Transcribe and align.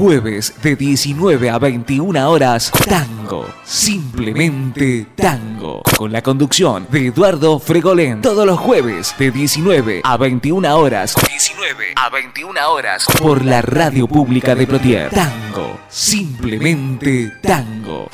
jueves 0.00 0.54
de 0.62 0.76
19 0.76 1.50
a 1.50 1.58
21 1.58 2.30
horas, 2.30 2.72
Tango, 2.88 3.46
simplemente 3.64 5.08
Tango, 5.14 5.82
con 5.98 6.10
la 6.10 6.22
conducción 6.22 6.86
de 6.90 7.08
Eduardo 7.08 7.58
Fregolén, 7.58 8.22
todos 8.22 8.46
los 8.46 8.58
jueves 8.58 9.14
de 9.18 9.30
19 9.30 10.00
a 10.02 10.16
21 10.16 10.74
horas, 10.74 11.14
19 11.28 11.84
a 11.96 12.08
21 12.08 12.72
horas, 12.72 13.04
por 13.20 13.44
la 13.44 13.60
radio 13.60 14.08
pública 14.08 14.54
de 14.54 14.66
Plotier. 14.66 15.10
Tango, 15.10 15.78
simplemente 15.90 17.30
Tango. 17.42 18.08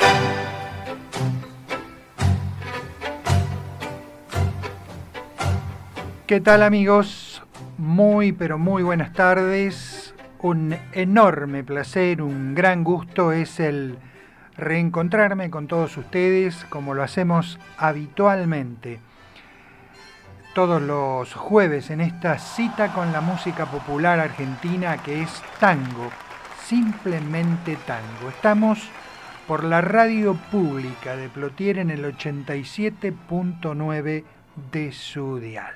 ¿Qué 6.27 6.41
tal 6.41 6.65
amigos? 6.65 7.43
Muy 7.79 8.33
pero 8.33 8.59
muy 8.59 8.83
buenas 8.83 9.13
tardes. 9.13 10.06
Un 10.41 10.77
enorme 10.93 11.65
placer, 11.65 12.23
un 12.23 12.55
gran 12.55 12.85
gusto 12.85 13.33
es 13.33 13.59
el 13.59 13.99
reencontrarme 14.57 15.51
con 15.51 15.67
todos 15.67 15.97
ustedes 15.97 16.65
como 16.67 16.95
lo 16.95 17.03
hacemos 17.03 17.59
habitualmente 17.79 19.01
todos 20.57 20.81
los 20.81 21.35
jueves 21.35 21.91
en 21.91 22.01
esta 22.01 22.39
cita 22.39 22.95
con 22.95 23.13
la 23.13 23.21
música 23.21 23.67
popular 23.67 24.19
argentina 24.19 24.97
que 24.97 25.21
es 25.21 25.43
tango, 25.61 26.11
simplemente 26.65 27.77
tango. 27.87 28.31
Estamos 28.31 28.89
por 29.47 29.65
la 29.65 29.83
radio 29.83 30.33
pública 30.51 31.15
de 31.15 31.29
Plotier 31.29 31.77
en 31.77 31.91
el 31.91 32.07
87.9 32.07 34.25
de 34.73 34.93
su 34.93 35.39
dial. 35.39 35.75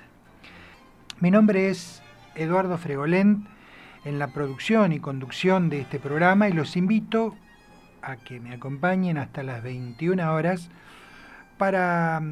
Mi 1.20 1.30
nombre 1.30 1.69
es 1.69 2.02
Eduardo 2.34 2.78
Fregolén 2.78 3.47
en 4.04 4.18
la 4.18 4.28
producción 4.28 4.92
y 4.92 5.00
conducción 5.00 5.68
de 5.68 5.80
este 5.80 5.98
programa 5.98 6.48
y 6.48 6.52
los 6.52 6.77
invito 6.77 7.34
a 8.02 8.16
que 8.16 8.41
me 8.41 8.55
acompañen 8.55 9.19
hasta 9.19 9.42
las 9.42 9.62
21 9.62 10.33
horas 10.33 10.70
para 11.58 12.22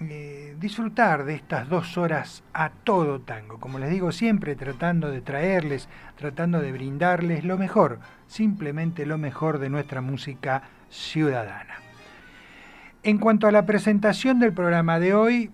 eh, 0.00 0.56
disfrutar 0.58 1.24
de 1.24 1.34
estas 1.34 1.68
dos 1.68 1.96
horas 1.96 2.42
a 2.52 2.70
todo 2.70 3.20
tango. 3.20 3.58
Como 3.58 3.78
les 3.78 3.90
digo 3.90 4.12
siempre, 4.12 4.56
tratando 4.56 5.10
de 5.10 5.20
traerles, 5.20 5.88
tratando 6.16 6.60
de 6.60 6.72
brindarles 6.72 7.44
lo 7.44 7.56
mejor, 7.56 8.00
simplemente 8.26 9.06
lo 9.06 9.18
mejor 9.18 9.58
de 9.58 9.70
nuestra 9.70 10.00
música 10.00 10.62
ciudadana. 10.90 11.76
En 13.02 13.18
cuanto 13.18 13.46
a 13.46 13.52
la 13.52 13.64
presentación 13.64 14.40
del 14.40 14.52
programa 14.52 14.98
de 14.98 15.14
hoy, 15.14 15.50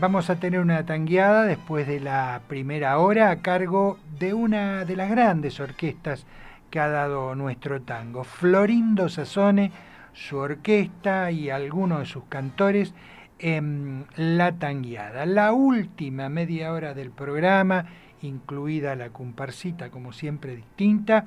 Vamos 0.00 0.30
a 0.30 0.36
tener 0.36 0.58
una 0.58 0.84
tangueada 0.84 1.44
después 1.44 1.86
de 1.86 2.00
la 2.00 2.40
primera 2.48 2.98
hora 2.98 3.30
a 3.30 3.40
cargo 3.40 3.98
de 4.18 4.34
una 4.34 4.84
de 4.84 4.96
las 4.96 5.10
grandes 5.10 5.60
orquestas 5.60 6.26
que 6.70 6.80
ha 6.80 6.88
dado 6.88 7.36
nuestro 7.36 7.82
tango. 7.82 8.24
Florindo 8.24 9.08
Sassone, 9.08 9.70
su 10.12 10.38
orquesta 10.38 11.30
y 11.30 11.50
algunos 11.50 12.00
de 12.00 12.06
sus 12.06 12.24
cantores 12.24 12.94
en 13.38 14.06
la 14.16 14.52
tangueada. 14.52 15.24
La 15.24 15.52
última 15.52 16.28
media 16.28 16.72
hora 16.72 16.94
del 16.94 17.10
programa, 17.10 17.86
incluida 18.22 18.96
la 18.96 19.10
comparsita 19.10 19.90
como 19.90 20.12
siempre 20.12 20.56
distinta, 20.56 21.26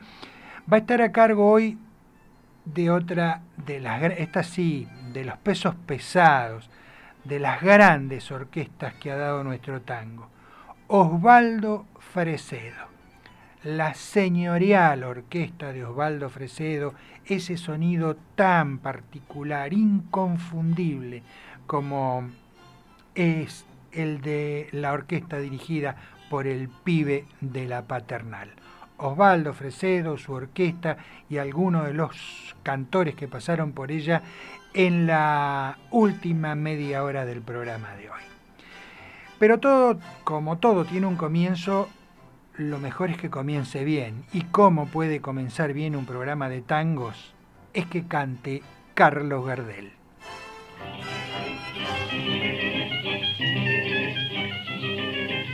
va 0.71 0.77
a 0.77 0.79
estar 0.81 1.01
a 1.01 1.13
cargo 1.13 1.49
hoy 1.49 1.77
de 2.65 2.89
otra 2.89 3.41
de 3.65 3.79
las, 3.79 4.03
esta 4.17 4.43
sí, 4.43 4.87
de 5.13 5.23
los 5.23 5.37
pesos 5.37 5.75
pesados 5.85 6.69
de 7.25 7.39
las 7.39 7.61
grandes 7.61 8.31
orquestas 8.31 8.93
que 8.95 9.11
ha 9.11 9.17
dado 9.17 9.43
nuestro 9.43 9.81
tango. 9.81 10.29
Osvaldo 10.87 11.87
Fresedo, 11.99 12.85
la 13.63 13.95
señorial 13.95 15.03
orquesta 15.03 15.73
de 15.73 15.83
Osvaldo 15.83 16.29
Fresedo, 16.29 16.93
ese 17.25 17.57
sonido 17.57 18.15
tan 18.35 18.77
particular, 18.77 19.73
inconfundible, 19.73 21.23
como 21.65 22.29
es 23.15 23.65
el 23.91 24.21
de 24.21 24.69
la 24.71 24.91
orquesta 24.93 25.39
dirigida 25.39 25.95
por 26.29 26.45
el 26.45 26.69
pibe 26.69 27.25
de 27.41 27.67
la 27.67 27.83
paternal. 27.83 28.51
Osvaldo 28.97 29.53
Fresedo, 29.53 30.17
su 30.17 30.33
orquesta 30.33 30.97
y 31.29 31.37
algunos 31.37 31.85
de 31.87 31.93
los 31.93 32.55
cantores 32.63 33.15
que 33.15 33.27
pasaron 33.27 33.73
por 33.73 33.91
ella 33.91 34.21
en 34.75 35.07
la 35.07 35.77
última 35.89 36.53
media 36.53 37.03
hora 37.03 37.25
del 37.25 37.41
programa 37.41 37.95
de 37.95 38.09
hoy. 38.09 38.21
Pero 39.39 39.59
todo, 39.59 39.97
como 40.25 40.57
todo 40.57 40.83
tiene 40.83 41.07
un 41.07 41.15
comienzo, 41.15 41.87
lo 42.57 42.77
mejor 42.77 43.09
es 43.09 43.17
que 43.17 43.29
comience 43.29 43.85
bien. 43.85 44.25
¿Y 44.33 44.41
cómo 44.41 44.87
puede 44.87 45.21
comenzar 45.21 45.71
bien 45.71 45.95
un 45.95 46.05
programa 46.05 46.49
de 46.49 46.61
tangos? 46.61 47.33
Es 47.73 47.85
que 47.85 48.05
cante 48.05 48.63
Carlos 48.93 49.45
Gardel. 49.45 49.93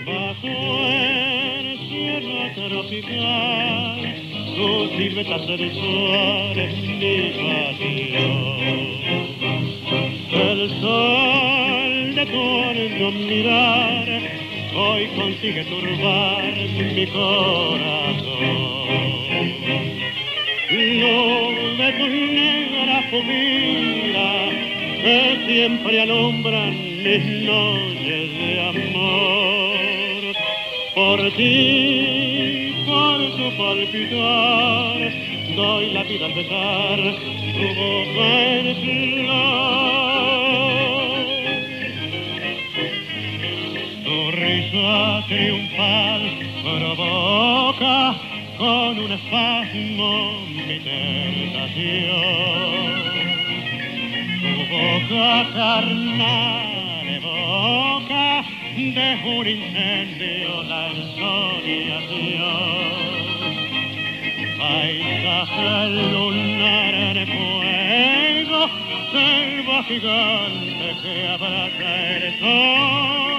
Bajo 0.06 0.48
el 0.48 1.78
cielo 1.90 2.70
tropical, 2.70 4.02
pasión. 7.70 9.01
El 10.32 10.70
sol 10.80 12.16
de 12.16 12.26
tu 12.26 13.12
mirar 13.12 14.08
hoy 14.74 15.08
consigue 15.18 15.66
turbar 15.66 16.54
mi 16.96 17.06
corazón. 17.08 18.32
Nube 20.72 21.94
tu 21.98 22.08
negra 22.08 23.04
pupila 23.12 24.32
que 25.04 25.40
siempre 25.48 26.02
alumbran 26.02 27.04
mis 27.04 27.26
noches 27.44 28.32
de 28.40 28.62
amor. 28.70 30.36
Por 30.96 31.32
ti, 31.34 32.74
por 32.86 33.20
tu 33.36 33.58
palpitar, 33.58 34.98
doy 35.58 35.90
la 35.92 36.04
vida 36.04 36.26
al 36.26 36.34
besar 36.34 37.00
tu 37.54 37.68
boca 37.76 38.58
en 38.60 38.76
flor. 38.78 40.11
Triunfal 44.72 46.22
provoca 46.64 48.16
con 48.58 49.00
un 49.00 49.12
espasmo 49.12 50.46
mi 50.48 50.80
tentación. 50.80 52.22
Tu 54.40 54.54
boca 54.72 55.32
carnal 55.54 57.06
evoca 57.06 58.46
de 58.78 59.10
un 59.26 59.46
incendio 59.48 60.64
la 60.64 60.88
ensoniación. 60.88 62.22
Paisaje 64.58 65.90
lunar 66.14 66.96
de 67.14 67.26
fuego, 67.26 68.60
selva 69.12 69.84
gigante 69.84 70.88
que 71.02 71.28
abraza 71.28 71.92
el 72.16 72.40
sol 72.40 73.31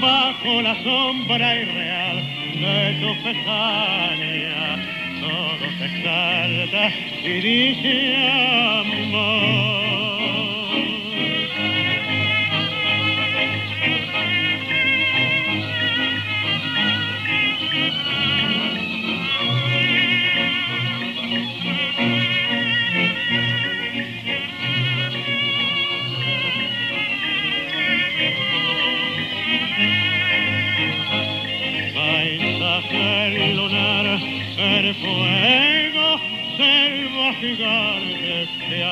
bajo 0.00 0.62
la 0.62 0.74
sombra 0.82 1.54
irreal 1.56 2.16
de 2.54 2.94
tu 3.00 3.22
pestaña, 3.22 4.78
todo 5.20 5.64
se 5.78 5.84
exalta 5.84 6.92
y 7.22 7.40
dice 7.40 8.16
amor. 8.80 10.13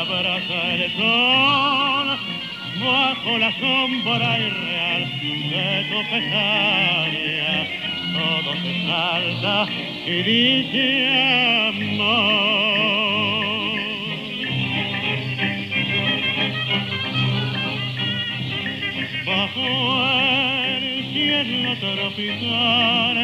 Abraza 0.02 0.75
el 0.75 0.93
sol, 0.96 2.19
bajo 2.84 3.38
la 3.38 3.52
sombra 3.60 4.38
irreal 4.38 5.02
de 5.50 5.66
tu 5.90 5.99
pesadilla, 6.10 7.54
todo 8.12 8.50
se 8.62 8.72
salta 8.87 9.56
y 10.06 10.22
dice 10.22 10.82
amor. 11.69 12.22
Bajo 19.25 19.66
el 20.66 20.84
cielo 21.12 21.70
tropical 21.78 23.16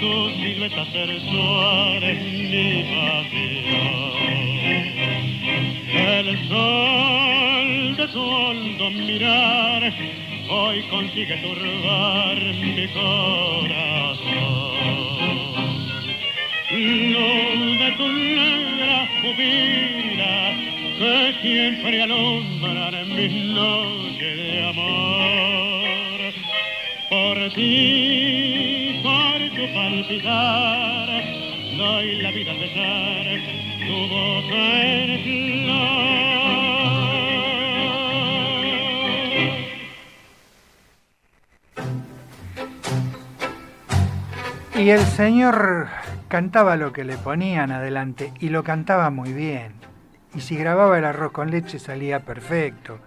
tu 0.00 0.30
silueta 0.30 0.84
sensual 0.92 2.02
es 2.02 2.22
mi 2.22 2.84
pasión. 2.94 4.39
El 6.20 6.36
sol 6.48 7.96
de 7.96 8.12
su 8.12 8.20
hondo 8.20 8.90
mirar 8.90 9.90
hoy 10.50 10.82
consigue 10.90 11.34
turbar 11.38 12.36
mi 12.36 12.86
corazón. 12.88 14.20
Luz 16.72 17.78
de 17.78 17.92
tu 17.96 18.06
negra 18.06 19.08
pupila 19.22 20.56
que 20.98 21.34
siempre 21.40 22.02
alumbran 22.02 23.16
mis 23.16 23.32
noches 23.54 24.36
de 24.36 24.68
amor. 24.68 26.34
Por 27.08 27.54
ti, 27.54 29.00
por 29.02 29.38
tu 29.56 29.72
palpitar, 29.72 31.24
doy 31.78 32.16
la 32.20 32.30
vida 32.30 32.50
a 32.50 32.54
besar 32.58 33.69
Y 44.80 44.88
el 44.88 45.04
señor 45.04 45.88
cantaba 46.28 46.74
lo 46.74 46.90
que 46.90 47.04
le 47.04 47.18
ponían 47.18 47.70
adelante 47.70 48.32
y 48.40 48.48
lo 48.48 48.64
cantaba 48.64 49.10
muy 49.10 49.34
bien. 49.34 49.74
Y 50.34 50.40
si 50.40 50.56
grababa 50.56 50.98
el 50.98 51.04
arroz 51.04 51.32
con 51.32 51.50
leche 51.50 51.78
salía 51.78 52.20
perfecto. 52.20 52.98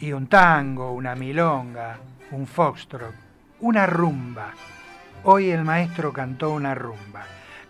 Y 0.00 0.12
un 0.12 0.26
tango, 0.26 0.90
una 0.90 1.14
milonga, 1.14 1.98
un 2.32 2.48
foxtrot, 2.48 3.14
una 3.60 3.86
rumba. 3.86 4.54
Hoy 5.22 5.50
el 5.50 5.62
maestro 5.62 6.12
cantó 6.12 6.50
una 6.50 6.74
rumba. 6.74 7.24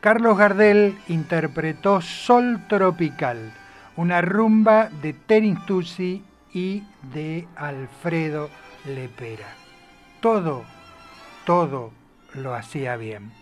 Carlos 0.04 0.36
Gardel 0.36 0.98
interpretó 1.08 2.02
Sol 2.02 2.60
Tropical, 2.68 3.54
una 3.96 4.20
rumba 4.20 4.90
de 5.00 5.14
Terin 5.14 5.56
Tucci 5.64 6.22
y 6.52 6.82
de 7.14 7.48
Alfredo 7.56 8.50
Lepera. 8.84 9.48
Todo, 10.20 10.64
todo 11.46 11.90
lo 12.34 12.52
hacía 12.52 12.98
bien. 12.98 13.32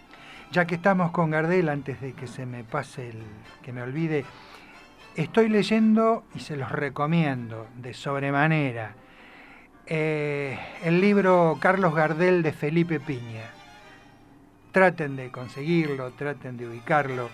Ya 0.53 0.65
que 0.65 0.77
estamos 0.77 1.11
con 1.11 1.33
Gardel, 1.33 1.69
antes 1.69 2.01
de 2.01 2.13
que 2.13 2.29
se 2.29 2.47
me 2.47 2.63
pase 2.63 3.09
el, 3.09 3.25
que 3.65 3.73
me 3.73 3.83
olvide, 3.83 4.25
estoy 5.17 5.49
leyendo 5.49 6.23
y 6.33 6.39
se 6.39 6.57
los 6.57 6.71
recomiendo 6.71 7.67
de 7.75 7.93
sobremanera 7.93 8.95
eh, 9.87 10.61
el 10.85 11.01
libro 11.01 11.59
Carlos 11.59 11.93
Gardel 11.93 12.45
de 12.45 12.53
Felipe 12.53 13.01
Piña. 13.01 13.62
Traten 14.73 15.17
de 15.17 15.31
conseguirlo, 15.31 16.13
traten 16.13 16.57
de 16.57 16.67
ubicarlo. 16.67 17.29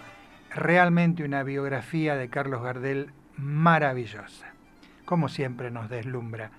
Realmente 0.50 1.22
una 1.22 1.44
biografía 1.44 2.16
de 2.16 2.28
Carlos 2.28 2.62
Gardel 2.62 3.12
maravillosa. 3.36 4.46
Como 5.04 5.28
siempre 5.28 5.70
nos 5.70 5.88
deslumbra 5.88 6.50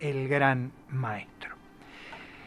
el 0.00 0.26
gran 0.28 0.72
maestro. 0.90 1.54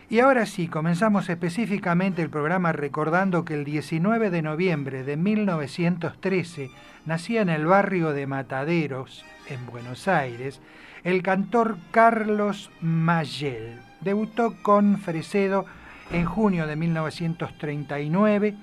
Y 0.09 0.19
ahora 0.19 0.45
sí, 0.45 0.67
comenzamos 0.67 1.29
específicamente 1.29 2.21
el 2.21 2.29
programa 2.29 2.73
recordando 2.73 3.45
que 3.45 3.53
el 3.53 3.63
19 3.63 4.31
de 4.31 4.41
noviembre 4.41 5.03
de 5.03 5.17
1913 5.17 6.69
nacía 7.05 7.41
en 7.41 7.49
el 7.49 7.65
barrio 7.65 8.11
de 8.11 8.27
Mataderos, 8.27 9.25
en 9.47 9.65
Buenos 9.65 10.07
Aires, 10.07 10.61
el 11.03 11.23
cantor 11.23 11.77
Carlos 11.91 12.69
Mayel. 12.81 13.79
Debutó 14.01 14.55
con 14.61 14.97
Fresedo 14.97 15.65
en 16.11 16.25
junio 16.25 16.67
de 16.67 16.75
1939 16.75 18.55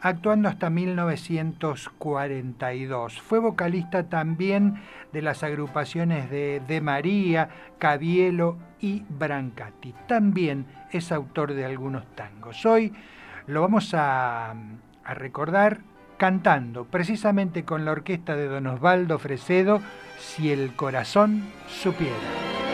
actuando 0.00 0.48
hasta 0.48 0.70
1942. 0.70 3.20
Fue 3.20 3.38
vocalista 3.38 4.08
también 4.08 4.80
de 5.12 5.20
las 5.22 5.42
agrupaciones 5.42 6.30
de 6.30 6.62
De 6.66 6.80
María, 6.80 7.50
Cabielo 7.78 8.56
y 8.80 9.04
Brancati. 9.08 9.94
También 10.06 10.66
es 10.92 11.10
autor 11.12 11.54
de 11.54 11.64
algunos 11.64 12.04
tangos. 12.14 12.64
Hoy 12.64 12.92
lo 13.46 13.62
vamos 13.62 13.92
a, 13.94 14.50
a 14.50 15.14
recordar 15.14 15.80
cantando 16.16 16.84
precisamente 16.84 17.64
con 17.64 17.84
la 17.84 17.90
orquesta 17.92 18.36
de 18.36 18.46
Don 18.46 18.66
Osvaldo 18.66 19.18
Fresedo, 19.18 19.80
Si 20.18 20.50
el 20.50 20.74
corazón 20.74 21.44
supiera. 21.68 22.67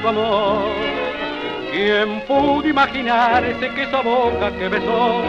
Tu 0.00 0.08
amor. 0.08 0.72
¿Quién 1.72 2.20
pudo 2.26 2.66
imaginarse 2.66 3.68
que 3.74 3.82
esa 3.82 4.00
boca 4.00 4.50
que 4.58 4.68
besó 4.68 5.22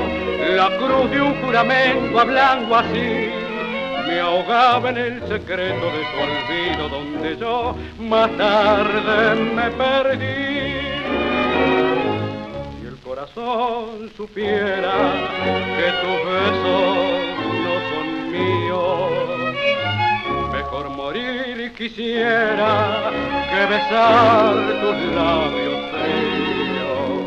la 0.55 0.75
cruz 0.77 1.11
de 1.11 1.21
un 1.21 1.41
juramento 1.41 2.19
hablando 2.19 2.75
así? 2.75 3.41
me 4.11 4.19
ahogaba 4.19 4.89
en 4.89 4.97
el 4.97 5.19
secreto 5.27 5.85
de 5.95 6.03
tu 6.11 6.17
olvido 6.19 6.89
donde 6.89 7.37
yo 7.37 7.75
más 7.99 8.29
tarde 8.35 9.35
me 9.35 9.71
perdí. 9.71 10.81
Si 12.79 12.87
el 12.87 12.97
corazón 12.97 14.11
supiera 14.17 14.91
que 15.77 15.87
tus 16.01 16.19
besos 16.25 17.30
quisiera 21.81 23.11
que 23.49 23.61
besar 23.65 24.53
tus 24.81 24.97
labios 25.15 25.79
fríos. 25.91 27.23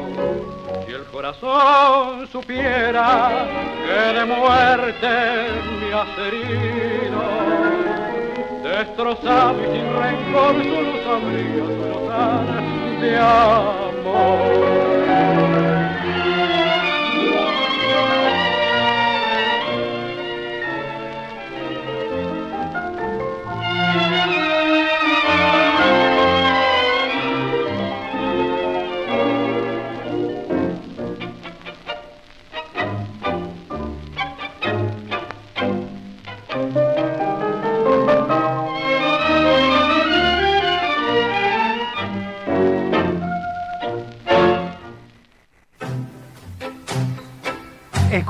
Si 0.86 0.92
el 0.92 1.04
corazón 1.06 2.28
supiera 2.30 3.48
que 3.84 4.00
de 4.16 4.24
muerte 4.26 5.12
me 5.80 5.88
has 5.92 6.12
herido, 6.26 7.22
destrozado 8.62 9.58
y 9.60 9.66
sin 9.74 9.86
rencor 10.00 10.54
solo 10.62 10.92
sabría 11.02 11.66
dar 12.08 12.46
de 13.00 13.12
amor. 13.18 14.54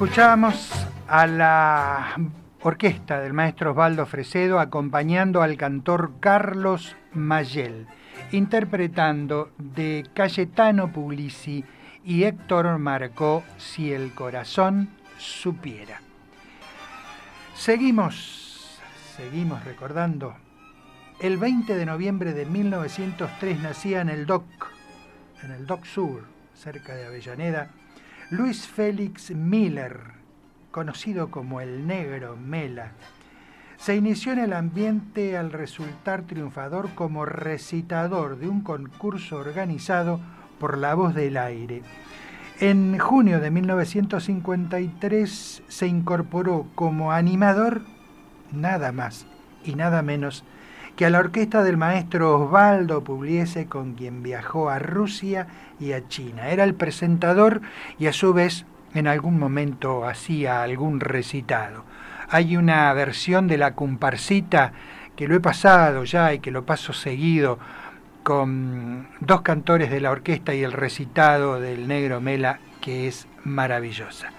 Escuchamos 0.05 0.71
a 1.09 1.27
la 1.27 2.15
orquesta 2.61 3.21
del 3.21 3.33
maestro 3.33 3.71
Osvaldo 3.71 4.05
Fresedo 4.05 4.61
acompañando 4.61 5.41
al 5.41 5.57
cantor 5.57 6.21
Carlos 6.21 6.95
Mayel, 7.15 7.87
interpretando 8.31 9.51
de 9.57 10.07
Cayetano 10.13 10.93
Puglisi 10.93 11.65
y 12.05 12.25
Héctor 12.25 12.79
Marcó 12.79 13.45
Si 13.57 13.95
el 13.95 14.13
corazón 14.13 14.91
supiera. 15.17 16.03
Seguimos, 17.55 18.79
seguimos 19.17 19.65
recordando. 19.65 20.37
El 21.19 21.39
20 21.39 21.77
de 21.77 21.87
noviembre 21.87 22.35
de 22.35 22.45
1903 22.45 23.59
nacía 23.61 24.03
en 24.03 24.11
el 24.11 24.27
DOC, 24.27 24.45
en 25.45 25.53
el 25.53 25.67
DOC 25.67 25.87
Sur, 25.87 26.25
cerca 26.53 26.95
de 26.95 27.07
Avellaneda, 27.07 27.71
Luis 28.37 28.67
Félix 28.67 29.31
Miller, 29.31 30.01
conocido 30.73 31.31
como 31.31 31.61
el 31.61 31.87
Negro 31.87 32.37
Mela. 32.37 32.91
Se 33.77 33.95
inició 33.95 34.33
en 34.33 34.41
el 34.41 34.53
ambiente 34.55 35.37
al 35.37 35.53
resultar 35.53 36.23
triunfador 36.23 36.97
como 36.97 37.27
recitador 37.27 38.37
de 38.37 38.49
un 38.49 38.63
concurso 38.63 39.37
organizado 39.37 40.19
por 40.59 40.79
La 40.79 40.97
Voz 40.97 41.15
del 41.15 41.37
Aire. 41.37 41.83
En 42.59 42.99
junio 42.99 43.39
de 43.39 43.53
1953 43.53 45.63
se 45.69 45.87
incorporó 45.87 46.67
como 46.75 47.13
animador 47.13 47.83
nada 48.51 48.91
más 48.91 49.29
y 49.65 49.77
nada 49.77 50.03
menos 50.03 50.43
que 50.97 51.07
a 51.07 51.11
la 51.11 51.19
orquesta 51.19 51.63
del 51.63 51.77
maestro 51.77 52.39
Osvaldo 52.39 53.03
Pugliese 53.03 53.67
con 53.67 53.95
quien 53.95 54.23
viajó 54.23 54.71
a 54.71 54.79
Rusia 54.79 55.47
y 55.81 55.93
a 55.93 56.07
China. 56.09 56.49
Era 56.51 56.65
el 56.65 56.75
presentador 56.75 57.63
y 57.99 58.07
a 58.07 58.13
su 58.13 58.33
vez 58.33 58.65
en 58.95 59.09
algún 59.09 59.39
momento 59.39 60.07
hacía 60.07 60.63
algún 60.63 61.01
recitado. 61.01 61.85
Hay 62.29 62.57
una 62.57 62.93
versión 62.93 63.49
de 63.49 63.59
la 63.59 63.75
comparsita 63.75 64.73
que 65.17 65.29
lo 65.29 65.35
he 65.35 65.41
pasado 65.41 66.05
ya 66.05 66.33
y 66.33 66.39
que 66.39 66.51
lo 66.51 66.65
paso 66.65 66.93
seguido 66.93 67.59
con 68.23 69.09
dos 69.21 69.43
cantores 69.43 69.91
de 69.91 70.01
la 70.01 70.11
orquesta 70.11 70.55
y 70.55 70.63
el 70.63 70.73
recitado 70.73 71.61
del 71.61 71.89
negro 71.89 72.21
Mela 72.21 72.61
que 72.81 73.09
es 73.09 73.27
maravillosa. 73.45 74.31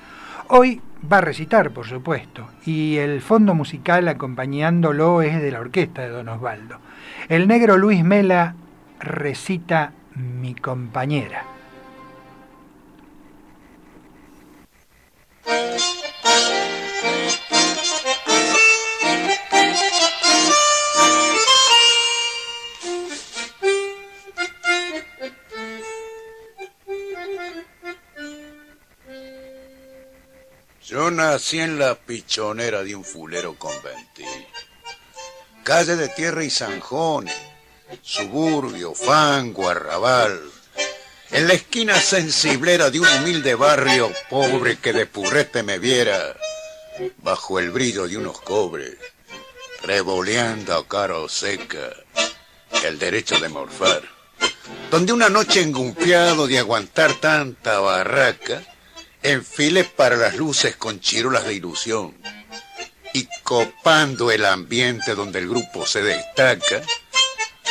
Hoy 0.47 0.81
va 1.11 1.17
a 1.17 1.21
recitar, 1.21 1.71
por 1.71 1.87
supuesto, 1.87 2.47
y 2.65 2.97
el 2.97 3.21
fondo 3.21 3.53
musical 3.53 4.07
acompañándolo 4.07 5.21
es 5.21 5.41
de 5.41 5.51
la 5.51 5.59
orquesta 5.59 6.01
de 6.01 6.09
Don 6.09 6.29
Osvaldo. 6.29 6.79
El 7.29 7.47
negro 7.47 7.77
Luis 7.77 8.03
Mela 8.03 8.55
recita 8.99 9.93
Mi 10.15 10.55
compañera. 10.55 11.54
En 31.35 31.77
la 31.77 31.95
pichonera 31.95 32.81
de 32.81 32.95
un 32.95 33.03
fulero 33.03 33.55
conventil. 33.55 34.47
Calle 35.63 35.97
de 35.97 36.07
tierra 36.07 36.45
y 36.45 36.49
zanjones, 36.49 37.35
suburbio, 38.01 38.93
fango, 38.93 39.67
arrabal. 39.67 40.39
En 41.31 41.47
la 41.47 41.53
esquina 41.53 41.99
sensiblera 41.99 42.89
de 42.89 43.01
un 43.01 43.07
humilde 43.19 43.53
barrio 43.55 44.13
pobre 44.29 44.77
que 44.77 44.93
de 44.93 45.05
purrete 45.07 45.61
me 45.61 45.77
viera, 45.77 46.37
bajo 47.17 47.59
el 47.59 47.69
brillo 47.69 48.07
de 48.07 48.17
unos 48.17 48.39
cobres, 48.39 48.95
revoleando 49.83 50.73
a 50.73 50.87
cara 50.87 51.15
seca 51.27 51.89
el 52.85 52.97
derecho 52.97 53.37
de 53.41 53.49
morfar. 53.49 54.03
Donde 54.89 55.11
una 55.11 55.27
noche 55.27 55.61
engumpiado 55.61 56.47
de 56.47 56.59
aguantar 56.59 57.13
tanta 57.15 57.79
barraca, 57.79 58.63
enfilé 59.25 59.83
para 59.83 60.15
las 60.15 60.35
luces 60.35 60.75
con 60.75 60.99
chirolas 60.99 61.45
de 61.45 61.55
ilusión 61.55 62.15
y 63.13 63.27
copando 63.43 64.29
el 64.29 64.45
ambiente 64.45 65.15
donde 65.15 65.39
el 65.39 65.49
grupo 65.49 65.85
se 65.85 66.03
destaca, 66.03 66.81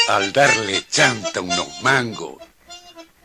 al 0.09 0.33
darle 0.33 0.85
chanta 0.89 1.41
unos 1.41 1.81
mangos, 1.83 2.43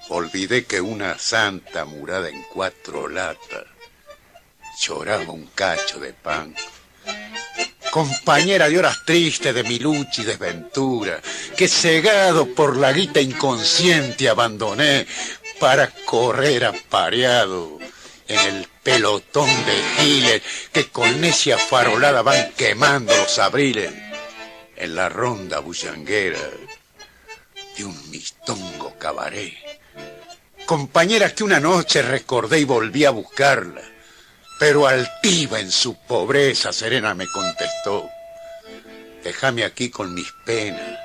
olvidé 0.09 0.65
que 0.65 0.79
una 0.79 1.17
santa 1.17 1.85
murada 1.85 2.29
en 2.29 2.43
cuatro 2.53 3.07
latas 3.07 3.65
lloraba 4.79 5.31
un 5.31 5.47
cacho 5.47 5.99
de 5.99 6.13
pan. 6.13 6.55
Compañera 7.91 8.69
de 8.69 8.77
horas 8.77 9.03
tristes 9.05 9.55
de 9.55 9.63
mi 9.63 9.79
lucha 9.79 10.21
y 10.21 10.25
desventura, 10.25 11.19
que 11.57 11.67
cegado 11.67 12.53
por 12.53 12.77
la 12.77 12.93
guita 12.93 13.19
inconsciente 13.19 14.29
abandoné 14.29 15.07
para 15.59 15.87
correr 16.05 16.65
apareado 16.65 17.78
en 18.29 18.39
el 18.39 18.67
pelotón 18.83 19.49
de 19.65 19.83
giles 19.97 20.41
que 20.71 20.87
con 20.89 21.19
necia 21.19 21.57
farolada 21.57 22.21
van 22.21 22.51
quemando 22.55 23.15
los 23.15 23.39
abriles 23.39 23.91
en 24.75 24.95
la 24.95 25.09
ronda 25.09 25.59
bullanguera 25.59 26.39
de 27.75 27.83
un 27.83 28.09
mistongo 28.11 28.97
cabaret. 28.99 29.55
Compañera 30.65 31.33
que 31.33 31.43
una 31.43 31.59
noche 31.59 32.03
recordé 32.03 32.59
y 32.59 32.63
volví 32.65 33.03
a 33.03 33.09
buscarla, 33.09 33.81
pero 34.59 34.87
altiva 34.87 35.59
en 35.59 35.71
su 35.71 35.95
pobreza 35.95 36.71
serena 36.71 37.15
me 37.15 37.25
contestó, 37.27 38.07
déjame 39.23 39.63
aquí 39.63 39.89
con 39.89 40.13
mis 40.13 40.31
penas, 40.45 40.99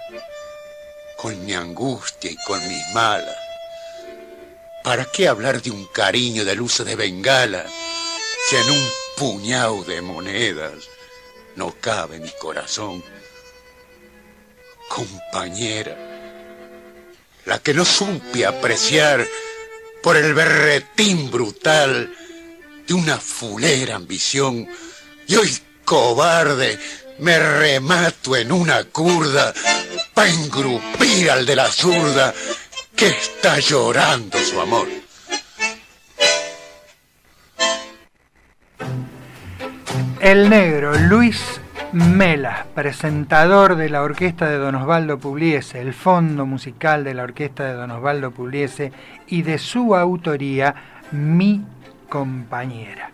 con 1.17 1.43
mi 1.47 1.55
angustia 1.55 2.31
y 2.31 2.37
con 2.45 2.61
mis 2.69 2.87
malas 2.93 3.44
¿Para 4.85 5.07
qué 5.07 5.29
hablar 5.29 5.63
de 5.63 5.71
un 5.71 5.87
cariño 5.87 6.45
del 6.45 6.61
uso 6.61 6.85
de 6.85 6.95
bengala 6.95 7.65
si 8.47 8.57
en 8.57 8.71
un 8.71 8.89
puñado 9.17 9.83
de 9.83 10.03
monedas 10.03 10.75
no 11.57 11.75
cabe 11.81 12.21
mi 12.21 12.31
corazón? 12.39 13.03
Compañera, 14.91 15.97
la 17.47 17.61
que 17.61 17.73
no 17.73 17.87
supe 17.87 18.45
apreciar 18.45 19.27
por 20.03 20.19
el 20.19 20.35
berretín 20.35 21.31
brutal 21.31 22.15
de 22.87 22.93
una 22.93 23.17
fulera 23.17 23.95
ambición 23.95 24.69
y 25.27 25.37
hoy 25.37 25.59
cobarde 25.87 26.79
me 27.21 27.39
remato 27.39 28.37
en 28.37 28.53
una 28.53 28.85
curda 28.85 29.55
pa' 30.13 30.29
engrupir 30.29 31.31
al 31.31 31.47
de 31.47 31.57
la 31.57 31.73
zurda 31.73 32.35
que 32.97 33.09
está 33.09 33.59
llorando 33.59 34.39
su 34.39 34.61
amor. 34.61 34.87
El 40.21 40.49
negro 40.49 40.95
Luis 40.97 41.61
Mela, 41.93 42.67
presentador 42.75 43.77
de 43.77 43.89
la 43.89 44.03
orquesta 44.03 44.49
de 44.49 44.57
Don 44.57 44.75
Osvaldo 44.75 45.19
Pugliese, 45.19 45.81
el 45.81 45.95
fondo 45.95 46.47
musical 46.47 47.05
de 47.05 47.15
la 47.15 47.23
orquesta 47.23 47.65
de 47.65 47.75
Don 47.75 47.91
Osvaldo 47.91 48.31
Pugliese 48.31 48.91
y 49.27 49.43
de 49.43 49.59
su 49.59 49.95
autoría, 49.95 50.75
Mi 51.13 51.63
compañera. 52.09 53.14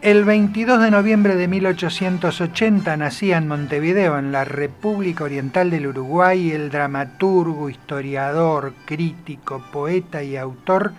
El 0.00 0.24
22 0.24 0.80
de 0.80 0.92
noviembre 0.92 1.34
de 1.34 1.48
1880 1.48 2.96
nacía 2.96 3.36
en 3.36 3.48
Montevideo, 3.48 4.16
en 4.16 4.30
la 4.30 4.44
República 4.44 5.24
Oriental 5.24 5.70
del 5.70 5.88
Uruguay, 5.88 6.52
el 6.52 6.70
dramaturgo, 6.70 7.68
historiador, 7.68 8.74
crítico, 8.84 9.60
poeta 9.72 10.22
y 10.22 10.36
autor 10.36 10.92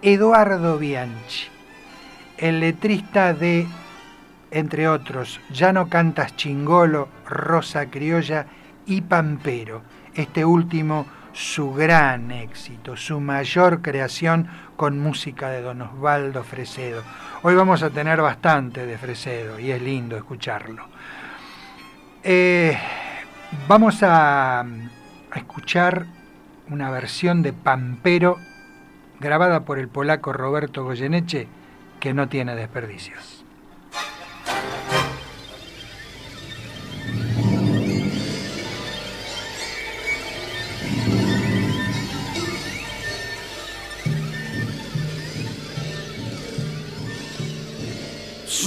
Eduardo 0.00 0.78
Bianchi, 0.78 1.48
el 2.38 2.60
letrista 2.60 3.34
de, 3.34 3.66
entre 4.50 4.88
otros, 4.88 5.42
Ya 5.52 5.74
no 5.74 5.90
cantas 5.90 6.34
chingolo, 6.34 7.10
Rosa 7.26 7.90
Criolla 7.90 8.46
y 8.86 9.02
Pampero, 9.02 9.82
este 10.14 10.46
último 10.46 11.04
su 11.34 11.74
gran 11.74 12.30
éxito, 12.30 12.96
su 12.96 13.20
mayor 13.20 13.82
creación 13.82 14.48
con 14.78 15.00
música 15.00 15.50
de 15.50 15.60
Don 15.60 15.82
Osvaldo 15.82 16.44
Fresedo. 16.44 17.02
Hoy 17.42 17.56
vamos 17.56 17.82
a 17.82 17.90
tener 17.90 18.22
bastante 18.22 18.86
de 18.86 18.96
Fresedo 18.96 19.58
y 19.58 19.72
es 19.72 19.82
lindo 19.82 20.16
escucharlo. 20.16 20.86
Eh, 22.22 22.78
vamos 23.66 24.04
a, 24.04 24.60
a 24.60 25.34
escuchar 25.34 26.06
una 26.70 26.92
versión 26.92 27.42
de 27.42 27.52
Pampero 27.52 28.38
grabada 29.18 29.64
por 29.64 29.80
el 29.80 29.88
polaco 29.88 30.32
Roberto 30.32 30.84
Goyeneche 30.84 31.48
que 31.98 32.14
no 32.14 32.28
tiene 32.28 32.54
desperdicios. 32.54 33.37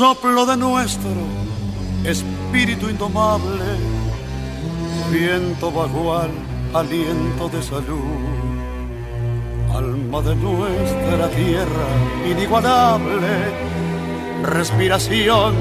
Soplo 0.01 0.47
de 0.47 0.57
nuestro 0.57 1.11
espíritu 2.03 2.89
indomable, 2.89 3.69
viento 5.11 5.71
vagual, 5.71 6.31
aliento 6.73 7.47
de 7.49 7.61
salud, 7.61 8.23
alma 9.71 10.21
de 10.21 10.35
nuestra 10.37 11.29
tierra 11.29 11.87
inigualable, 12.27 13.31
respiración 14.41 15.53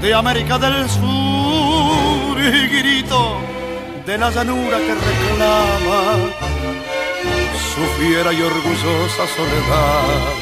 de 0.00 0.14
América 0.14 0.56
del 0.56 0.88
Sur 0.88 2.36
y 2.38 2.68
grito 2.68 3.38
de 4.06 4.18
la 4.18 4.30
llanura 4.30 4.78
que 4.86 4.94
reclama 5.08 6.00
su 7.74 7.82
fiera 7.98 8.32
y 8.32 8.40
orgullosa 8.40 9.24
soledad. 9.36 10.36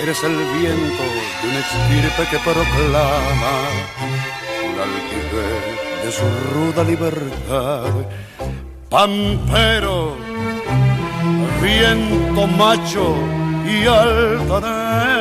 Eres 0.00 0.22
el 0.22 0.36
viento 0.60 1.02
de 1.42 1.48
un 1.48 1.54
estirpe 1.56 2.22
que 2.30 2.38
proclama 2.38 3.54
la 4.76 4.82
altivez 4.84 6.04
de 6.04 6.10
su 6.12 6.26
ruda 6.54 6.82
libertad. 6.84 7.92
Pampero, 8.88 10.16
viento 11.60 12.46
macho 12.46 13.16
y 13.66 13.86
altanero, 13.86 15.20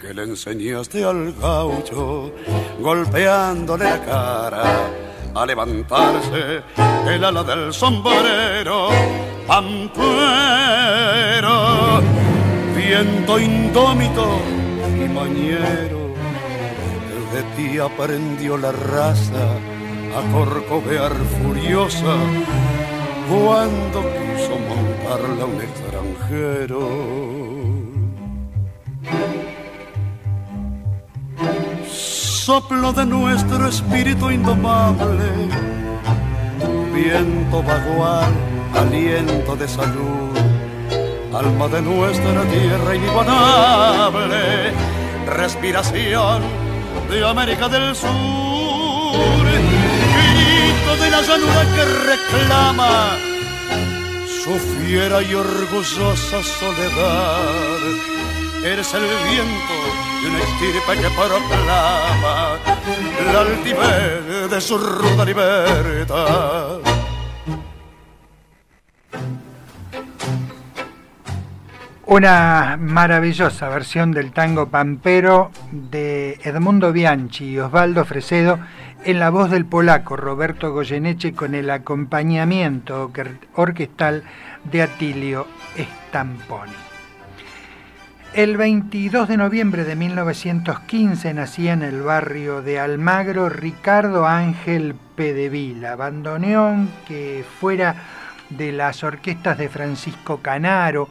que 0.00 0.14
le 0.14 0.22
enseñaste 0.22 1.04
al 1.04 1.32
gaucho 1.34 2.32
golpeándole 2.80 3.84
la 3.84 4.00
cara 4.04 4.90
a 5.34 5.46
levantarse 5.46 6.62
el 7.06 7.24
ala 7.24 7.42
del 7.42 7.72
sombrero. 7.72 8.88
Pampero, 9.46 10.00
viento 12.90 13.38
indómito 13.38 14.26
y 14.96 15.08
mañero, 15.08 16.02
de 17.32 17.42
ti 17.54 17.78
aprendió 17.78 18.56
la 18.56 18.72
raza 18.72 19.46
a 20.18 20.20
corcovear 20.32 21.12
furiosa 21.38 22.16
cuando 23.30 23.98
quiso 24.16 24.54
montarla 24.70 25.44
un 25.52 25.58
extranjero. 25.68 26.82
Soplo 31.88 32.92
de 32.92 33.06
nuestro 33.06 33.68
espíritu 33.68 34.32
indomable, 34.32 35.30
viento 36.92 37.62
vagual, 37.62 38.32
aliento 38.74 39.54
de 39.54 39.68
salud, 39.68 40.39
alma 41.34 41.68
de 41.68 41.82
nuestra 41.82 42.42
tierra 42.44 42.94
inigualable, 42.94 44.72
respiración 45.26 46.42
de 47.10 47.26
América 47.26 47.68
del 47.68 47.94
Sur, 47.94 48.10
grito 50.16 50.96
de 51.02 51.10
la 51.10 51.22
llanura 51.22 51.62
que 51.74 51.84
reclama 52.10 53.16
su 54.26 54.58
fiera 54.58 55.22
y 55.22 55.34
orgullosa 55.34 56.42
soledad. 56.42 57.38
Eres 58.64 58.92
el 58.94 59.02
viento 59.30 59.74
de 60.22 60.28
una 60.28 60.38
estirpe 60.38 60.92
que 61.00 61.10
proclama 61.16 62.58
la 63.32 63.40
altivez 63.40 64.50
de 64.50 64.60
su 64.60 64.76
ruda 64.76 65.24
libertad. 65.24 66.99
Una 72.10 72.76
maravillosa 72.76 73.68
versión 73.68 74.10
del 74.10 74.32
tango 74.32 74.68
pampero 74.68 75.52
de 75.70 76.40
Edmundo 76.42 76.92
Bianchi 76.92 77.50
y 77.50 77.58
Osvaldo 77.60 78.04
Fresedo 78.04 78.58
en 79.04 79.20
la 79.20 79.30
voz 79.30 79.48
del 79.48 79.64
polaco 79.64 80.16
Roberto 80.16 80.72
Goyeneche 80.72 81.34
con 81.34 81.54
el 81.54 81.70
acompañamiento 81.70 83.12
orquestal 83.54 84.24
de 84.64 84.82
Atilio 84.82 85.46
Stamponi. 85.78 86.72
El 88.34 88.56
22 88.56 89.28
de 89.28 89.36
noviembre 89.36 89.84
de 89.84 89.94
1915 89.94 91.32
nacía 91.32 91.74
en 91.74 91.82
el 91.82 92.02
barrio 92.02 92.60
de 92.60 92.80
Almagro 92.80 93.48
Ricardo 93.48 94.26
Ángel 94.26 94.96
Pedevila, 95.14 95.94
bandoneón 95.94 96.90
que 97.06 97.44
fuera 97.60 97.94
de 98.48 98.72
las 98.72 99.04
orquestas 99.04 99.58
de 99.58 99.68
Francisco 99.68 100.38
Canaro, 100.38 101.08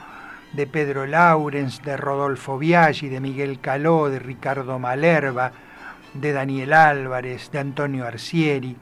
de 0.53 0.67
Pedro 0.67 1.05
Laurens, 1.05 1.81
de 1.83 1.97
Rodolfo 1.97 2.57
Biaggi, 2.57 3.09
de 3.09 3.19
Miguel 3.19 3.59
Caló, 3.59 4.09
de 4.09 4.19
Ricardo 4.19 4.79
Malerva, 4.79 5.51
de 6.13 6.31
Daniel 6.31 6.73
Álvarez, 6.73 7.51
de 7.51 7.59
Antonio 7.59 8.05
Arcieri. 8.05 8.75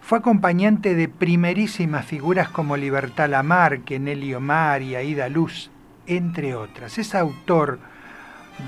Fue 0.00 0.18
acompañante 0.18 0.94
de 0.94 1.08
primerísimas 1.08 2.04
figuras 2.04 2.48
como 2.48 2.76
Libertad 2.76 3.28
Lamarque, 3.28 4.00
Nelly 4.00 4.34
Omar 4.34 4.82
y 4.82 4.96
Aida 4.96 5.28
Luz, 5.28 5.70
entre 6.06 6.54
otras. 6.54 6.98
Es 6.98 7.14
autor 7.14 7.78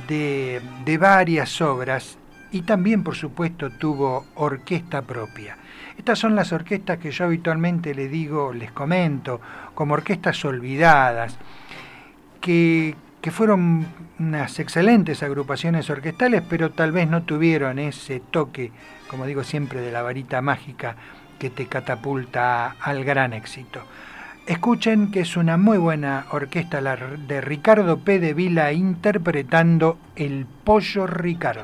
de, 0.07 0.61
de 0.85 0.99
varias 0.99 1.61
obras 1.61 2.19
y 2.53 2.63
también, 2.63 3.03
por 3.03 3.17
supuesto, 3.17 3.71
tuvo 3.71 4.27
orquesta 4.37 5.03
propia. 5.03 5.57
Estas 5.97 6.19
son 6.19 6.37
las 6.37 6.53
orquestas 6.53 6.99
que 6.99 7.11
yo 7.11 7.25
habitualmente 7.25 7.95
le 7.95 8.09
digo, 8.09 8.53
les 8.53 8.71
comento, 8.71 9.41
como 9.75 9.95
orquestas 9.95 10.45
olvidadas 10.45 11.39
que, 12.43 12.97
fueron 13.31 13.87
unas 14.19 14.59
excelentes 14.59 15.23
agrupaciones 15.23 15.89
orquestales, 15.89 16.43
pero 16.49 16.71
tal 16.71 16.93
vez 16.93 17.09
no 17.09 17.23
tuvieron 17.23 17.79
ese 17.79 18.21
toque, 18.21 18.73
como 19.09 19.25
digo 19.25 19.45
siempre, 19.45 19.81
de 19.81 19.93
la 19.93 20.03
varita 20.03 20.43
mágica 20.43 20.97
que 21.39 21.49
te 21.49 21.67
catapulta 21.67 22.77
al 22.81 23.05
gran 23.05 23.33
éxito. 23.33 23.81
Escuchen 24.47 25.13
que 25.13 25.21
es 25.21 25.37
una 25.37 25.57
muy 25.57 25.79
buena 25.79 26.27
orquesta 26.33 26.81
la 26.81 26.97
de 26.97 27.41
Ricardo 27.41 28.01
P. 28.01 28.19
de 28.19 28.35
Vila 28.35 28.73
interpretando 28.73 29.99
El 30.17 30.47
Pollo 30.65 31.07
Ricardo. 31.07 31.63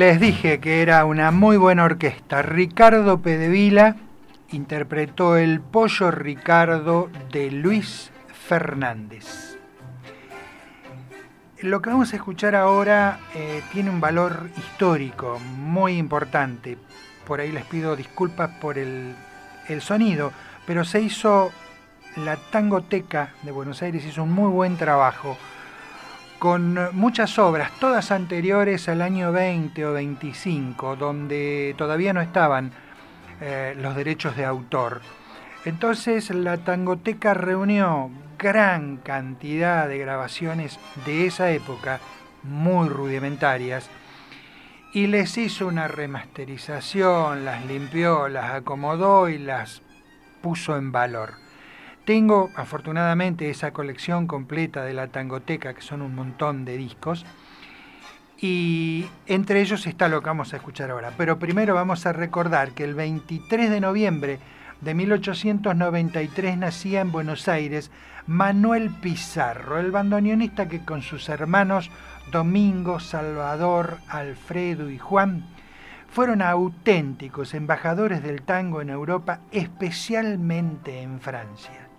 Les 0.00 0.18
dije 0.18 0.60
que 0.60 0.80
era 0.80 1.04
una 1.04 1.30
muy 1.30 1.58
buena 1.58 1.84
orquesta. 1.84 2.40
Ricardo 2.40 3.20
Pedevila 3.20 3.96
interpretó 4.48 5.36
El 5.36 5.60
Pollo 5.60 6.10
Ricardo 6.10 7.10
de 7.30 7.50
Luis 7.50 8.10
Fernández. 8.48 9.58
Lo 11.58 11.82
que 11.82 11.90
vamos 11.90 12.14
a 12.14 12.16
escuchar 12.16 12.54
ahora 12.54 13.20
eh, 13.34 13.60
tiene 13.74 13.90
un 13.90 14.00
valor 14.00 14.48
histórico 14.56 15.38
muy 15.38 15.98
importante. 15.98 16.78
Por 17.26 17.40
ahí 17.40 17.52
les 17.52 17.66
pido 17.66 17.94
disculpas 17.94 18.52
por 18.58 18.78
el, 18.78 19.14
el 19.68 19.82
sonido, 19.82 20.32
pero 20.66 20.82
se 20.86 21.02
hizo 21.02 21.52
la 22.16 22.36
Tangoteca 22.36 23.34
de 23.42 23.52
Buenos 23.52 23.82
Aires, 23.82 24.06
hizo 24.06 24.22
un 24.22 24.32
muy 24.32 24.50
buen 24.50 24.78
trabajo 24.78 25.36
con 26.40 26.78
muchas 26.96 27.38
obras, 27.38 27.70
todas 27.78 28.10
anteriores 28.10 28.88
al 28.88 29.02
año 29.02 29.30
20 29.30 29.84
o 29.84 29.92
25, 29.92 30.96
donde 30.96 31.74
todavía 31.76 32.14
no 32.14 32.22
estaban 32.22 32.72
eh, 33.42 33.76
los 33.76 33.94
derechos 33.94 34.34
de 34.38 34.46
autor. 34.46 35.02
Entonces 35.66 36.30
la 36.30 36.56
Tangoteca 36.56 37.34
reunió 37.34 38.10
gran 38.38 38.96
cantidad 38.96 39.86
de 39.86 39.98
grabaciones 39.98 40.80
de 41.04 41.26
esa 41.26 41.50
época, 41.50 42.00
muy 42.42 42.88
rudimentarias, 42.88 43.90
y 44.94 45.08
les 45.08 45.36
hizo 45.36 45.66
una 45.66 45.88
remasterización, 45.88 47.44
las 47.44 47.66
limpió, 47.66 48.28
las 48.28 48.52
acomodó 48.52 49.28
y 49.28 49.36
las 49.36 49.82
puso 50.40 50.78
en 50.78 50.90
valor. 50.90 51.49
Tengo 52.10 52.50
afortunadamente 52.56 53.50
esa 53.50 53.70
colección 53.70 54.26
completa 54.26 54.82
de 54.82 54.94
la 54.94 55.06
Tangoteca, 55.06 55.74
que 55.74 55.80
son 55.80 56.02
un 56.02 56.12
montón 56.12 56.64
de 56.64 56.76
discos, 56.76 57.24
y 58.36 59.06
entre 59.28 59.60
ellos 59.60 59.86
está 59.86 60.08
lo 60.08 60.20
que 60.20 60.26
vamos 60.26 60.52
a 60.52 60.56
escuchar 60.56 60.90
ahora. 60.90 61.12
Pero 61.16 61.38
primero 61.38 61.72
vamos 61.72 62.06
a 62.06 62.12
recordar 62.12 62.72
que 62.72 62.82
el 62.82 62.96
23 62.96 63.70
de 63.70 63.80
noviembre 63.80 64.40
de 64.80 64.92
1893 64.92 66.58
nacía 66.58 67.00
en 67.00 67.12
Buenos 67.12 67.46
Aires 67.46 67.92
Manuel 68.26 68.90
Pizarro, 68.90 69.78
el 69.78 69.92
bandoneonista 69.92 70.68
que 70.68 70.84
con 70.84 71.02
sus 71.02 71.28
hermanos 71.28 71.92
Domingo, 72.32 72.98
Salvador, 72.98 73.98
Alfredo 74.08 74.90
y 74.90 74.98
Juan 74.98 75.44
fueron 76.08 76.42
auténticos 76.42 77.54
embajadores 77.54 78.20
del 78.20 78.42
tango 78.42 78.80
en 78.80 78.90
Europa, 78.90 79.42
especialmente 79.52 81.02
en 81.02 81.20
Francia. 81.20 81.89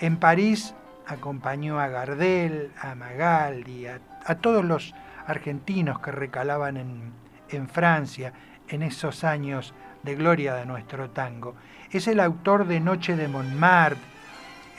En 0.00 0.16
París 0.18 0.74
acompañó 1.06 1.80
a 1.80 1.88
Gardel, 1.88 2.70
a 2.80 2.94
Magaldi, 2.94 3.86
a, 3.86 4.00
todos 4.40 4.64
los 4.64 4.94
argentinos 5.26 6.00
que 6.00 6.12
recalaban 6.12 6.76
en, 6.76 7.12
en 7.48 7.68
Francia 7.68 8.32
en 8.68 8.82
esos 8.82 9.24
años 9.24 9.74
de 10.02 10.14
gloria 10.14 10.54
de 10.54 10.66
nuestro 10.66 11.10
tango. 11.10 11.54
Es 11.90 12.06
el 12.08 12.20
autor 12.20 12.66
de 12.66 12.80
Noche 12.80 13.16
de 13.16 13.28
Montmartre, 13.28 13.98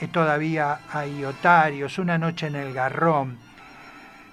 eh, 0.00 0.08
todavía 0.08 0.80
hay 0.90 1.24
Otarios, 1.24 1.98
Una 1.98 2.16
noche 2.16 2.46
en 2.46 2.56
el 2.56 2.72
Garrón. 2.72 3.38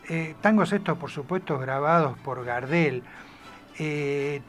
Eh, 0.08 0.36
tangos 0.39 0.71
estos, 0.71 0.97
por 0.97 1.12
supuesto, 1.12 1.60
grabados 1.60 2.17
por 2.19 2.45
Gardel. 2.45 3.04
Eh, 3.78 4.41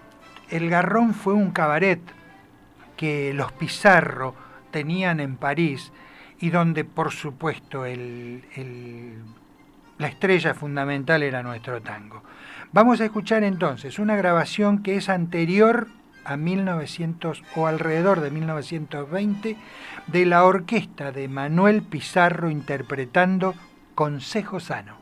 el 0.51 0.71
Garrón 0.71 1.15
fue 1.15 1.35
un 1.35 1.51
cabaret 1.51 2.01
que 2.97 3.33
los 3.35 3.51
Pizarro 3.53 4.35
tenían 4.71 5.19
en 5.19 5.37
París 5.37 5.93
y 6.41 6.51
donde 6.51 6.85
por 6.85 7.13
supuesto 7.13 7.85
la 7.85 9.19
estrella 10.09 10.55
fundamental 10.55 11.23
era 11.23 11.43
nuestro 11.43 11.83
tango. 11.83 12.23
Vamos 12.73 13.01
a 13.01 13.07
escuchar 13.07 13.45
entonces 13.45 13.99
una 13.99 14.17
grabación 14.17 14.83
que 14.83 14.97
es 14.97 15.09
anterior 15.09 15.89
a 16.25 16.37
1900 16.37 17.43
o 17.57 17.67
alrededor 17.67 18.21
de 18.21 18.31
1920 18.31 19.57
de 20.07 20.27
la 20.27 20.45
orquesta 20.45 21.11
de 21.11 21.29
Manuel 21.29 21.83
Pizarro 21.83 22.51
interpretando 22.51 23.55
Consejo 23.95 24.61
Sano. 24.61 24.99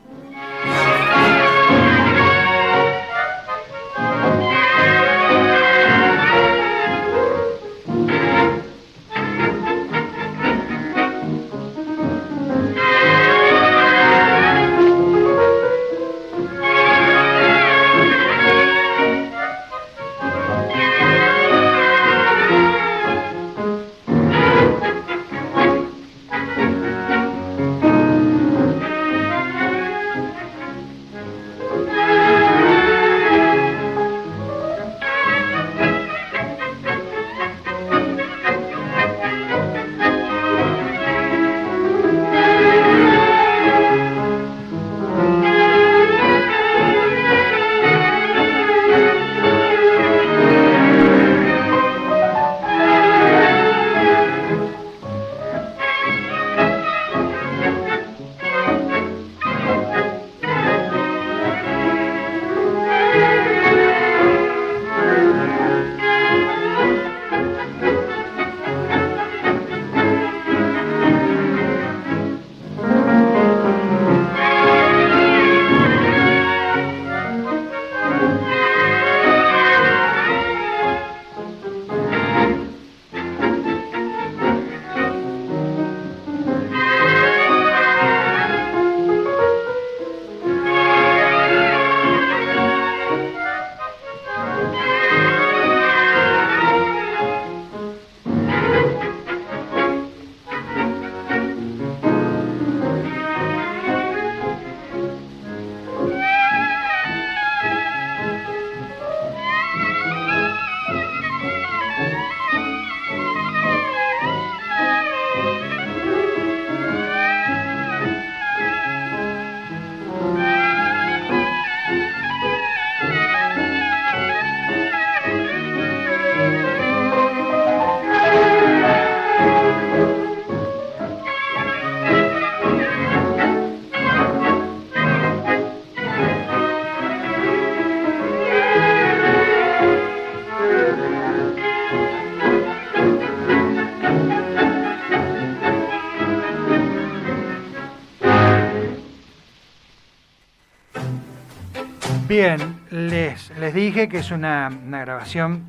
Bien, 152.39 152.81
les, 152.91 153.49
dije 153.73 154.07
que 154.07 154.19
es 154.19 154.29
una, 154.29 154.69
grabación 154.69 155.63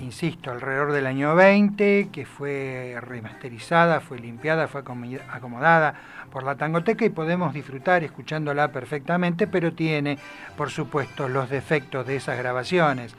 insisto, 0.00 0.50
alrededor 0.50 0.90
del 0.90 1.06
año 1.06 1.36
20, 1.36 2.08
que 2.10 2.26
fue 2.26 2.96
remasterizada, 3.00 4.00
fue 4.00 4.18
limpiada, 4.18 4.66
fue 4.66 4.80
acomodada 4.80 5.94
por 6.32 6.42
la 6.42 6.56
tangoteca 6.56 7.04
y 7.04 7.10
podemos 7.10 7.54
disfrutar 7.54 8.02
escuchándola 8.02 8.72
perfectamente, 8.72 9.46
pero 9.46 9.72
tiene, 9.72 10.18
por 10.56 10.70
supuesto, 10.70 11.28
los 11.28 11.48
defectos 11.48 12.04
de 12.04 12.16
esas 12.16 12.38
grabaciones. 12.38 13.14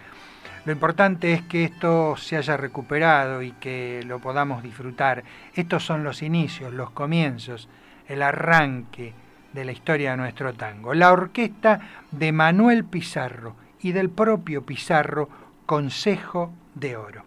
Lo 0.65 0.73
importante 0.73 1.31
es 1.31 1.43
que 1.43 1.63
esto 1.63 2.17
se 2.17 2.35
haya 2.35 2.57
recuperado 2.57 3.41
y 3.41 3.53
que 3.53 4.03
lo 4.05 4.19
podamos 4.19 4.61
disfrutar. 4.61 5.23
Estos 5.53 5.85
son 5.85 6.03
los 6.03 6.21
inicios, 6.21 6.73
los 6.73 6.89
comienzos, 6.89 7.69
el 8.09 8.21
arranque 8.21 9.13
de 9.55 9.65
la 9.65 9.71
historia 9.71 10.11
de 10.11 10.17
nuestro 10.17 10.53
tango. 10.53 10.93
La 10.93 11.11
orquesta 11.11 11.79
de 12.11 12.31
Manuel 12.31 12.83
Pizarro 12.83 13.55
y 13.81 13.93
del 13.93 14.09
propio 14.09 14.65
Pizarro, 14.65 15.29
Consejo 15.65 16.51
de 16.75 16.97
Oro. 16.97 17.23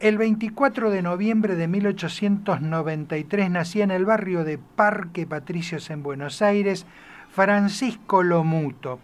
El 0.00 0.16
24 0.16 0.90
de 0.90 1.02
noviembre 1.02 1.56
de 1.56 1.66
1893 1.66 3.50
nacía 3.50 3.82
en 3.82 3.90
el 3.90 4.04
barrio 4.06 4.44
de 4.44 4.58
Parque 4.58 5.26
Patricios 5.26 5.90
en 5.90 6.04
Buenos 6.04 6.40
Aires 6.40 6.86
Francisco 7.30 8.22
Lomuto. 8.22 9.00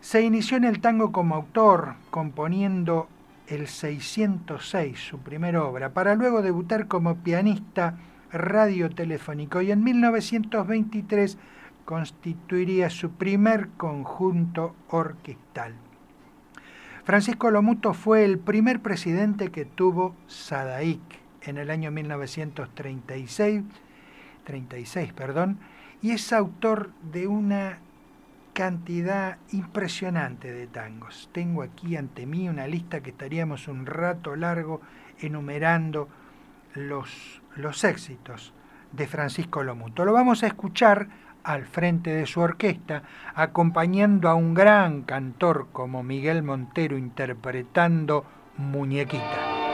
Se 0.00 0.22
inició 0.22 0.58
en 0.58 0.64
el 0.64 0.80
tango 0.80 1.10
como 1.10 1.34
autor, 1.34 1.94
componiendo 2.10 3.08
el 3.46 3.66
606, 3.66 4.98
su 4.98 5.18
primera 5.18 5.64
obra, 5.64 5.94
para 5.94 6.14
luego 6.14 6.42
debutar 6.42 6.86
como 6.86 7.16
pianista 7.16 7.96
radiotelefónico 8.32 9.62
y 9.62 9.70
en 9.70 9.82
1923 9.82 11.38
constituiría 11.84 12.90
su 12.90 13.10
primer 13.12 13.70
conjunto 13.70 14.74
orquestal. 14.88 15.74
Francisco 17.04 17.50
Lomuto 17.50 17.94
fue 17.94 18.24
el 18.24 18.38
primer 18.38 18.80
presidente 18.80 19.50
que 19.50 19.64
tuvo 19.64 20.14
Sadaic 20.28 21.00
en 21.42 21.58
el 21.58 21.70
año 21.70 21.90
1936, 21.90 23.64
36, 24.44 25.12
perdón, 25.12 25.58
y 26.02 26.12
es 26.12 26.32
autor 26.32 26.90
de 27.12 27.26
una 27.26 27.78
cantidad 28.52 29.38
impresionante 29.52 30.52
de 30.52 30.66
tangos. 30.66 31.30
Tengo 31.32 31.62
aquí 31.62 31.96
ante 31.96 32.26
mí 32.26 32.48
una 32.48 32.66
lista 32.66 33.00
que 33.00 33.10
estaríamos 33.10 33.68
un 33.68 33.86
rato 33.86 34.36
largo 34.36 34.80
enumerando 35.20 36.08
los, 36.74 37.39
los 37.56 37.84
éxitos 37.84 38.52
de 38.92 39.06
Francisco 39.06 39.62
Lomuto. 39.62 40.04
Lo 40.04 40.12
vamos 40.12 40.42
a 40.42 40.46
escuchar 40.46 41.08
al 41.42 41.66
frente 41.66 42.10
de 42.10 42.26
su 42.26 42.40
orquesta, 42.40 43.02
acompañando 43.34 44.28
a 44.28 44.34
un 44.34 44.54
gran 44.54 45.02
cantor 45.02 45.68
como 45.72 46.02
Miguel 46.02 46.42
Montero 46.42 46.98
interpretando 46.98 48.24
Muñequita. 48.56 49.69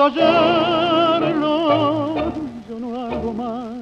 Puedo 0.00 0.04
hallarlo. 0.04 2.14
Yo 2.68 2.78
no 2.80 2.96
hago 2.96 3.32
más 3.34 3.74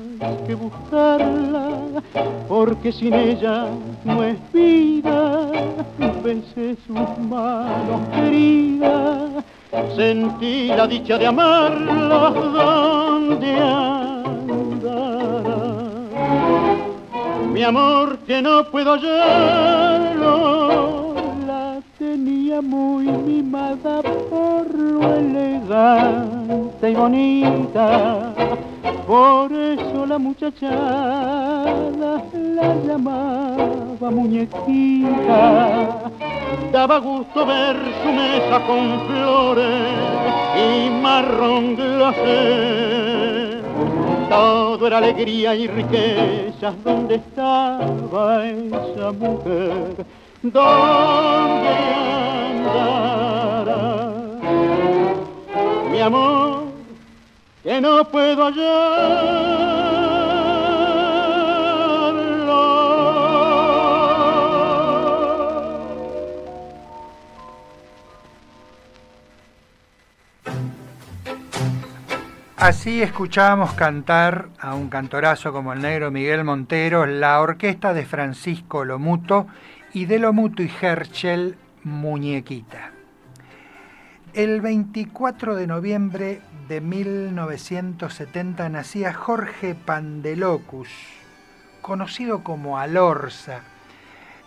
que 0.46 0.54
buscarla, 0.54 2.02
porque 2.48 2.92
sin 2.92 3.14
ella 3.14 3.66
no 4.04 4.22
es 4.24 4.37
vida. 4.52 5.50
Pensé 6.22 6.76
sus 6.87 7.18
manos 7.18 8.00
queridas, 8.14 9.42
sentí 9.96 10.68
la 10.68 10.87
dicha 10.87 11.18
de 11.18 11.26
amarla 11.26 12.31
donde 12.31 13.61
andará. 13.61 15.72
Mi 17.52 17.62
amor 17.62 18.18
que 18.26 18.40
no 18.42 18.64
puedo 18.70 18.94
hallarlo 18.94 20.97
bonita. 27.09 28.35
Por 29.07 29.53
eso 29.53 30.07
la 30.07 30.18
muchachada 30.18 32.23
la 32.33 32.75
llamaba 32.87 34.11
muñequita. 34.11 36.11
Daba 36.73 36.99
gusto 36.99 37.47
ver 37.47 37.77
su 38.03 38.12
mesa 38.12 38.61
con 38.66 39.01
flores 39.07 39.94
y 40.57 40.90
marrón 40.90 41.77
glacé. 41.77 43.61
Todo 44.29 44.87
era 44.87 44.99
alegría 44.99 45.55
y 45.55 45.66
riquezas 45.66 46.75
donde 46.85 47.14
estaba 47.14 48.47
esa 48.47 49.12
mujer 49.12 50.05
¿Dónde 50.42 51.08
no 57.80 58.04
puedo 58.04 58.44
hallarlo? 58.44 59.88
Así 72.56 73.02
escuchábamos 73.02 73.72
cantar 73.74 74.48
a 74.58 74.74
un 74.74 74.88
cantorazo 74.88 75.52
como 75.52 75.72
el 75.72 75.80
negro 75.80 76.10
Miguel 76.10 76.44
Montero, 76.44 77.06
la 77.06 77.40
orquesta 77.40 77.94
de 77.94 78.04
Francisco 78.04 78.84
Lomuto 78.84 79.46
y 79.94 80.06
de 80.06 80.18
Lomuto 80.18 80.62
y 80.62 80.70
Herschel 80.82 81.56
Muñequita. 81.84 82.97
El 84.34 84.60
24 84.60 85.56
de 85.56 85.66
noviembre 85.66 86.42
de 86.68 86.82
1970 86.82 88.68
nacía 88.68 89.14
Jorge 89.14 89.74
Pandelocus, 89.74 90.90
conocido 91.80 92.44
como 92.44 92.78
Alorza, 92.78 93.62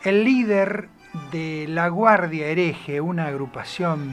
el 0.03 0.23
líder 0.23 0.87
de 1.31 1.65
La 1.67 1.87
Guardia 1.87 2.47
Hereje, 2.47 3.01
una 3.01 3.25
agrupación 3.25 4.11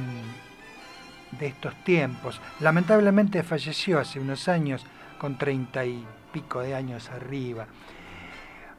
de 1.38 1.48
estos 1.48 1.74
tiempos. 1.84 2.40
Lamentablemente 2.60 3.42
falleció 3.42 3.98
hace 3.98 4.20
unos 4.20 4.48
años 4.48 4.86
con 5.18 5.36
treinta 5.36 5.84
y 5.84 6.02
pico 6.32 6.60
de 6.60 6.74
años 6.74 7.10
arriba. 7.10 7.66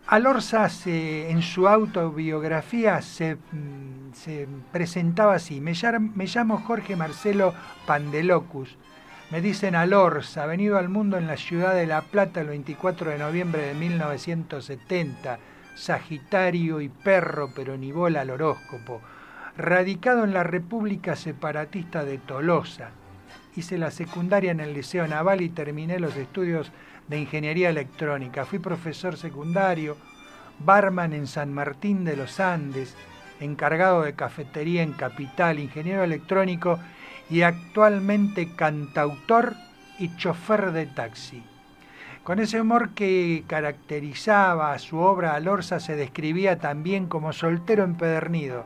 Alorza 0.09 0.67
en 0.87 1.43
su 1.43 1.67
autobiografía 1.67 2.99
se, 3.03 3.35
mm, 3.35 4.13
se 4.13 4.47
presentaba 4.71 5.35
así, 5.35 5.61
me, 5.61 5.73
me, 6.15 6.25
llamo 6.25 6.57
Jorge 6.57 6.95
Marcelo 6.95 7.53
Pandelocus, 7.85 8.75
me 9.29 9.39
dicen 9.39 9.75
Alorza, 9.75 10.47
venido 10.47 10.79
al 10.79 10.89
mundo 10.89 11.17
en 11.17 11.27
la 11.27 11.37
ciudad 11.37 11.75
de 11.75 11.85
La 11.85 12.01
Plata 12.01 12.41
el 12.41 12.47
24 12.47 13.11
de 13.11 13.19
noviembre 13.19 13.61
de 13.61 13.75
1970, 13.75 15.37
Sagitario 15.75 16.81
y 16.81 16.89
perro 16.89 17.51
pero 17.55 17.77
ni 17.77 17.91
bola 17.91 18.21
al 18.21 18.31
horóscopo, 18.31 19.01
radicado 19.57 20.23
en 20.23 20.33
la 20.33 20.41
República 20.41 21.15
Separatista 21.15 22.03
de 22.03 22.17
Tolosa. 22.17 22.89
Hice 23.55 23.77
la 23.77 23.91
secundaria 23.91 24.49
en 24.49 24.59
el 24.59 24.73
Liceo 24.73 25.07
Naval 25.07 25.41
y 25.41 25.49
terminé 25.49 25.99
los 25.99 26.17
estudios 26.17 26.71
de 27.09 27.19
ingeniería 27.19 27.69
electrónica. 27.69 28.45
Fui 28.45 28.59
profesor 28.59 29.17
secundario, 29.17 29.97
barman 30.59 31.13
en 31.13 31.27
San 31.27 31.51
Martín 31.53 32.05
de 32.05 32.15
los 32.15 32.39
Andes, 32.39 32.95
encargado 33.39 34.03
de 34.03 34.13
cafetería 34.13 34.83
en 34.83 34.93
Capital, 34.93 35.59
ingeniero 35.59 36.03
electrónico 36.03 36.79
y 37.29 37.41
actualmente 37.41 38.55
cantautor 38.55 39.55
y 39.97 40.15
chofer 40.15 40.71
de 40.71 40.85
taxi. 40.85 41.43
Con 42.23 42.39
ese 42.39 42.61
humor 42.61 42.89
que 42.91 43.43
caracterizaba 43.47 44.73
a 44.73 44.79
su 44.79 44.99
obra, 44.99 45.33
Alorza 45.33 45.79
se 45.79 45.95
describía 45.95 46.59
también 46.59 47.07
como 47.07 47.33
soltero 47.33 47.83
empedernido, 47.83 48.65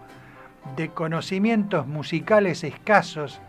de 0.75 0.89
conocimientos 0.89 1.87
musicales 1.87 2.63
escasos 2.63 3.39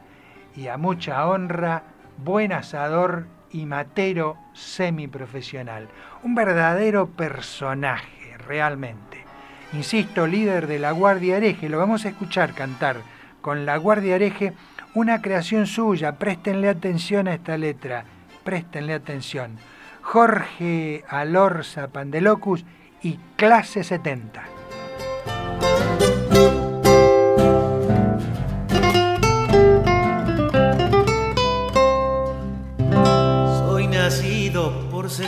y 0.54 0.68
a 0.68 0.76
mucha 0.76 1.26
honra, 1.26 1.84
buen 2.18 2.52
asador 2.52 3.26
y 3.54 3.66
matero 3.66 4.36
semiprofesional. 4.52 5.88
Un 6.24 6.34
verdadero 6.34 7.06
personaje, 7.06 8.36
realmente. 8.46 9.24
Insisto, 9.72 10.26
líder 10.26 10.66
de 10.66 10.80
la 10.80 10.90
Guardia 10.90 11.36
Hereje, 11.36 11.68
lo 11.68 11.78
vamos 11.78 12.04
a 12.04 12.08
escuchar 12.08 12.52
cantar 12.52 12.96
con 13.40 13.64
la 13.64 13.76
Guardia 13.76 14.16
Hereje, 14.16 14.54
una 14.92 15.22
creación 15.22 15.68
suya. 15.68 16.18
Préstenle 16.18 16.68
atención 16.68 17.28
a 17.28 17.34
esta 17.34 17.56
letra, 17.56 18.04
préstenle 18.42 18.92
atención. 18.92 19.56
Jorge 20.02 21.04
Alorza 21.08 21.88
Pandelocus 21.88 22.64
y 23.02 23.18
Clase 23.36 23.84
70. 23.84 24.53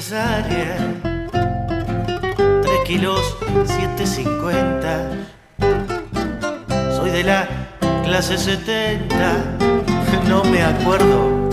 Cesárea, 0.01 0.77
3 1.33 2.81
kilos 2.85 3.39
750. 3.65 5.11
Soy 6.95 7.11
de 7.11 7.25
la 7.25 7.49
clase 8.05 8.37
70, 8.37 9.07
no 10.29 10.45
me 10.45 10.63
acuerdo 10.63 11.49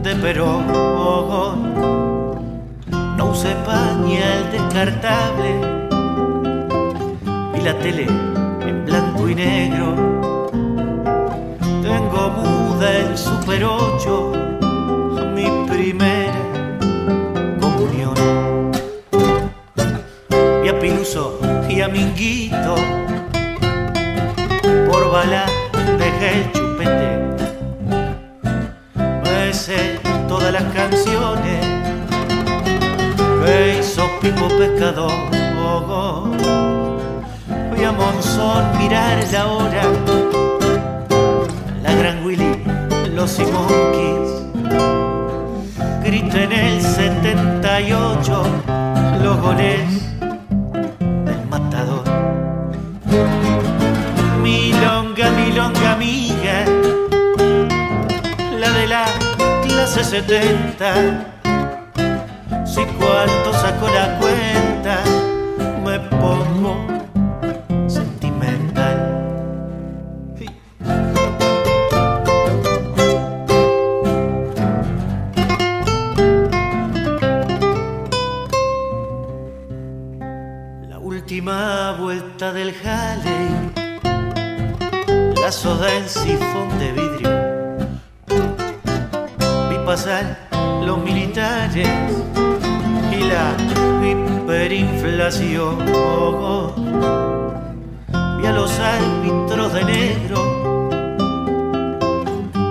de 0.00 0.14
Perón. 0.14 0.66
No 3.16 3.30
usé 3.32 3.56
pañal 3.66 4.48
descartable 4.52 5.50
y 7.58 7.60
la 7.62 7.76
tele 7.78 8.06
en 8.60 8.84
blanco 8.84 9.28
y 9.28 9.34
negro. 9.34 9.96
Tengo 11.82 12.30
muda 12.30 12.96
en 12.96 13.18
Super 13.18 13.64
8, 13.64 14.32
mi 15.34 15.46
primera 20.80 21.68
y 21.68 21.80
a 21.82 21.88
Minguito 21.88 22.74
por 24.90 25.10
bala 25.12 25.44
dejé 25.98 26.40
el 26.40 26.52
chupete. 26.52 27.10
Me 29.22 29.52
sé 29.52 30.00
todas 30.26 30.52
las 30.52 30.62
canciones 30.72 31.66
que 33.44 33.78
hizo 33.78 34.08
Pipo 34.22 34.48
Pescador. 34.48 35.12
Voy 37.70 37.84
a 37.84 37.92
Monzón 37.92 38.78
mirar 38.78 39.22
la 39.32 39.46
hora, 39.48 39.82
la 41.82 41.94
Gran 41.94 42.24
Willy, 42.24 42.56
los 43.14 43.30
Simonquis. 43.30 44.30
Grito 46.02 46.36
en 46.38 46.52
el 46.52 46.80
78 46.80 48.44
los 49.22 49.40
goles 49.40 50.09
milonga 55.50 55.92
amiga, 55.94 56.64
la 58.60 58.70
de 58.70 58.86
la 58.86 59.04
clase 59.64 60.04
70. 60.04 61.34
Si 62.64 62.84
cuánto 62.98 63.52
saco 63.52 63.88
la 63.88 64.16
cuenta, 64.20 65.02
me 65.84 65.98
pongo 66.20 66.86
sentimental. 67.88 68.98
La 80.88 80.98
última 81.00 81.96
vuelta 81.98 82.52
del 82.52 82.72
jale 82.72 83.69
soda 85.50 85.92
en 85.96 86.08
sifón 86.08 86.68
de 86.78 86.92
vidrio. 86.92 87.30
Vi 89.68 89.76
pasar 89.84 90.38
los 90.84 90.98
militares 90.98 91.88
y 93.10 93.22
la 93.24 93.56
hiperinflación. 94.06 95.78
Vi 98.38 98.46
a 98.46 98.52
los 98.52 98.78
árbitros 98.78 99.72
de 99.72 99.84
negro, 99.84 100.38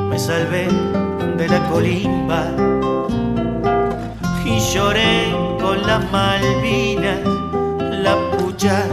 me 0.09 0.17
salvé 0.17 0.67
de 1.37 1.47
la 1.47 1.59
colimba 1.69 2.45
y 4.45 4.59
lloré 4.59 5.32
con 5.59 5.86
las 5.86 6.09
Malvinas, 6.11 7.19
la 7.91 8.15
pucha 8.38 8.86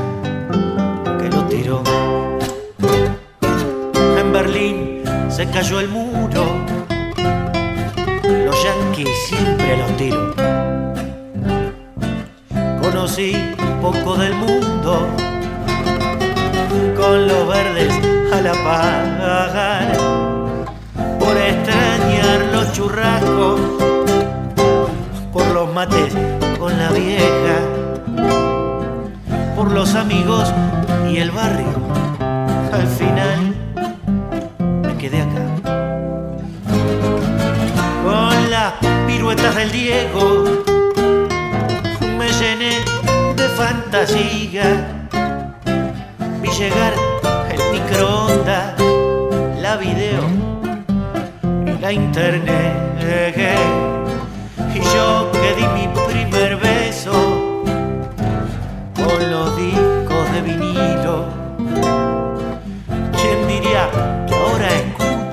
que 1.20 1.28
lo 1.28 1.44
tiró. 1.44 2.05
Se 5.36 5.46
cayó 5.50 5.80
el 5.80 5.88
muro. 5.90 6.46
Los 8.24 8.56
yanquis 8.64 9.10
siempre 9.28 9.76
los 9.76 9.96
tiros. 9.98 10.34
Conocí 12.80 13.36
poco 13.82 14.16
del 14.16 14.32
mundo 14.34 15.06
con 16.96 17.28
los 17.28 17.48
verdes 17.48 17.92
a 18.32 18.40
la 18.40 18.52
par. 18.64 19.92
Por 21.18 21.36
extrañar 21.36 22.40
los 22.52 22.72
churrascos, 22.72 23.60
por 25.34 25.46
los 25.48 25.70
mates 25.74 26.14
con 26.58 26.78
la 26.78 26.90
vieja, 26.92 27.58
por 29.54 29.70
los 29.70 29.94
amigos 29.96 30.50
y 31.10 31.18
el 31.18 31.30
barrio. 31.30 31.74
Al 32.72 32.86
final 32.86 33.55
de 35.08 35.22
acá. 35.22 35.44
Con 38.04 38.50
las 38.50 38.72
piruetas 39.06 39.54
del 39.54 39.70
Diego 39.70 40.44
me 42.18 42.28
llené 42.32 42.72
de 43.36 43.48
fantasía. 43.56 44.66
Vi 46.42 46.48
llegar 46.48 46.94
el 47.50 47.60
microondas, 47.72 48.74
la 49.60 49.76
video 49.76 50.24
y 51.66 51.80
la 51.80 51.92
internet. 51.92 52.74
Y 54.74 54.80
yo 54.80 55.30
que 55.32 55.54
di 55.54 55.66
mi 55.76 55.86
primer 56.06 56.56
beso 56.56 57.62
con 58.94 59.30
los 59.30 59.56
discos 59.56 59.85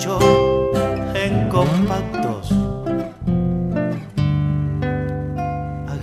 en 0.06 1.48
compactos 1.48 2.52
a 5.88 5.96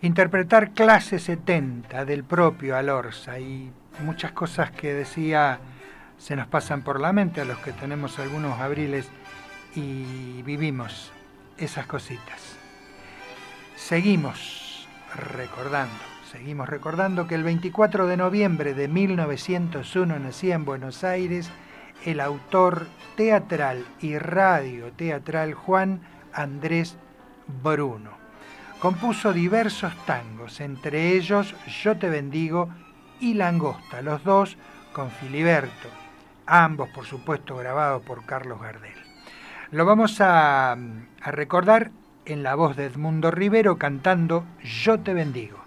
interpretar 0.00 0.70
clase 0.70 1.18
70 1.18 2.06
del 2.06 2.24
propio 2.24 2.74
Alorza 2.74 3.38
y 3.38 3.70
muchas 4.00 4.32
cosas 4.32 4.70
que 4.70 4.94
decía 4.94 5.58
se 6.16 6.36
nos 6.36 6.46
pasan 6.46 6.80
por 6.80 7.00
la 7.00 7.12
mente 7.12 7.42
a 7.42 7.44
los 7.44 7.58
que 7.58 7.72
tenemos 7.72 8.18
algunos 8.18 8.58
abriles 8.60 9.10
y 9.74 10.40
vivimos 10.42 11.12
esas 11.58 11.86
cositas. 11.86 12.56
Seguimos 13.76 14.88
recordando, 15.14 16.02
seguimos 16.30 16.68
recordando 16.68 17.26
que 17.26 17.34
el 17.34 17.44
24 17.44 18.06
de 18.06 18.16
noviembre 18.16 18.74
de 18.74 18.88
1901 18.88 20.18
nacía 20.18 20.54
en 20.54 20.64
Buenos 20.64 21.04
Aires 21.04 21.50
el 22.04 22.20
autor 22.20 22.86
teatral 23.16 23.84
y 24.00 24.18
radio 24.18 24.92
teatral 24.92 25.54
Juan 25.54 26.00
Andrés 26.32 26.96
Bruno. 27.62 28.10
Compuso 28.80 29.32
diversos 29.32 29.94
tangos, 30.04 30.60
entre 30.60 31.12
ellos 31.12 31.54
Yo 31.82 31.96
te 31.96 32.10
bendigo 32.10 32.68
y 33.20 33.34
Langosta, 33.34 34.02
los 34.02 34.22
dos 34.22 34.56
con 34.92 35.10
Filiberto, 35.10 35.88
ambos 36.44 36.90
por 36.90 37.06
supuesto 37.06 37.56
grabados 37.56 38.02
por 38.02 38.26
Carlos 38.26 38.60
Gardel. 38.60 39.05
Lo 39.72 39.84
vamos 39.84 40.20
a, 40.20 40.76
recordar 41.24 41.90
en 42.24 42.44
la 42.44 42.54
voz 42.54 42.76
de 42.76 42.84
Edmundo 42.86 43.32
Rivero 43.32 43.78
cantando 43.78 44.44
Yo 44.62 45.00
te 45.00 45.12
bendigo. 45.12 45.58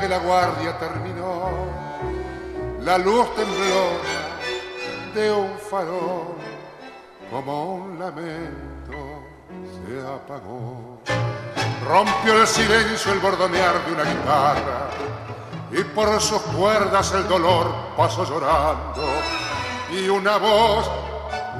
Que 0.00 0.08
la 0.08 0.18
guardia 0.18 0.78
terminó, 0.78 1.50
la 2.80 2.96
luz 2.96 3.34
tembló 3.34 4.00
de 5.14 5.32
un 5.32 5.58
farol, 5.58 6.36
como 7.30 7.74
un 7.74 7.98
lamento 7.98 9.22
se 9.86 10.00
apagó. 10.00 11.00
Rompió 11.86 12.40
el 12.40 12.46
silencio 12.46 13.12
el 13.12 13.18
bordonear 13.18 13.84
de 13.84 13.92
una 13.92 14.04
guitarra 14.04 14.90
y 15.70 15.84
por 15.84 16.20
sus 16.20 16.40
cuerdas 16.56 17.12
el 17.12 17.28
dolor 17.28 17.66
pasó 17.96 18.24
llorando. 18.24 19.06
Y 19.90 20.08
una 20.08 20.38
voz 20.38 20.90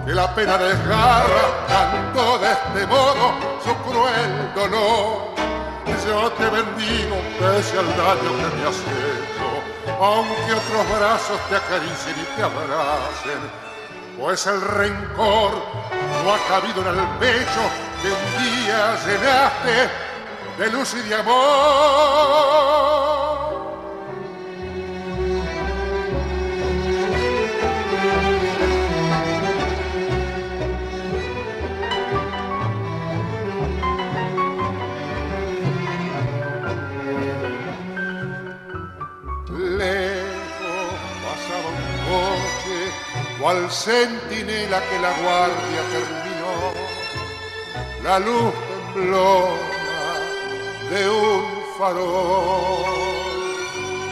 que 0.07 0.13
la 0.13 0.35
pena 0.35 0.57
desgarra 0.57 1.67
cantó 1.69 2.39
de 2.39 2.53
este 2.53 2.87
modo 2.87 3.33
su 3.63 3.75
cruel 3.89 4.55
dolor 4.55 5.34
yo 5.87 6.31
te 6.33 6.45
bendigo 6.45 7.17
pese 7.39 7.79
al 7.79 7.89
daño 7.97 8.31
que 8.37 8.49
me 8.57 8.63
has 8.69 8.77
hecho, 8.77 9.49
aunque 10.01 10.53
otros 10.53 10.85
brazos 10.99 11.39
te 11.49 11.57
acaricien 11.57 12.17
y 12.21 12.25
te 12.37 12.43
abracen, 12.43 13.41
pues 14.19 14.47
el 14.47 14.61
rencor 14.61 15.53
no 16.25 16.35
ha 16.35 16.39
cabido 16.49 16.81
en 16.83 16.89
el 16.99 17.07
pecho 17.19 17.63
que 18.03 18.09
un 18.11 18.25
día 18.43 18.97
llenaste 19.07 19.77
de 20.59 20.71
luz 20.71 20.95
y 20.95 21.09
de 21.09 21.15
amor. 21.15 22.55
Cual 43.45 43.71
centinela 43.71 44.81
que 44.89 44.99
la 45.01 45.13
guardia 45.23 45.83
terminó, 45.93 46.73
la 48.03 48.19
luz 48.19 48.55
temblona 48.95 50.07
de 50.91 51.11
un 51.11 51.45
farol 51.77 52.85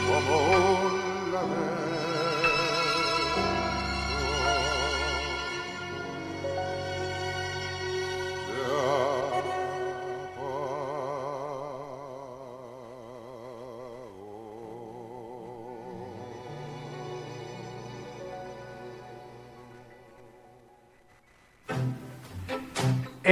como 0.07 0.35
un 0.61 1.72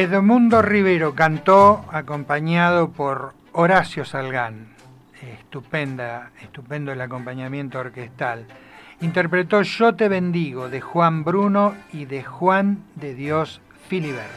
Edmundo 0.01 0.63
Rivero 0.63 1.15
cantó 1.15 1.85
acompañado 1.93 2.91
por 2.91 3.35
Horacio 3.53 4.07
Salgán. 4.07 4.69
Estupenda, 5.21 6.31
estupendo 6.41 6.91
el 6.91 7.03
acompañamiento 7.03 7.81
orquestal. 7.81 8.47
Interpretó 9.03 9.61
Yo 9.61 9.95
te 9.95 10.09
bendigo 10.09 10.71
de 10.71 10.81
Juan 10.81 11.23
Bruno 11.23 11.75
y 11.93 12.07
de 12.07 12.23
Juan 12.23 12.83
de 12.95 13.15
Dios 13.15 13.61
Filiberto. 13.91 14.31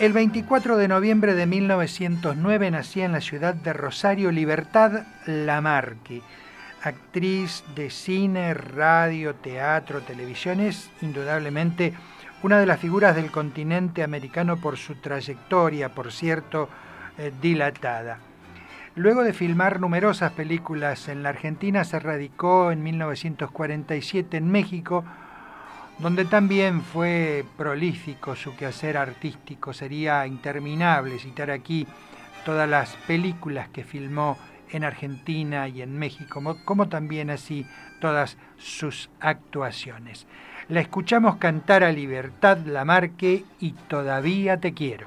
El 0.00 0.12
24 0.12 0.76
de 0.78 0.88
noviembre 0.88 1.34
de 1.34 1.46
1909 1.46 2.72
nacía 2.72 3.04
en 3.04 3.12
la 3.12 3.20
ciudad 3.20 3.54
de 3.54 3.72
Rosario 3.72 4.32
Libertad 4.32 5.04
Lamarque, 5.26 6.22
actriz 6.82 7.62
de 7.76 7.90
cine, 7.90 8.52
radio, 8.52 9.36
teatro, 9.36 10.00
televisión. 10.00 10.58
Es 10.58 10.90
indudablemente 11.02 11.94
una 12.42 12.58
de 12.58 12.66
las 12.66 12.80
figuras 12.80 13.16
del 13.16 13.30
continente 13.30 14.02
americano 14.02 14.56
por 14.56 14.76
su 14.76 14.96
trayectoria, 14.96 15.88
por 15.90 16.12
cierto, 16.12 16.68
eh, 17.18 17.32
dilatada. 17.40 18.18
Luego 18.94 19.22
de 19.22 19.32
filmar 19.32 19.80
numerosas 19.80 20.32
películas 20.32 21.08
en 21.08 21.22
la 21.22 21.28
Argentina, 21.30 21.84
se 21.84 21.98
radicó 21.98 22.72
en 22.72 22.82
1947 22.82 24.36
en 24.38 24.50
México, 24.50 25.04
donde 25.98 26.24
también 26.24 26.82
fue 26.82 27.44
prolífico 27.56 28.36
su 28.36 28.54
quehacer 28.56 28.96
artístico. 28.96 29.72
Sería 29.72 30.26
interminable 30.26 31.18
citar 31.18 31.50
aquí 31.50 31.86
todas 32.44 32.68
las 32.68 32.96
películas 33.06 33.68
que 33.68 33.84
filmó 33.84 34.38
en 34.70 34.84
Argentina 34.84 35.68
y 35.68 35.82
en 35.82 35.98
México, 35.98 36.56
como, 36.64 36.88
también 36.88 37.30
así 37.30 37.66
todas 38.00 38.36
sus 38.56 39.10
actuaciones. 39.20 40.26
La 40.68 40.80
escuchamos 40.80 41.36
cantar 41.36 41.84
a 41.84 41.92
Libertad 41.92 42.58
Lamarque 42.66 43.44
y 43.60 43.70
Todavía 43.70 44.58
te 44.58 44.74
quiero. 44.74 45.06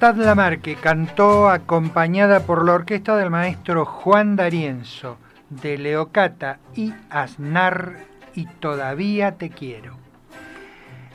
Libertad 0.00 0.24
Lamarque 0.24 0.76
cantó 0.76 1.50
acompañada 1.50 2.46
por 2.46 2.64
la 2.64 2.74
orquesta 2.74 3.16
del 3.16 3.30
maestro 3.30 3.84
Juan 3.84 4.36
D'Arienzo, 4.36 5.18
de 5.50 5.76
Leocata 5.76 6.60
y 6.76 6.94
Aznar 7.10 7.96
y 8.32 8.46
Todavía 8.46 9.32
Te 9.32 9.50
Quiero. 9.50 9.96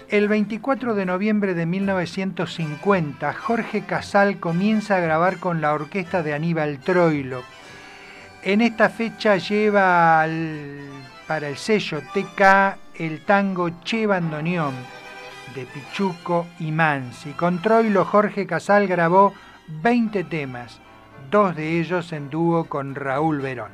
El 0.09 0.27
24 0.27 0.95
de 0.95 1.05
noviembre 1.05 1.53
de 1.53 1.65
1950, 1.65 3.31
Jorge 3.31 3.85
Casal 3.85 4.41
comienza 4.41 4.97
a 4.97 4.99
grabar 4.99 5.37
con 5.37 5.61
la 5.61 5.71
orquesta 5.71 6.21
de 6.21 6.33
Aníbal 6.33 6.79
Troilo. 6.79 7.41
En 8.41 8.59
esta 8.59 8.89
fecha 8.89 9.37
lleva 9.37 10.27
para 11.25 11.47
el 11.47 11.55
sello 11.55 12.01
TK 12.13 12.99
el 12.99 13.21
tango 13.21 13.69
Che 13.85 14.05
Bandoneón 14.07 14.73
de 15.53 15.65
Pichuco 15.65 16.47
y 16.59 16.71
Mansi. 16.71 17.31
Con 17.31 17.61
Troilo 17.61 18.05
Jorge 18.05 18.45
Casal 18.45 18.87
grabó 18.87 19.33
20 19.67 20.23
temas, 20.25 20.79
dos 21.29 21.55
de 21.55 21.79
ellos 21.79 22.11
en 22.13 22.29
dúo 22.29 22.65
con 22.65 22.95
Raúl 22.95 23.39
Verón. 23.41 23.71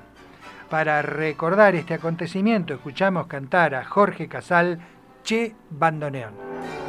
Para 0.69 1.01
recordar 1.01 1.75
este 1.75 1.95
acontecimiento 1.95 2.73
escuchamos 2.73 3.27
cantar 3.27 3.73
a 3.73 3.85
Jorge 3.85 4.27
Casal 4.27 4.79
Che 5.23 5.55
Bandoneón. 5.69 6.88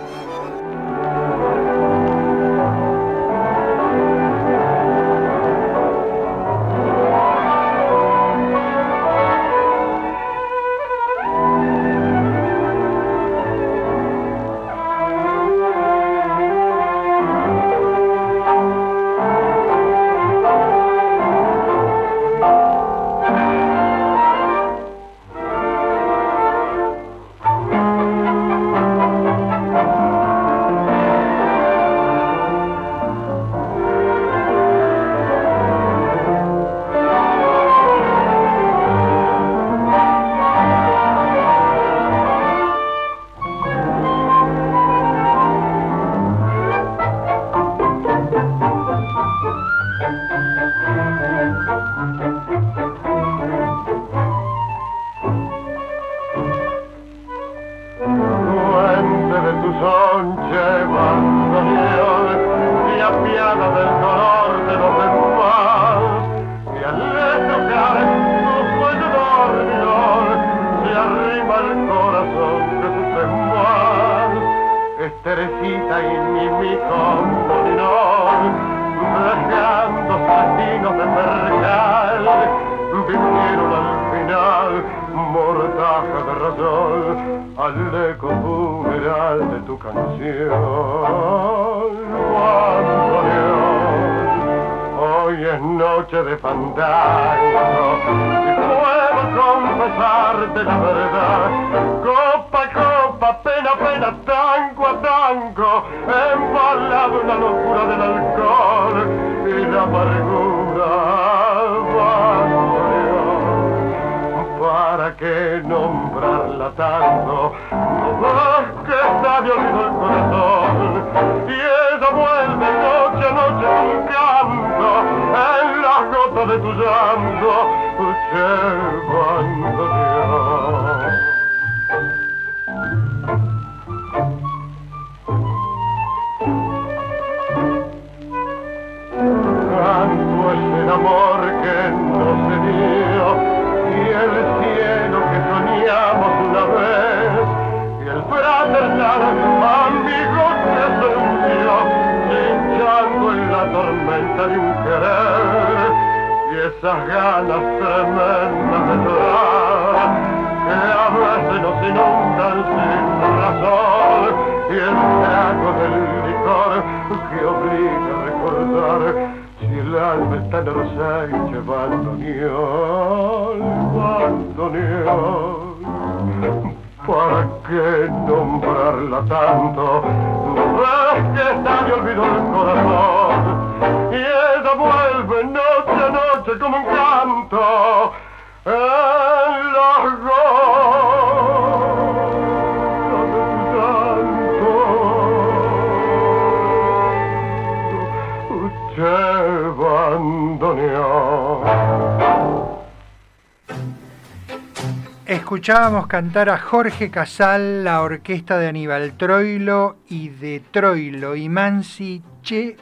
Escuchábamos 205.70 206.08
cantar 206.08 206.48
a 206.50 206.58
Jorge 206.58 207.12
Casal, 207.12 207.84
la 207.84 208.02
orquesta 208.02 208.58
de 208.58 208.66
Aníbal 208.66 209.16
Troilo 209.16 209.98
y 210.08 210.28
de 210.28 210.58
Troilo 210.58 211.36
y 211.36 211.48
Mansi 211.48 212.20
Che, 212.42 212.76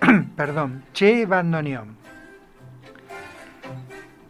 perdón, 0.36 0.84
Che 0.92 1.26
Bandoneón. 1.26 1.96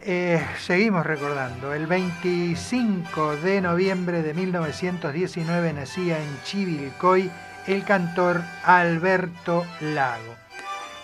Eh, 0.00 0.42
seguimos 0.60 1.04
recordando, 1.04 1.74
el 1.74 1.86
25 1.86 3.36
de 3.36 3.60
noviembre 3.60 4.22
de 4.22 4.32
1919 4.32 5.74
nacía 5.74 6.22
en 6.22 6.42
Chivilcoy 6.44 7.30
el 7.66 7.84
cantor 7.84 8.40
Alberto 8.64 9.66
Lago. 9.82 10.36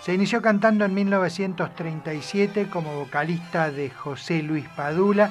Se 0.01 0.15
inició 0.15 0.41
cantando 0.41 0.83
en 0.83 0.95
1937 0.95 2.69
como 2.71 2.95
vocalista 2.95 3.69
de 3.69 3.91
José 3.91 4.41
Luis 4.41 4.67
Padula, 4.69 5.29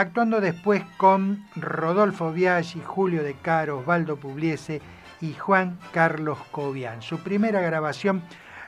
actuando 0.00 0.40
después 0.40 0.82
con 0.96 1.44
Rodolfo 1.56 2.32
Biaggi, 2.32 2.80
Julio 2.82 3.22
De 3.22 3.34
Caro, 3.34 3.80
Osvaldo 3.80 4.16
Pugliese 4.16 4.80
y 5.20 5.34
Juan 5.34 5.78
Carlos 5.92 6.38
Cobian. 6.50 7.02
Su 7.02 7.18
primera 7.18 7.60
grabación 7.60 8.22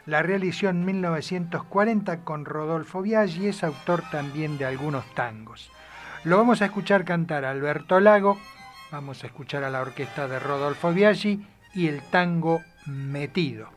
la 0.04 0.22
realizó 0.22 0.68
en 0.68 0.84
1940 0.84 2.18
con 2.24 2.44
Rodolfo 2.44 3.00
Biaggi, 3.00 3.46
es 3.46 3.64
autor 3.64 4.02
también 4.10 4.58
de 4.58 4.66
algunos 4.66 5.06
tangos. 5.14 5.70
Lo 6.24 6.36
vamos 6.36 6.60
a 6.60 6.66
escuchar 6.66 7.06
cantar 7.06 7.46
a 7.46 7.50
Alberto 7.50 7.98
Lago, 7.98 8.38
vamos 8.90 9.24
a 9.24 9.26
escuchar 9.26 9.64
a 9.64 9.70
la 9.70 9.80
orquesta 9.80 10.28
de 10.28 10.38
Rodolfo 10.38 10.92
Biaggi 10.92 11.46
y 11.72 11.88
el 11.88 12.02
tango 12.02 12.60
Metido. 12.84 13.70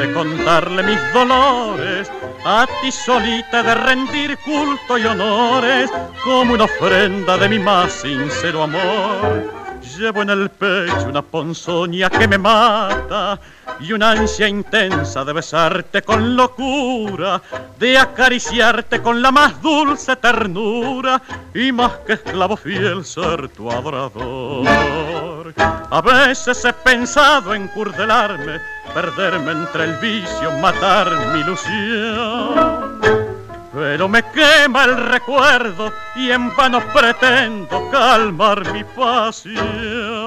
De 0.00 0.14
contarle 0.14 0.82
mis 0.82 1.12
dolores, 1.12 2.10
a 2.46 2.66
ti 2.80 2.90
solita 2.90 3.62
de 3.62 3.74
rendir 3.74 4.38
culto 4.38 4.96
y 4.96 5.04
honores, 5.04 5.90
como 6.24 6.54
una 6.54 6.64
ofrenda 6.64 7.36
de 7.36 7.48
mi 7.50 7.58
más 7.58 7.92
sincero 7.92 8.62
amor. 8.62 9.52
Llevo 9.98 10.22
en 10.22 10.30
el 10.30 10.48
pecho 10.48 11.06
una 11.06 11.20
ponzoña 11.20 12.08
que 12.08 12.26
me 12.26 12.38
mata 12.38 13.38
y 13.78 13.92
una 13.92 14.12
ansia 14.12 14.48
intensa 14.48 15.22
de 15.22 15.34
besarte 15.34 16.00
con 16.00 16.34
locura, 16.34 17.42
de 17.78 17.98
acariciarte 17.98 19.02
con 19.02 19.20
la 19.20 19.30
más 19.30 19.60
dulce 19.60 20.16
ternura 20.16 21.20
y 21.52 21.72
más 21.72 21.92
que 22.06 22.14
esclavo 22.14 22.56
fiel 22.56 23.04
ser 23.04 23.50
tu 23.50 23.70
adorador. 23.70 25.52
A 25.58 26.00
veces 26.00 26.64
he 26.64 26.72
pensado 26.72 27.52
en 27.54 27.68
curdelarme 27.68 28.79
perderme 28.94 29.52
entre 29.52 29.84
el 29.84 29.96
vicio, 29.98 30.50
matar 30.60 31.10
mi 31.32 31.40
ilusión. 31.40 33.00
pero 33.72 34.08
me 34.08 34.22
quema 34.22 34.84
el 34.84 34.96
recuerdo 34.96 35.92
y 36.16 36.30
en 36.30 36.54
vano 36.56 36.80
pretendo 36.92 37.88
calmar 37.90 38.72
mi 38.72 38.84
pasión. 38.84 40.19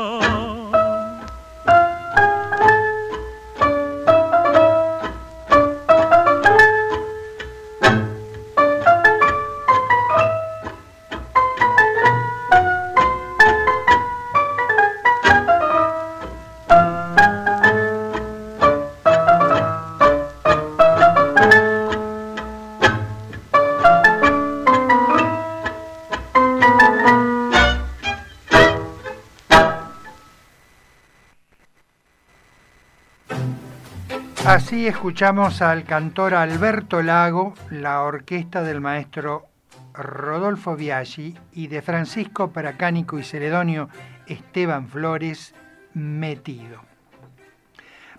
Escuchamos 34.88 35.62
al 35.62 35.86
cantor 35.86 36.34
Alberto 36.34 37.02
Lago, 37.02 37.54
la 37.72 38.02
orquesta 38.02 38.64
del 38.64 38.82
maestro 38.82 39.48
Rodolfo 39.94 40.76
Biaggi 40.76 41.38
y 41.54 41.68
de 41.68 41.82
Francisco 41.82 42.52
Paracánico 42.52 43.18
y 43.18 43.24
Celedonio 43.24 43.88
Esteban 44.28 44.90
Flores, 44.90 45.56
Metido. 45.94 46.82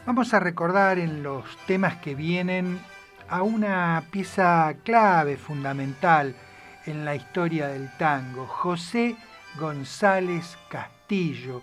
Vamos 0.07 0.33
a 0.33 0.41
recordar 0.41 0.99
en 0.99 1.23
los 1.23 1.45
temas 1.67 1.97
que 1.97 2.15
vienen 2.15 2.81
a 3.29 3.43
una 3.43 4.03
pieza 4.11 4.75
clave, 4.85 5.37
fundamental 5.37 6.35
en 6.87 7.05
la 7.05 7.15
historia 7.15 7.69
del 7.69 7.91
tango, 7.99 8.47
José 8.47 9.17
González 9.59 10.57
Castillo, 10.71 11.61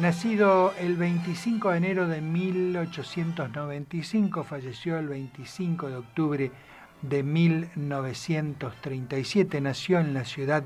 Nacido 0.00 0.72
el 0.78 0.96
25 0.96 1.72
de 1.72 1.76
enero 1.76 2.08
de 2.08 2.22
1895, 2.22 4.44
falleció 4.44 4.98
el 4.98 5.08
25 5.08 5.90
de 5.90 5.96
octubre 5.96 6.50
de 7.02 7.22
1937, 7.22 9.60
nació 9.60 10.00
en 10.00 10.14
la 10.14 10.24
ciudad 10.24 10.64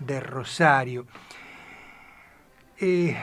de 0.00 0.20
Rosario. 0.20 1.06
Eh, 2.78 3.16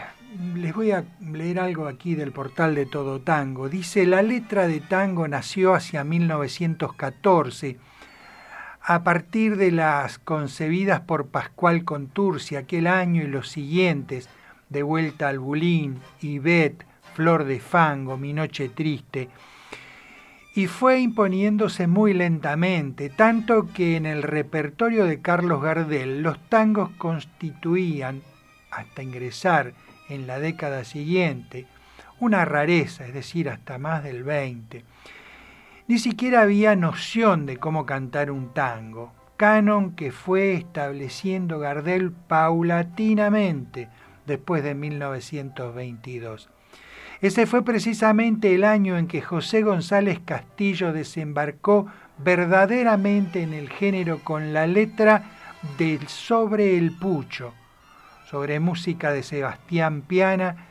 les 0.55 0.73
voy 0.73 0.93
a 0.93 1.05
leer 1.19 1.59
algo 1.59 1.87
aquí 1.87 2.15
del 2.15 2.31
portal 2.31 2.73
de 2.73 2.87
Todo 2.87 3.21
Tango. 3.21 3.69
Dice, 3.69 4.07
la 4.07 4.23
letra 4.23 4.67
de 4.67 4.79
tango 4.79 5.27
nació 5.27 5.75
hacia 5.75 6.03
1914 6.03 7.77
a 8.81 9.03
partir 9.03 9.57
de 9.57 9.69
las 9.69 10.17
concebidas 10.17 11.01
por 11.01 11.27
Pascual 11.27 11.83
Contursi 11.83 12.55
aquel 12.55 12.87
año 12.87 13.21
y 13.21 13.27
los 13.27 13.47
siguientes, 13.47 14.27
de 14.71 14.83
vuelta 14.83 15.27
al 15.27 15.37
Bulín, 15.37 15.99
Ibet, 16.21 16.85
Flor 17.13 17.43
de 17.43 17.59
Fango, 17.59 18.17
Mi 18.17 18.31
Noche 18.31 18.69
Triste, 18.69 19.29
y 20.55 20.67
fue 20.67 20.99
imponiéndose 20.99 21.87
muy 21.87 22.13
lentamente, 22.13 23.09
tanto 23.09 23.67
que 23.73 23.97
en 23.97 24.05
el 24.05 24.23
repertorio 24.23 25.05
de 25.05 25.21
Carlos 25.21 25.61
Gardel 25.61 26.23
los 26.23 26.39
tangos 26.49 26.89
constituían, 26.97 28.21
hasta 28.71 29.03
ingresar 29.03 29.73
en 30.09 30.25
la 30.27 30.39
década 30.39 30.85
siguiente, 30.85 31.67
una 32.19 32.45
rareza, 32.45 33.05
es 33.05 33.13
decir, 33.13 33.49
hasta 33.49 33.77
más 33.77 34.03
del 34.03 34.23
20. 34.23 34.85
Ni 35.87 35.99
siquiera 35.99 36.41
había 36.41 36.75
noción 36.77 37.45
de 37.45 37.57
cómo 37.57 37.85
cantar 37.85 38.31
un 38.31 38.53
tango, 38.53 39.11
canon 39.35 39.95
que 39.95 40.11
fue 40.11 40.53
estableciendo 40.53 41.59
Gardel 41.59 42.11
paulatinamente, 42.11 43.89
después 44.25 44.63
de 44.63 44.75
1922. 44.75 46.49
Ese 47.21 47.45
fue 47.45 47.63
precisamente 47.63 48.55
el 48.55 48.63
año 48.63 48.97
en 48.97 49.07
que 49.07 49.21
José 49.21 49.61
González 49.61 50.19
Castillo 50.25 50.91
desembarcó 50.91 51.85
verdaderamente 52.17 53.43
en 53.43 53.53
el 53.53 53.69
género 53.69 54.19
con 54.23 54.53
la 54.53 54.65
letra 54.65 55.23
del 55.77 56.07
Sobre 56.07 56.77
el 56.77 56.97
Pucho, 56.97 57.53
sobre 58.25 58.59
música 58.59 59.11
de 59.11 59.21
Sebastián 59.21 60.01
Piana, 60.01 60.67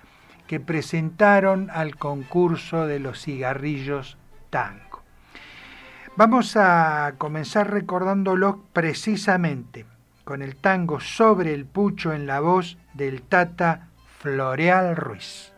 que 0.49 0.59
presentaron 0.59 1.71
al 1.71 1.95
concurso 1.95 2.87
de 2.89 2.99
los 2.99 3.23
cigarrillos 3.23 4.19
tango. 4.51 5.03
Vamos 6.17 6.57
a 6.57 7.15
comenzar 7.19 7.71
recordándolo 7.71 8.65
precisamente 8.73 9.87
con 10.31 10.43
el 10.43 10.55
tango 10.55 11.01
Sobre 11.01 11.53
el 11.53 11.67
Pucho 11.67 12.13
en 12.13 12.25
la 12.25 12.39
voz 12.39 12.79
del 12.95 13.21
Tata 13.23 13.89
Floreal 14.21 14.95
Ruiz. 14.95 15.50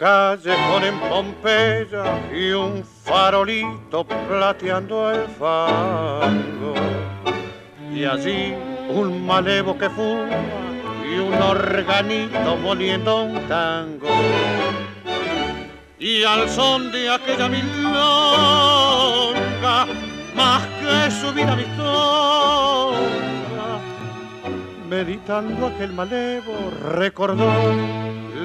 Callejón 0.00 0.82
en 0.84 0.98
Pompeya 0.98 2.04
y 2.34 2.52
un 2.52 2.82
farolito 3.04 4.02
plateando 4.04 5.10
el 5.10 5.28
fango. 5.38 6.72
Y 7.92 8.06
allí 8.06 8.54
un 8.88 9.26
malevo 9.26 9.76
que 9.76 9.90
fuma 9.90 10.38
y 11.04 11.18
un 11.18 11.34
organito 11.34 12.56
moliendo 12.56 13.24
un 13.24 13.46
tango. 13.46 14.08
Y 15.98 16.24
al 16.24 16.48
son 16.48 16.90
de 16.92 17.10
aquella 17.10 17.50
milonga, 17.50 18.56
más 20.34 20.66
que 20.80 21.10
su 21.10 21.30
vida 21.34 21.54
vistonga, 21.54 22.89
meditando 24.90 25.68
aquel 25.68 25.92
malevo, 25.92 26.52
recordó 26.92 27.48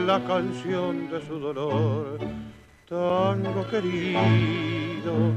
la 0.05 0.23
canción 0.23 1.09
de 1.09 1.19
su 1.25 1.39
dolor. 1.39 2.19
Tango 2.87 3.67
querido, 3.67 5.33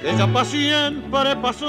que 0.00 0.16
ya 0.16 0.26
para 1.10 1.38
pasó, 1.42 1.68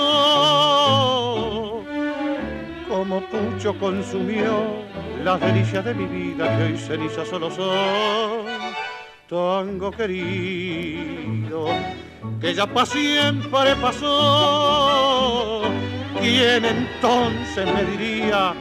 como 2.88 3.20
pucho 3.30 3.78
consumió 3.78 4.54
las 5.22 5.42
delicias 5.42 5.84
de 5.84 5.94
mi 5.94 6.06
vida 6.06 6.58
que 6.58 6.64
hoy 6.64 6.78
ceniza 6.78 7.26
solo 7.26 7.52
son. 7.52 8.46
Tango 9.28 9.92
querido, 9.92 11.66
que 12.40 12.54
ya 12.54 12.66
para 13.52 13.76
pasó 13.76 15.62
¿Quién 16.22 16.66
entonces 16.66 17.66
me 17.66 17.84
diría 17.84 18.54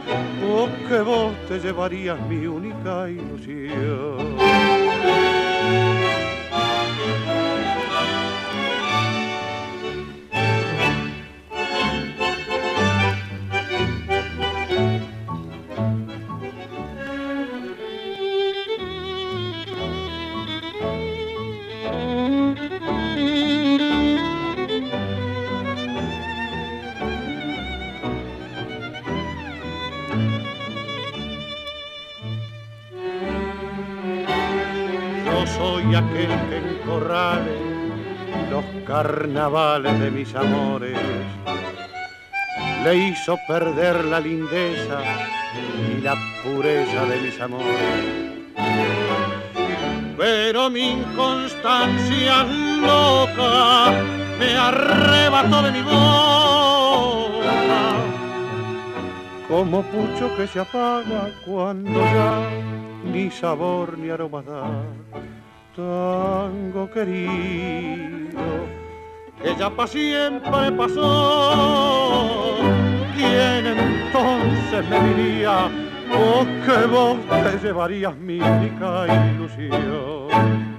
oh, 0.42 0.66
que 0.88 1.00
vos 1.00 1.34
te 1.46 1.58
llevarías 1.58 2.18
mi 2.26 2.46
única 2.46 3.06
ilusión? 3.10 4.69
Aquel 35.94 36.28
que 36.48 36.56
encorrale 36.56 37.58
los 38.50 38.64
carnavales 38.86 39.98
de 40.00 40.10
mis 40.10 40.34
amores. 40.34 40.98
Le 42.84 42.94
hizo 42.96 43.38
perder 43.46 44.04
la 44.04 44.20
lindeza 44.20 45.00
y 45.88 46.00
la 46.00 46.14
pureza 46.42 47.04
de 47.04 47.20
mis 47.20 47.40
amores. 47.40 48.20
Pero 50.16 50.70
mi 50.70 50.90
inconstancia 50.90 52.44
loca 52.44 53.92
me 54.38 54.56
arrebató 54.56 55.62
de 55.62 55.72
mi 55.72 55.82
boca. 55.82 56.00
Como 59.48 59.82
pucho 59.82 60.36
que 60.36 60.46
se 60.46 60.60
apaga 60.60 61.30
cuando 61.44 62.00
ya 62.00 62.48
ni 63.04 63.30
sabor 63.30 63.98
ni 63.98 64.10
aroma 64.10 64.42
da. 64.42 65.39
Tango 65.76 66.90
querido, 66.90 68.66
que 69.40 69.54
ya 69.56 69.70
para 69.70 69.86
siempre 69.86 70.72
pasó. 70.76 72.56
¿Quién 73.14 73.66
entonces 73.66 74.88
me 74.88 75.14
diría? 75.14 75.68
Oh, 76.12 76.44
que 76.66 76.86
vos 76.86 77.18
te 77.28 77.58
llevarías 77.64 78.16
mi 78.16 78.40
única 78.40 79.06
ilusión. 79.30 80.70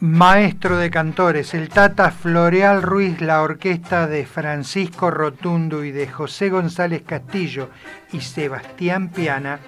Maestro 0.00 0.76
de 0.76 0.90
cantores, 0.90 1.54
el 1.54 1.68
Tata 1.68 2.10
Floreal 2.10 2.82
Ruiz, 2.82 3.20
la 3.20 3.42
orquesta 3.42 4.06
de 4.06 4.26
Francisco 4.26 5.10
Rotundo 5.10 5.84
y 5.84 5.92
de 5.92 6.08
José 6.08 6.50
González 6.50 7.02
Castillo 7.06 7.70
y 8.12 8.20
Sebastián 8.20 9.08
Piana 9.08 9.60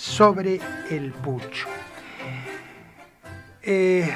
sobre 0.00 0.58
el 0.88 1.12
pucho. 1.12 1.68
Eh, 3.62 4.10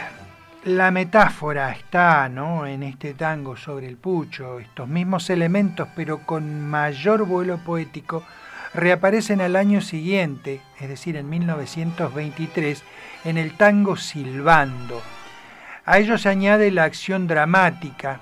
la 0.65 0.91
metáfora 0.91 1.73
está 1.73 2.27
¿no? 2.31 2.67
en 2.67 2.83
este 2.83 3.13
tango 3.13 3.55
sobre 3.55 3.87
el 3.87 3.99
pucho, 3.99 4.61
estos 4.61 4.89
mismos 4.89 5.29
elementos, 5.29 5.87
pero 5.95 6.21
con 6.21 6.67
mayor 6.67 7.27
vuelo 7.27 7.59
poético, 7.59 8.25
reaparecen 8.73 9.43
al 9.43 9.57
año 9.57 9.83
siguiente, 9.83 10.63
es 10.81 10.89
decir, 10.89 11.17
en 11.17 11.29
1923, 11.29 12.83
en 13.27 13.37
el 13.37 13.53
tango 13.53 13.97
Silbando. 13.97 15.03
A 15.85 15.99
ello 15.99 16.17
se 16.17 16.31
añade 16.31 16.71
la 16.71 16.85
acción 16.85 17.27
dramática, 17.27 18.21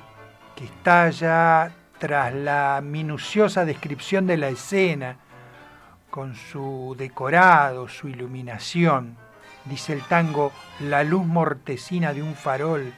que 0.57 0.65
está 0.65 1.09
ya 1.11 1.71
tras 2.01 2.35
la 2.35 2.81
minuciosa 2.83 3.65
descripción 3.65 4.27
de 4.27 4.37
la 4.37 4.49
escena, 4.49 5.19
con 6.13 6.37
su 6.37 6.95
decorado, 6.97 7.89
su 7.89 8.07
iluminación 8.07 9.17
dice 9.65 9.93
el 9.93 10.03
tango, 10.03 10.53
la 10.81 11.05
luz 11.05 11.25
mortecina 11.25 12.13
de 12.13 12.23
un 12.23 12.35
farol, 12.35 12.93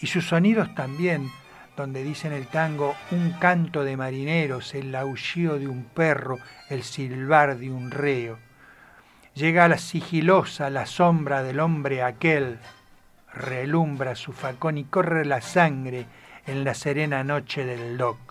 y 0.00 0.06
sus 0.06 0.28
sonidos 0.28 0.74
también, 0.74 1.28
donde 1.76 2.04
dice 2.04 2.28
en 2.28 2.34
el 2.34 2.46
tango, 2.46 2.94
un 3.10 3.32
canto 3.32 3.84
de 3.84 3.96
marineros, 3.96 4.74
el 4.74 4.94
aullido 4.94 5.58
de 5.58 5.66
un 5.66 5.84
perro, 5.84 6.38
el 6.68 6.82
silbar 6.82 7.58
de 7.58 7.70
un 7.70 7.90
reo. 7.90 8.38
Llega 9.34 9.64
a 9.64 9.68
la 9.68 9.78
sigilosa 9.78 10.70
la 10.70 10.86
sombra 10.86 11.42
del 11.42 11.58
hombre 11.58 12.02
aquel, 12.02 12.58
relumbra 13.32 14.14
su 14.14 14.32
facón 14.32 14.78
y 14.78 14.84
corre 14.84 15.24
la 15.24 15.40
sangre 15.40 16.06
en 16.46 16.62
la 16.62 16.74
serena 16.74 17.24
noche 17.24 17.64
del 17.64 17.98
doc. 17.98 18.23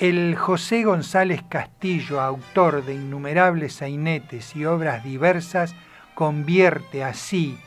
El 0.00 0.34
José 0.34 0.84
González 0.84 1.42
Castillo, 1.46 2.22
autor 2.22 2.86
de 2.86 2.94
innumerables 2.94 3.74
sainetes 3.74 4.56
y 4.56 4.64
obras 4.64 5.04
diversas, 5.04 5.74
convierte 6.14 7.04
así 7.04 7.58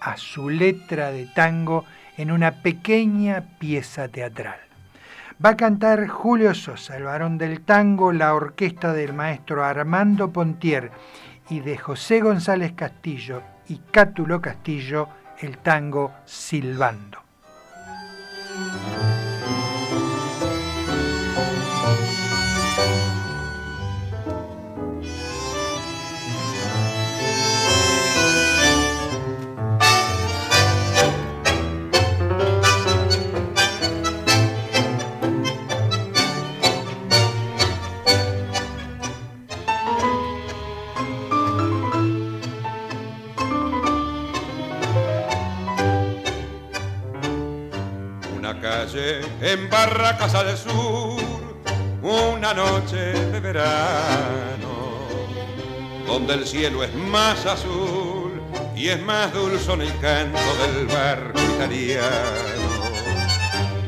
a 0.00 0.16
su 0.16 0.48
letra 0.48 1.10
de 1.10 1.26
tango 1.26 1.84
en 2.16 2.32
una 2.32 2.62
pequeña 2.62 3.58
pieza 3.58 4.08
teatral. 4.08 4.58
Va 5.44 5.50
a 5.50 5.56
cantar 5.58 6.08
Julio 6.08 6.54
Sosa, 6.54 6.96
el 6.96 7.02
varón 7.02 7.36
del 7.36 7.60
tango, 7.60 8.12
la 8.12 8.32
orquesta 8.32 8.94
del 8.94 9.12
maestro 9.12 9.62
Armando 9.62 10.32
Pontier 10.32 10.90
y 11.50 11.60
de 11.60 11.76
José 11.76 12.20
González 12.20 12.72
Castillo 12.72 13.42
y 13.68 13.76
Cátulo 13.90 14.40
Castillo 14.40 15.10
el 15.38 15.58
tango 15.58 16.14
Silbando. 16.24 17.18
En 49.40 49.70
Barracas 49.70 50.34
al 50.34 50.56
sur, 50.56 51.22
una 52.02 52.52
noche 52.54 52.96
de 53.12 53.40
verano, 53.40 54.98
donde 56.06 56.34
el 56.34 56.46
cielo 56.46 56.82
es 56.82 56.92
más 56.94 57.46
azul 57.46 58.42
y 58.74 58.88
es 58.88 59.00
más 59.02 59.32
dulce 59.32 59.72
en 59.72 59.82
el 59.82 59.98
canto 60.00 60.40
del 60.56 60.86
barco 60.86 61.40
italiano. 61.54 62.58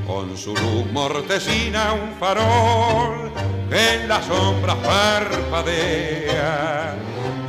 Con 0.06 0.36
su 0.36 0.54
luz 0.54 0.86
mortecina 0.92 1.94
un 1.94 2.14
farol 2.18 3.32
en 3.70 4.08
las 4.08 4.26
sombras 4.26 4.76
parpadea 4.76 5.84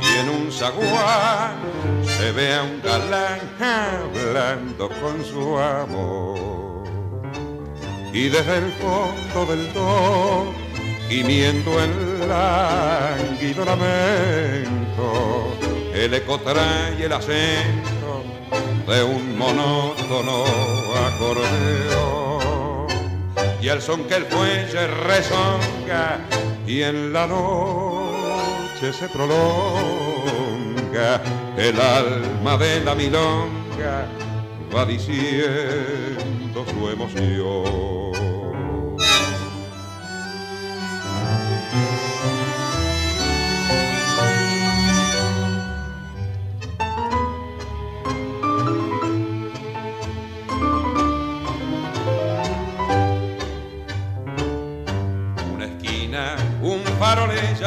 y 0.00 0.18
en 0.18 0.28
un 0.28 0.52
zaguán 0.52 1.56
se 2.04 2.32
ve 2.32 2.54
a 2.54 2.62
un 2.62 2.80
galán 2.82 3.40
hablando 3.60 4.88
con 4.88 5.24
su 5.24 5.58
amor 5.58 6.61
y 8.12 8.28
desde 8.28 8.58
el 8.58 8.70
fondo 8.72 9.46
del 9.46 9.72
do, 9.72 10.52
gimiendo 11.08 11.82
el 11.82 12.28
lánguido 12.28 13.64
lamento, 13.64 15.56
el 15.94 16.12
eco 16.12 16.38
trae 16.40 17.02
el 17.04 17.12
acento 17.12 18.22
de 18.86 19.02
un 19.02 19.38
monótono 19.38 20.44
acordeón. 21.06 22.42
Y 23.62 23.68
el 23.68 23.80
son 23.80 24.04
que 24.04 24.16
el 24.16 24.24
fuelle 24.26 24.86
rezonga 24.88 26.18
y 26.66 26.82
en 26.82 27.12
la 27.12 27.26
noche 27.26 28.92
se 28.92 29.08
prolonga 29.08 30.52
el 31.56 31.80
alma 31.80 32.58
de 32.58 32.80
la 32.84 32.94
milonga 32.94 34.21
va 34.74 34.84
diciendo 34.86 36.64
su 36.66 36.88
emoción. 36.88 37.92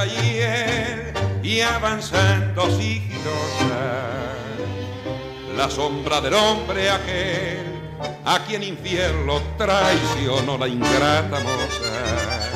y 0.04 0.40
él 0.40 1.14
y 1.42 1.62
avanzando 1.62 2.70
sigilosa 2.78 4.35
la 5.56 5.70
sombra 5.70 6.22
del 6.22 6.34
hombre 6.34 6.90
aquel 6.90 7.76
a 8.26 8.40
quien 8.40 8.64
infierno 8.64 9.42
traicionó 9.58 10.58
la 10.58 10.68
ingrata 10.68 11.40
moza. 11.40 12.56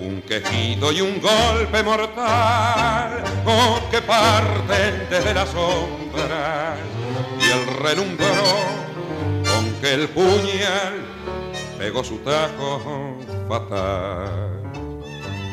Un 0.00 0.22
quejido 0.22 0.92
y 0.92 1.00
un 1.00 1.20
golpe 1.20 1.82
mortal 1.82 3.22
oh, 3.46 3.78
que 3.90 4.00
parten 4.02 5.06
desde 5.10 5.34
la 5.34 5.46
sombra 5.46 6.76
y 7.38 7.50
el 7.50 7.66
relumbró 7.82 8.26
con 9.44 9.74
que 9.80 9.94
el 9.94 10.08
puñal 10.08 10.94
pegó 11.78 12.02
su 12.02 12.18
tajo 12.18 13.16
fatal. 13.48 14.50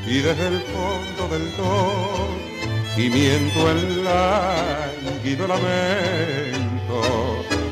Y 0.05 0.19
desde 0.19 0.47
el 0.47 0.61
fondo 0.61 1.27
del 1.35 1.57
do, 1.57 2.56
gimiendo 2.97 3.69
el 3.69 4.03
lánguido 4.03 5.47
lamento, 5.47 7.01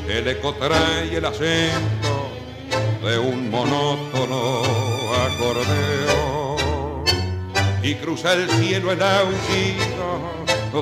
el 0.08 0.28
eco 0.28 0.54
trae 0.54 1.16
el 1.16 1.24
acento 1.24 2.30
de 3.04 3.18
un 3.18 3.50
monótono 3.50 4.62
acordeón 5.26 7.04
y 7.82 7.96
cruza 7.96 8.34
el 8.34 8.48
cielo 8.50 8.92
el 8.92 9.02
aullido 9.02 10.36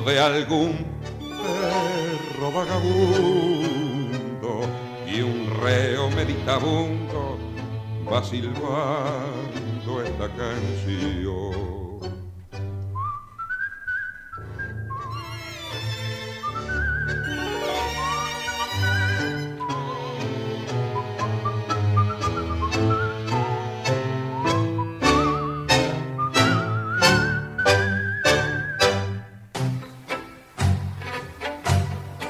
de 0.05 0.19
algún 0.19 0.85
perro 1.19 2.51
vagabundo 2.51 2.91
y 5.07 5.21
un 5.21 5.49
reo 5.63 6.11
meditabundo 6.11 7.39
va 8.07 8.23
silbando 8.23 10.03
esta 10.03 10.27
canción. 10.35 11.74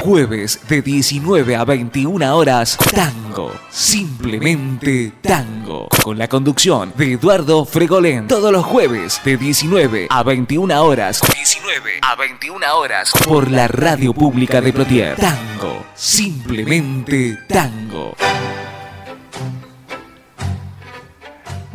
Jueves 0.00 0.66
de 0.66 0.80
19 0.80 1.56
a 1.56 1.64
21 1.66 2.34
horas, 2.34 2.78
Tango, 2.94 3.52
simplemente 3.68 5.12
Tango, 5.20 5.88
con 6.02 6.16
la 6.16 6.26
conducción 6.26 6.94
de 6.96 7.12
Eduardo 7.12 7.66
Fregolén. 7.66 8.26
Todos 8.26 8.50
los 8.50 8.64
jueves 8.64 9.20
de 9.26 9.36
19 9.36 10.06
a 10.08 10.22
21 10.22 10.82
horas, 10.82 11.20
19 11.20 12.00
a 12.00 12.14
21 12.16 12.78
horas, 12.78 13.12
por 13.28 13.50
la 13.50 13.68
radio 13.68 14.14
pública 14.14 14.62
de 14.62 14.72
Plotier. 14.72 15.16
Tango, 15.16 15.84
simplemente 15.94 17.38
Tango. 17.46 18.14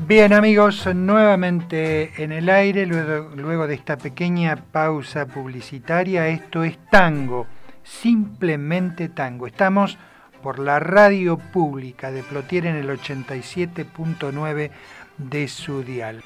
Bien 0.07 0.33
amigos, 0.33 0.87
nuevamente 0.95 2.11
en 2.23 2.31
el 2.31 2.49
aire, 2.49 2.87
luego, 2.87 3.35
luego, 3.35 3.67
de 3.67 3.75
esta 3.75 3.97
pequeña 3.97 4.55
pausa 4.55 5.27
publicitaria, 5.27 6.27
esto 6.27 6.63
es 6.63 6.77
Tango, 6.89 7.45
simplemente 7.85 9.07
Tango. 9.07 9.47
Estamos 9.47 9.97
por 10.43 10.59
la 10.59 10.79
radio 10.79 11.37
pública 11.37 12.11
de 12.11 12.23
Plotier 12.23 12.65
en 12.65 12.75
el 12.75 12.89
87.9 12.89 14.71
de 15.17 15.47
su 15.47 15.83
dial. 15.83 16.23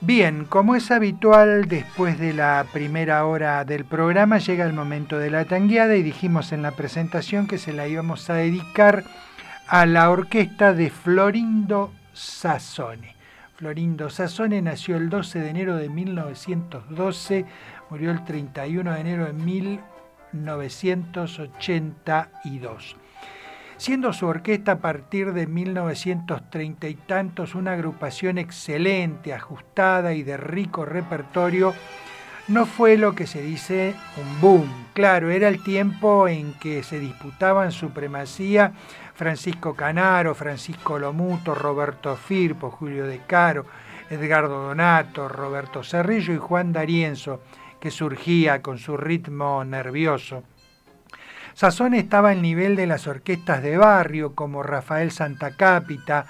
Bien, 0.00 0.46
como 0.46 0.74
es 0.74 0.90
habitual, 0.90 1.68
después 1.68 2.18
de 2.18 2.32
la 2.32 2.66
primera 2.72 3.24
hora 3.24 3.64
del 3.64 3.84
programa 3.84 4.38
llega 4.38 4.66
el 4.66 4.72
momento 4.72 5.18
de 5.18 5.30
la 5.30 5.44
tangueada 5.44 5.94
y 5.94 6.02
dijimos 6.02 6.52
en 6.52 6.62
la 6.62 6.72
presentación 6.72 7.46
que 7.46 7.56
se 7.56 7.72
la 7.72 7.86
íbamos 7.86 8.28
a 8.28 8.34
dedicar 8.34 9.04
a 9.68 9.86
la 9.86 10.10
orquesta 10.10 10.74
de 10.74 10.90
Florindo 10.90 11.92
Sassone. 12.12 13.14
Florindo 13.56 14.10
Sassone 14.10 14.60
nació 14.60 14.96
el 14.96 15.08
12 15.08 15.38
de 15.38 15.50
enero 15.50 15.76
de 15.76 15.88
1912, 15.88 17.46
murió 17.88 18.10
el 18.10 18.24
31 18.24 18.92
de 18.92 19.00
enero 19.00 19.26
de 19.26 19.32
1982. 20.32 22.96
Siendo 23.76 24.12
su 24.12 24.26
orquesta 24.26 24.72
a 24.72 24.80
partir 24.80 25.32
de 25.32 25.46
1930 25.46 26.88
y 26.88 26.94
tantos 26.94 27.54
una 27.54 27.72
agrupación 27.72 28.38
excelente, 28.38 29.34
ajustada 29.34 30.14
y 30.14 30.22
de 30.22 30.36
rico 30.36 30.84
repertorio, 30.84 31.74
no 32.48 32.66
fue 32.66 32.96
lo 32.96 33.14
que 33.14 33.26
se 33.26 33.42
dice 33.42 33.94
un 34.16 34.40
boom. 34.40 34.68
Claro, 34.94 35.30
era 35.30 35.48
el 35.48 35.62
tiempo 35.62 36.28
en 36.28 36.54
que 36.54 36.82
se 36.82 36.98
disputaban 36.98 37.72
supremacía 37.72 38.72
Francisco 39.14 39.74
Canaro, 39.74 40.34
Francisco 40.34 40.98
Lomuto, 40.98 41.54
Roberto 41.54 42.16
Firpo, 42.16 42.70
Julio 42.70 43.06
De 43.06 43.20
Caro, 43.26 43.66
Edgardo 44.10 44.62
Donato, 44.62 45.28
Roberto 45.28 45.82
Cerrillo 45.82 46.34
y 46.34 46.38
Juan 46.38 46.72
D'Arienzo, 46.72 47.40
que 47.82 47.90
surgía 47.90 48.62
con 48.62 48.78
su 48.78 48.96
ritmo 48.96 49.64
nervioso. 49.64 50.44
Sazón 51.52 51.94
estaba 51.94 52.30
al 52.30 52.40
nivel 52.40 52.76
de 52.76 52.86
las 52.86 53.08
orquestas 53.08 53.60
de 53.60 53.76
barrio 53.76 54.36
como 54.36 54.62
Rafael 54.62 55.10
Santacápita, 55.10 56.26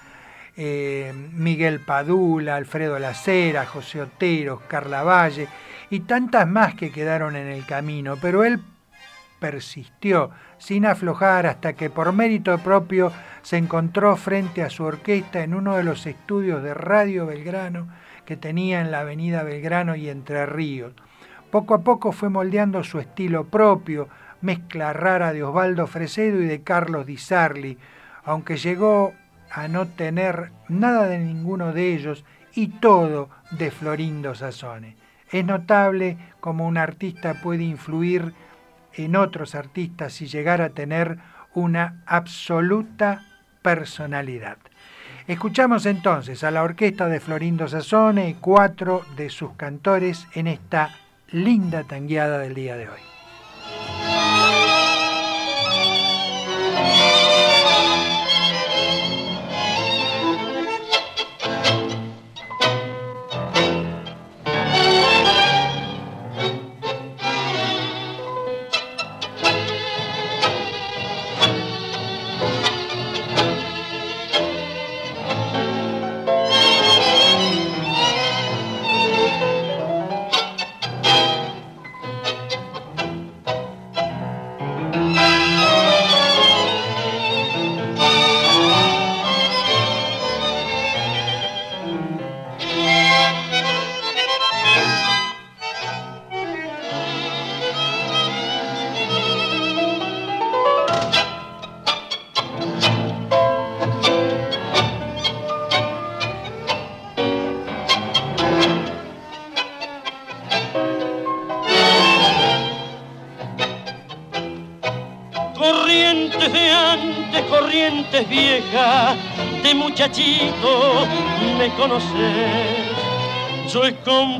eh, 0.56 1.12
Miguel 1.34 1.80
Padula, 1.80 2.56
Alfredo 2.56 2.98
Lacera, 2.98 3.66
José 3.66 4.00
Otero, 4.00 4.62
Carla 4.66 5.02
Valle 5.02 5.46
y 5.90 6.00
tantas 6.00 6.48
más 6.48 6.74
que 6.74 6.90
quedaron 6.90 7.36
en 7.36 7.48
el 7.48 7.66
camino, 7.66 8.16
pero 8.16 8.44
él 8.44 8.58
persistió 9.38 10.30
sin 10.56 10.86
aflojar 10.86 11.44
hasta 11.44 11.74
que 11.74 11.90
por 11.90 12.14
mérito 12.14 12.56
propio 12.60 13.12
se 13.42 13.58
encontró 13.58 14.16
frente 14.16 14.62
a 14.62 14.70
su 14.70 14.84
orquesta 14.84 15.42
en 15.42 15.52
uno 15.52 15.76
de 15.76 15.84
los 15.84 16.06
estudios 16.06 16.62
de 16.62 16.72
Radio 16.72 17.26
Belgrano 17.26 17.88
que 18.24 18.38
tenía 18.38 18.80
en 18.80 18.90
la 18.90 19.00
avenida 19.00 19.42
Belgrano 19.42 19.96
y 19.96 20.08
Entre 20.08 20.46
Ríos. 20.46 20.94
Poco 21.52 21.74
a 21.74 21.82
poco 21.82 22.12
fue 22.12 22.30
moldeando 22.30 22.82
su 22.82 22.98
estilo 22.98 23.44
propio, 23.44 24.08
mezcla 24.40 24.94
rara 24.94 25.34
de 25.34 25.42
Osvaldo 25.42 25.86
Fresedo 25.86 26.40
y 26.40 26.46
de 26.46 26.62
Carlos 26.62 27.04
Di 27.04 27.18
Sarli, 27.18 27.76
aunque 28.24 28.56
llegó 28.56 29.12
a 29.50 29.68
no 29.68 29.86
tener 29.86 30.50
nada 30.70 31.06
de 31.08 31.18
ninguno 31.18 31.74
de 31.74 31.92
ellos 31.92 32.24
y 32.54 32.68
todo 32.68 33.28
de 33.50 33.70
Florindo 33.70 34.34
Sassone. 34.34 34.96
Es 35.30 35.44
notable 35.44 36.16
cómo 36.40 36.66
un 36.66 36.78
artista 36.78 37.34
puede 37.34 37.64
influir 37.64 38.32
en 38.94 39.14
otros 39.14 39.54
artistas 39.54 40.22
y 40.22 40.28
llegar 40.28 40.62
a 40.62 40.70
tener 40.70 41.18
una 41.52 42.02
absoluta 42.06 43.26
personalidad. 43.60 44.56
Escuchamos 45.26 45.84
entonces 45.84 46.44
a 46.44 46.50
la 46.50 46.62
orquesta 46.62 47.08
de 47.08 47.20
Florindo 47.20 47.68
Sassone 47.68 48.30
y 48.30 48.34
cuatro 48.40 49.04
de 49.16 49.28
sus 49.28 49.52
cantores 49.52 50.26
en 50.32 50.46
esta 50.46 50.96
linda 51.32 51.84
tangueada 51.84 52.38
del 52.38 52.54
día 52.54 52.76
de 52.76 52.88
hoy. 52.88 53.11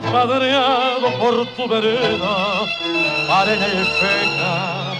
Compadreado 0.00 1.10
por 1.18 1.46
tu 1.54 1.68
vereda, 1.68 2.66
para 3.28 3.54
en 3.54 3.62
el 3.62 3.84
feca 3.84 4.94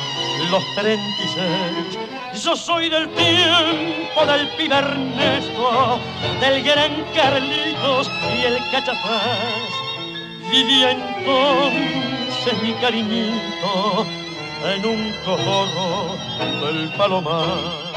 los 0.51 0.63
36. 0.75 2.45
Yo 2.45 2.57
soy 2.57 2.89
del 2.89 3.09
tiempo 3.11 4.27
del 4.27 4.49
pibe 4.57 4.77
Ernesto, 4.77 6.01
del 6.41 6.63
gran 6.63 7.05
Carlitos 7.15 8.11
y 8.37 8.45
el 8.45 8.59
cachafaz. 8.71 9.73
Vivía 10.51 10.91
entonces 10.91 12.63
mi 12.63 12.73
cariñito 12.75 14.07
en 14.75 14.87
un 14.87 15.15
cojono 15.25 16.17
del 16.63 16.93
palomar 16.97 17.93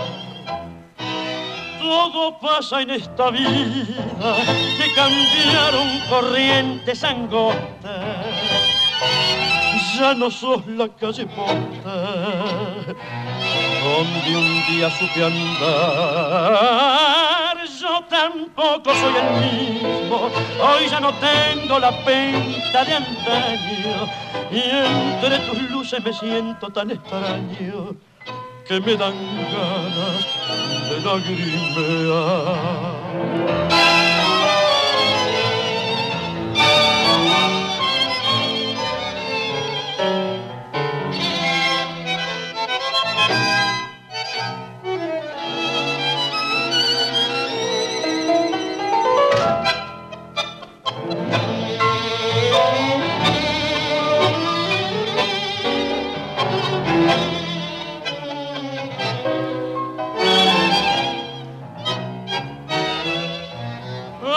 todo 1.85 2.39
pasa 2.39 2.81
en 2.81 2.89
esta 2.89 3.29
vida, 3.29 4.35
cambiaron 4.95 5.99
corrientes 6.09 7.03
angostas. 7.03 8.15
Ya 9.97 10.13
no 10.13 10.29
sos 10.31 10.65
la 10.67 10.87
calle 10.89 11.25
porta, 11.27 11.95
donde 13.83 14.35
un 14.35 14.65
día 14.67 14.89
supe 14.91 15.23
andar. 15.23 16.75
Yo 17.79 18.03
tampoco 18.09 18.93
soy 18.93 19.15
el 19.15 19.29
mismo, 19.41 20.17
hoy 20.61 20.83
ya 20.89 20.99
no 20.99 21.13
tengo 21.13 21.79
la 21.79 21.91
penta 22.03 22.83
de 22.83 22.93
antaño, 22.93 24.09
y 24.51 24.59
entre 24.59 25.39
tus 25.39 25.61
luces 25.69 26.03
me 26.03 26.11
siento 26.11 26.69
tan 26.69 26.91
extraño 26.91 27.95
que 28.67 28.81
me 28.81 28.95
dan 28.95 29.13
ganas 29.53 30.25
de 30.89 30.99
lagrimear. 31.05 32.55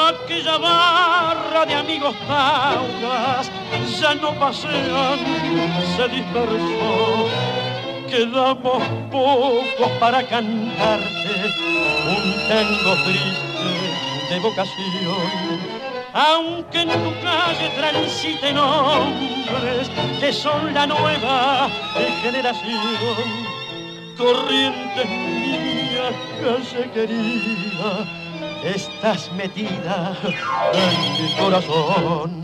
aquella 0.08 0.58
barra 0.58 1.64
de 1.64 1.74
amigos 1.74 2.14
pauca 2.26 3.37
ya 4.00 4.14
no 4.14 4.32
pasean, 4.38 5.18
se 5.96 6.08
dispersó. 6.08 7.28
Quedamos 8.08 8.82
pocos 9.10 9.90
para 9.98 10.22
cantarte 10.26 11.52
un 12.06 12.48
tango 12.48 12.94
triste 13.04 14.30
de 14.30 14.40
vocación. 14.40 15.78
Aunque 16.14 16.82
en 16.82 16.88
tu 16.88 17.12
calle 17.22 17.70
transiten 17.76 18.58
hombres 18.58 19.90
que 20.20 20.32
son 20.32 20.72
la 20.72 20.86
nueva 20.86 21.68
generación, 22.22 23.24
corriente 24.16 25.04
mía, 25.04 26.10
calle 26.40 26.90
querida, 26.92 28.06
estás 28.64 29.30
metida 29.32 30.16
en 30.72 31.12
mi 31.12 31.34
corazón. 31.36 32.42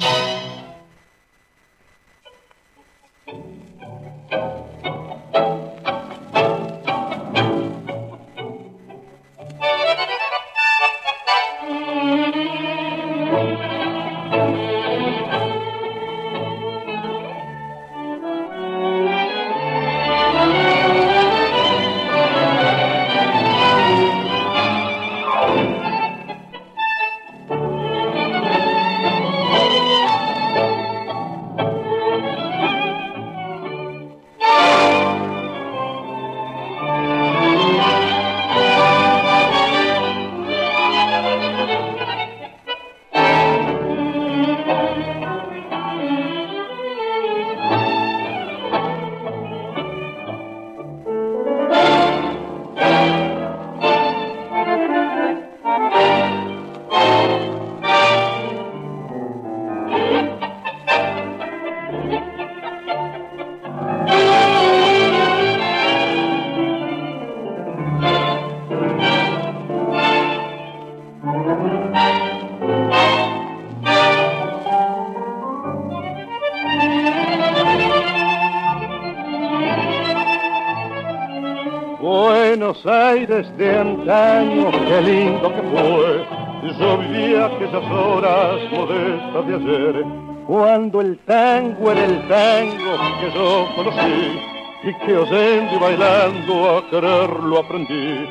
Y 95.75 95.79
bailando 95.79 96.76
a 96.76 96.91
quererlo 96.91 97.59
aprendí. 97.59 98.26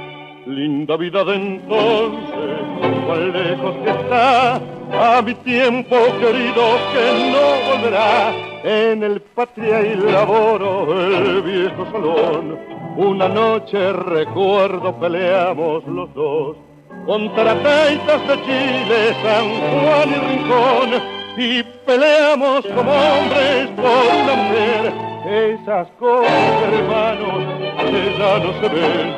Linda 0.45 0.97
vida 0.97 1.23
de 1.23 1.35
entonces, 1.35 2.59
cuán 3.05 3.31
lejos 3.31 3.75
que 3.83 3.89
está, 3.89 4.55
a 4.55 5.21
mi 5.21 5.33
tiempo 5.35 5.95
querido 6.19 6.63
que 6.91 7.31
no 7.31 7.71
volverá. 7.71 8.33
En 8.63 9.03
el 9.03 9.21
patria 9.21 9.81
y 9.81 9.95
laboro, 9.95 10.93
el 10.93 11.41
viejo 11.41 11.85
salón, 11.91 12.57
una 12.97 13.27
noche 13.27 13.93
recuerdo 13.93 14.95
peleamos 14.99 15.85
los 15.85 16.13
dos 16.13 16.57
contra 17.05 17.55
taitas 17.61 18.27
de 18.27 18.41
Chile, 18.45 19.15
San 19.21 19.49
Juan 19.59 20.09
y 20.09 20.37
Rincón 20.37 21.01
y 21.35 21.63
peleamos 21.85 22.65
como 22.67 22.91
hombres 22.91 23.67
por 23.75 24.23
una 24.23 24.35
mujer. 24.35 25.12
Esas 25.25 25.87
cosas, 25.99 26.29
hermanos, 26.73 27.45
que 27.77 28.17
ya 28.17 28.39
no 28.39 28.51
se 28.59 28.67
ven 28.67 29.15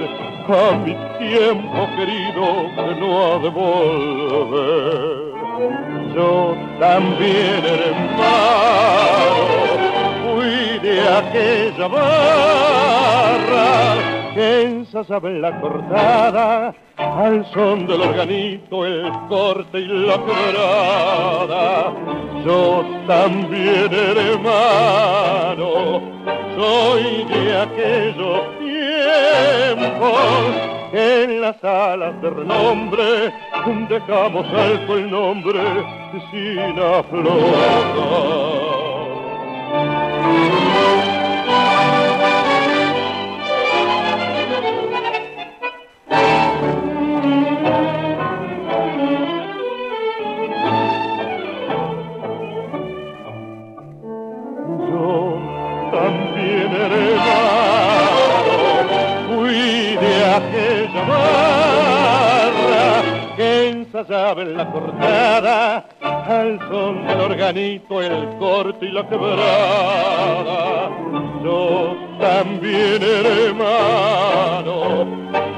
a 0.48 0.72
mi 0.78 0.94
tiempo 1.18 1.80
querido 1.98 2.46
que 2.76 2.90
no 3.00 3.08
ha 3.26 3.40
de 3.40 3.50
volver. 3.50 5.34
Yo 6.16 6.56
también, 6.80 7.66
hermano, 7.66 9.44
fui 10.24 10.80
de 10.80 10.96
aquella 11.02 11.88
barra 11.88 12.96
que 14.36 14.62
ensayaba 14.64 15.30
en 15.30 15.42
la 15.42 15.60
cortada 15.62 16.76
al 16.98 17.46
son 17.54 17.88
del 17.88 18.02
organito, 18.02 18.86
el 18.86 19.10
corte 19.30 19.80
y 19.80 19.88
la 19.88 20.18
quebrada. 20.26 21.94
Yo 22.46 22.86
también, 23.08 23.94
hermano, 23.94 25.70
soy 26.58 27.24
de 27.24 27.62
aquellos 27.62 28.42
tiempos 28.60 30.06
en 30.92 31.42
las 31.42 31.56
salas 31.62 32.22
de 32.22 32.30
renombre 32.30 33.34
dejamos 33.90 34.46
alto 34.48 34.98
el 34.98 35.10
nombre 35.10 35.62
sin 36.32 36.80
aflojar. 36.80 38.75
Que 63.36 63.70
ensayaba 63.70 64.42
en 64.42 64.58
la 64.58 64.72
cortada 64.72 65.86
al 66.02 66.60
son 66.70 67.06
del 67.08 67.20
organito, 67.20 68.02
el 68.02 68.38
corte 68.40 68.86
y 68.86 68.92
la 68.92 69.08
quebrada. 69.08 70.90
Yo 71.44 71.96
también 72.20 73.04
hermano 73.04 74.76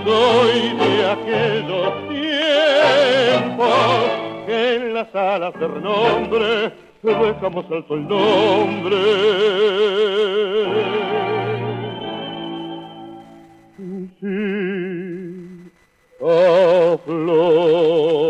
soy 0.03 0.73
de 0.73 1.11
aquellos 1.11 1.93
tiempos 2.09 3.67
que 4.45 4.75
en 4.75 4.93
las 4.93 5.07
salas 5.11 5.53
de 5.59 5.67
renombre 5.67 6.73
dejamos 7.03 7.65
alto 7.71 7.93
el 7.93 8.07
nombre. 8.07 8.97
Sí, 14.19 14.96
Oh, 16.19 16.93
of 16.93 17.07
love. 17.07 18.26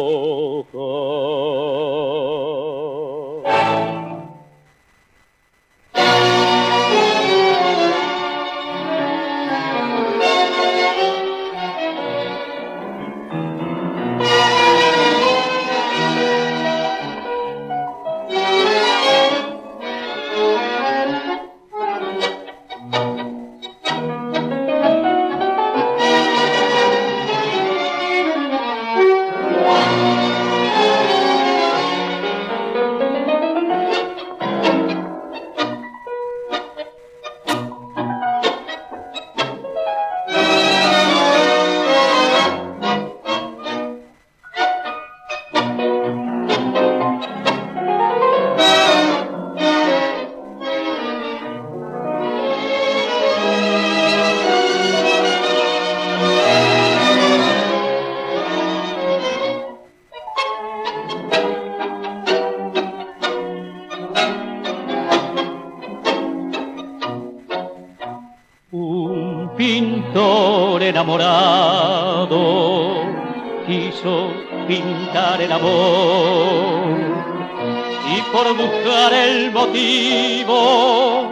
Y 78.10 78.22
por 78.32 78.56
buscar 78.56 79.14
el 79.14 79.52
motivo 79.52 81.28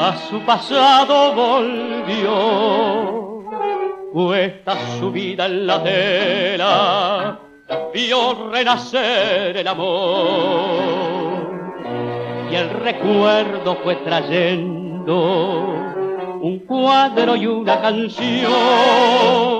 a 0.00 0.16
su 0.28 0.40
pasado 0.40 1.32
volvió. 1.34 2.68
Cuesta 4.12 4.76
su 4.98 5.10
vida 5.10 5.46
en 5.46 5.66
la 5.66 5.82
tela, 5.82 7.38
vio 7.92 8.50
renacer 8.50 9.56
el 9.56 9.68
amor 9.68 11.08
y 12.50 12.54
el 12.54 12.70
recuerdo 12.70 13.76
fue 13.82 13.96
trayendo 13.96 15.74
un 16.40 16.60
cuadro 16.60 17.36
y 17.36 17.46
una 17.46 17.80
canción. 17.80 19.57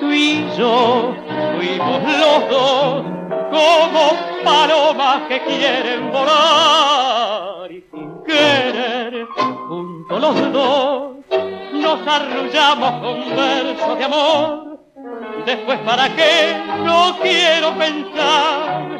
Tú 0.00 0.10
y 0.10 0.46
yo 0.56 1.14
fuimos 1.56 2.02
los 2.02 2.50
dos 2.50 3.04
como 3.50 4.44
palomas 4.44 5.22
que 5.28 5.40
quieren 5.40 6.10
volar 6.10 7.70
y 7.70 7.84
sin 7.90 8.22
querer 8.24 9.26
juntos 9.68 10.20
los 10.20 10.52
dos 10.52 11.14
nos 11.72 12.06
arrullamos 12.06 12.92
con 13.02 13.36
versos 13.36 13.98
de 13.98 14.04
amor. 14.04 14.78
Después 15.44 15.78
para 15.80 16.08
qué 16.14 16.56
no 16.82 17.16
quiero 17.20 17.74
pensar. 17.76 18.98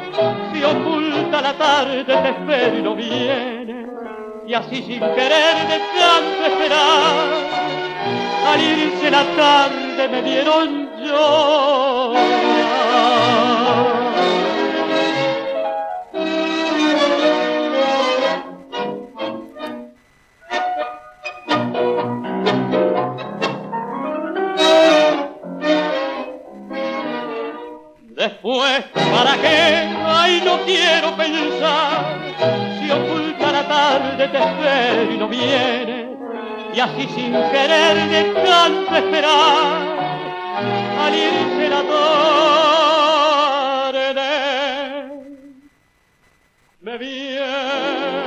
Si 0.53 0.63
oculta 0.63 1.41
la 1.41 1.53
tarde 1.53 2.03
te 2.03 2.29
espero 2.29 2.77
y 2.77 2.81
no 2.81 2.95
viene. 2.95 3.87
Y 4.47 4.53
así 4.53 4.83
sin 4.83 4.99
querer 4.99 5.67
de 5.67 6.47
esperar 6.47 7.94
al 8.47 8.61
irse 8.61 9.11
la 9.11 9.23
tarde 9.35 10.07
me 10.07 10.21
vieron 10.21 10.89
llorar. 11.03 12.45
Después, 28.15 28.83
¿para 28.93 29.33
qué? 29.37 29.89
Ay, 30.05 30.41
no 30.45 30.59
quiero 30.65 31.15
pensar. 31.15 32.17
Si 32.79 32.89
oculta 32.89 33.51
la 33.51 33.67
tarde 33.67 34.27
te 34.27 34.37
espero 34.37 35.13
y 35.13 35.17
no 35.17 35.27
viene. 35.27 36.04
Y 36.75 36.79
así 36.81 37.07
sin 37.15 37.31
querer 37.31 38.09
de 38.09 38.23
tanto 38.43 38.95
esperar, 38.97 39.97
al 40.99 41.15
irse 41.15 41.69
la 41.69 41.83
tarde, 43.93 44.19
me 46.81 46.97
vieron 46.97 48.25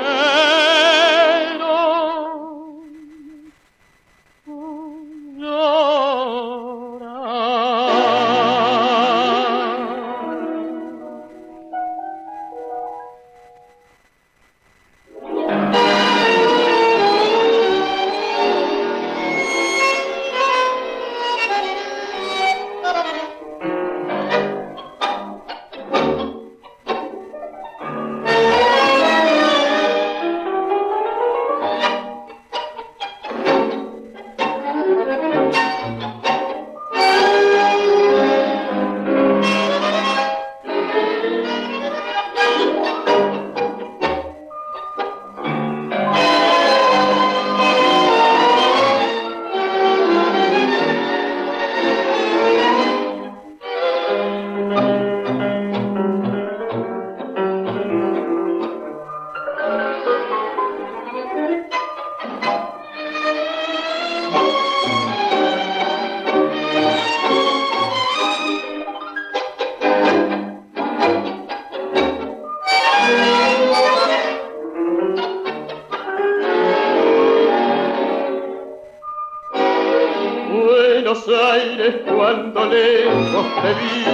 Buenos 81.09 81.27
Aires 81.27 82.03
cuando 82.05 82.67
lejos 82.67 83.47
te 83.63 83.71
vi, 83.81 84.05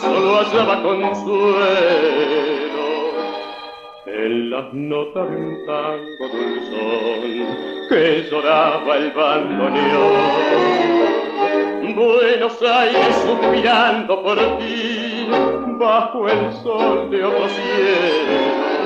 solo 0.00 0.36
hallaba 0.36 0.80
consuelo 0.80 1.66
en 4.06 4.50
las 4.50 4.72
notas 4.72 5.28
de 5.28 5.36
un 5.36 5.66
tango 5.66 6.28
dulzón 6.32 7.22
que 7.88 8.24
lloraba 8.30 8.96
el 8.98 9.10
bandoneón. 9.10 10.22
Buenos 11.96 12.62
Aires 12.62 13.16
suspirando 13.26 14.22
por 14.22 14.38
ti, 14.58 15.26
bajo 15.76 16.28
el 16.28 16.52
sol 16.62 17.10
de 17.10 17.24
otro 17.24 17.48
cielo 17.48 18.76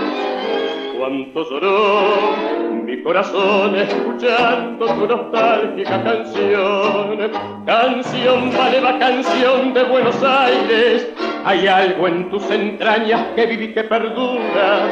cuánto 0.98 1.50
lloró 1.50 2.69
mi 2.90 3.02
corazón 3.04 3.76
escuchando 3.76 4.84
tu 4.84 5.06
nostálgica 5.06 6.02
canción. 6.02 7.30
Canción 7.64 8.56
maleva, 8.56 8.98
canción 8.98 9.72
de 9.72 9.84
Buenos 9.84 10.20
Aires, 10.24 11.08
hay 11.44 11.68
algo 11.68 12.08
en 12.08 12.28
tus 12.30 12.50
entrañas 12.50 13.26
que 13.36 13.46
viví 13.46 13.72
que 13.72 13.84
perdura. 13.84 14.88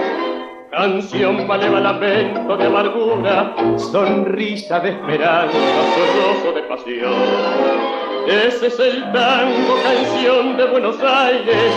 Canción 0.70 1.44
maleva, 1.48 1.80
lamento 1.80 2.56
de 2.56 2.66
amargura, 2.66 3.56
sonrisa 3.76 4.78
de 4.78 4.90
esperanza, 4.90 5.58
sollozo 5.96 6.52
de 6.54 6.62
pasión. 6.62 7.14
Ese 8.28 8.66
es 8.68 8.78
el 8.78 9.02
tango, 9.12 9.74
canción 9.82 10.56
de 10.56 10.66
Buenos 10.66 11.02
Aires, 11.02 11.72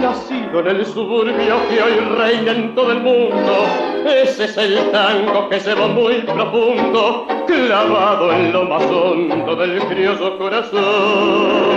nacido 0.00 0.60
en 0.60 0.68
el 0.68 0.86
suburbio 0.86 1.56
que 1.68 1.82
hoy 1.82 1.98
reina 2.16 2.52
en 2.52 2.74
todo 2.74 2.92
el 2.92 3.00
mundo. 3.00 3.95
Ese 4.06 4.44
es 4.44 4.56
el 4.56 4.90
tango 4.92 5.48
que 5.48 5.58
se 5.58 5.74
va 5.74 5.88
muy 5.88 6.20
profundo, 6.20 7.26
clavado 7.46 8.32
en 8.32 8.52
lo 8.52 8.64
más 8.64 8.84
hondo 8.84 9.56
del 9.56 9.80
criollo 9.86 10.38
corazón. 10.38 11.75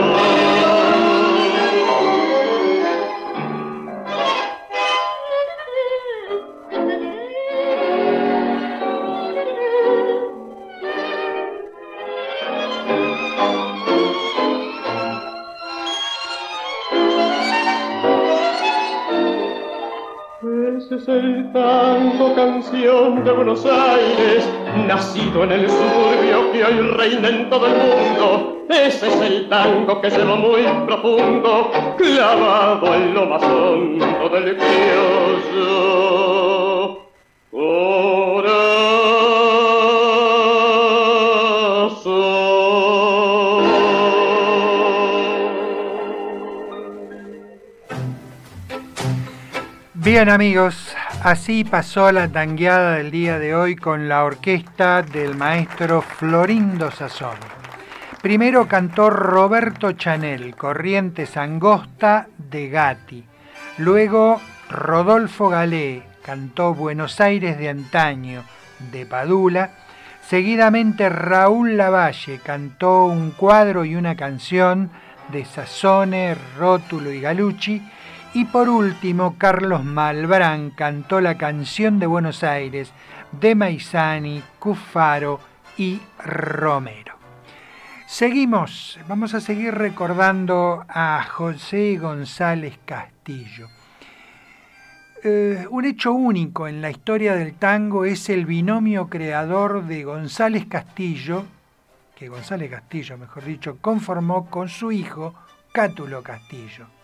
Es 20.99 21.07
el 21.07 21.51
tango, 21.53 22.35
canción 22.35 23.23
de 23.23 23.31
Buenos 23.31 23.65
Aires, 23.65 24.45
nacido 24.85 25.45
en 25.45 25.51
el 25.53 25.69
suburbio 25.69 26.51
que 26.51 26.65
hoy 26.65 26.79
reina 26.97 27.29
en 27.29 27.49
todo 27.49 27.67
el 27.67 27.73
mundo. 27.73 28.65
Ese 28.69 29.07
es 29.07 29.21
el 29.21 29.47
tango 29.47 30.01
que 30.01 30.11
se 30.11 30.21
va 30.23 30.35
muy 30.35 30.63
profundo, 30.85 31.71
clavado 31.97 32.95
en 32.95 33.13
lo 33.13 33.25
más 33.27 33.43
hondo 33.43 34.29
del 34.29 34.57
criollo. 34.57 35.79
Bien 50.01 50.29
amigos, 50.29 50.95
Así 51.23 51.65
pasó 51.65 52.09
la 52.13 52.29
tangueada 52.29 52.95
del 52.95 53.11
día 53.11 53.37
de 53.37 53.53
hoy 53.53 53.75
con 53.75 54.07
la 54.07 54.23
orquesta 54.23 55.01
del 55.01 55.35
maestro 55.35 56.01
Florindo 56.01 56.89
Sazón. 56.91 57.35
Primero 58.21 58.65
cantó 58.65 59.09
Roberto 59.09 59.91
Chanel, 59.91 60.55
Corrientes 60.55 61.35
Angosta 61.35 62.29
de 62.37 62.69
Gatti. 62.69 63.25
Luego 63.79 64.39
Rodolfo 64.69 65.49
Galé 65.49 66.03
cantó 66.23 66.73
Buenos 66.73 67.19
Aires 67.19 67.57
de 67.57 67.67
antaño 67.67 68.45
de 68.93 69.05
Padula. 69.05 69.71
Seguidamente 70.25 71.09
Raúl 71.09 71.75
Lavalle 71.75 72.39
cantó 72.41 73.03
un 73.03 73.31
cuadro 73.31 73.83
y 73.83 73.95
una 73.95 74.15
canción 74.15 74.91
de 75.33 75.43
Sazone, 75.43 76.37
Rótulo 76.57 77.11
y 77.11 77.19
Galucci 77.19 77.81
y 78.33 78.45
por 78.45 78.69
último, 78.69 79.35
Carlos 79.37 79.83
Malbrán 79.83 80.69
cantó 80.71 81.19
la 81.19 81.37
canción 81.37 81.99
de 81.99 82.05
Buenos 82.05 82.43
Aires 82.43 82.91
de 83.31 83.55
Maizani, 83.55 84.43
Cufaro 84.59 85.39
y 85.77 85.99
Romero. 86.23 87.15
Seguimos, 88.05 88.99
vamos 89.07 89.33
a 89.33 89.41
seguir 89.41 89.73
recordando 89.73 90.85
a 90.87 91.23
José 91.23 91.97
González 91.97 92.77
Castillo. 92.85 93.67
Eh, 95.23 95.65
un 95.69 95.85
hecho 95.85 96.13
único 96.13 96.67
en 96.67 96.81
la 96.81 96.91
historia 96.91 97.35
del 97.35 97.55
tango 97.55 98.05
es 98.05 98.29
el 98.29 98.45
binomio 98.45 99.09
creador 99.09 99.85
de 99.85 100.03
González 100.03 100.65
Castillo, 100.67 101.45
que 102.15 102.29
González 102.29 102.69
Castillo, 102.69 103.17
mejor 103.17 103.43
dicho, 103.43 103.77
conformó 103.81 104.49
con 104.49 104.69
su 104.69 104.91
hijo 104.91 105.33
Cátulo 105.71 106.21
Castillo 106.23 106.98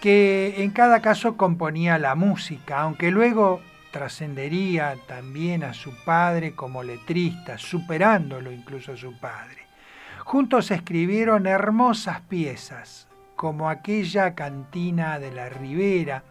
que 0.00 0.62
en 0.62 0.70
cada 0.70 1.00
caso 1.00 1.36
componía 1.36 1.98
la 1.98 2.14
música, 2.14 2.80
aunque 2.80 3.10
luego 3.10 3.60
trascendería 3.90 4.96
también 5.06 5.64
a 5.64 5.72
su 5.72 5.92
padre 6.04 6.54
como 6.54 6.82
letrista, 6.82 7.56
superándolo 7.56 8.52
incluso 8.52 8.92
a 8.92 8.96
su 8.96 9.18
padre. 9.18 9.66
Juntos 10.24 10.70
escribieron 10.70 11.46
hermosas 11.46 12.20
piezas, 12.20 13.08
como 13.36 13.70
aquella 13.70 14.34
cantina 14.34 15.18
de 15.18 15.30
la 15.30 15.48
Ribera, 15.48 16.24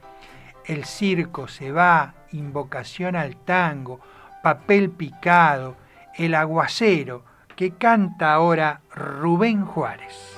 El 0.65 0.85
circo 0.85 1.47
se 1.47 1.71
va, 1.71 2.13
Invocación 2.31 3.15
al 3.15 3.35
tango, 3.37 3.99
Papel 4.43 4.89
picado, 4.91 5.75
El 6.15 6.35
aguacero, 6.35 7.23
que 7.55 7.71
canta 7.71 8.33
ahora 8.33 8.81
Rubén 8.93 9.65
Juárez. 9.65 10.34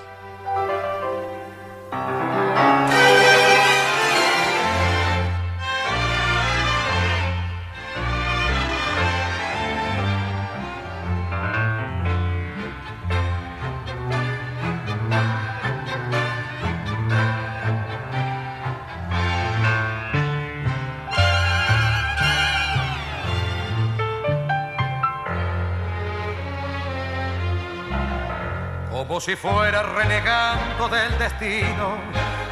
Como 28.98 29.20
si 29.22 29.36
fuera 29.36 29.84
renegando 29.84 30.90
del 30.90 31.20
destino, 31.20 31.98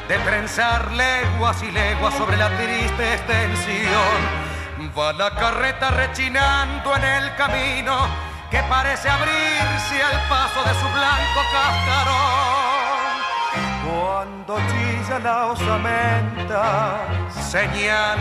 de 0.08 0.16
trenzar 0.20 0.92
leguas 0.92 1.64
y 1.64 1.72
leguas 1.72 2.14
sobre 2.14 2.38
la 2.38 2.50
triste 2.50 3.14
extensión. 3.16 4.46
Va 4.96 5.12
la 5.14 5.32
carreta 5.32 5.90
rechinando 5.90 6.96
en 6.96 7.04
el 7.04 7.36
camino 7.36 7.98
que 8.52 8.62
parece 8.70 9.10
abrirse 9.10 10.04
al 10.04 10.22
paso 10.30 10.62
de 10.64 10.74
su 10.76 10.88
blanco 10.94 11.42
cascarón. 11.52 13.16
Cuando 13.90 14.60
chilla 14.70 15.20
la 15.20 15.48
osamenta, 15.48 17.08
señal 17.50 18.20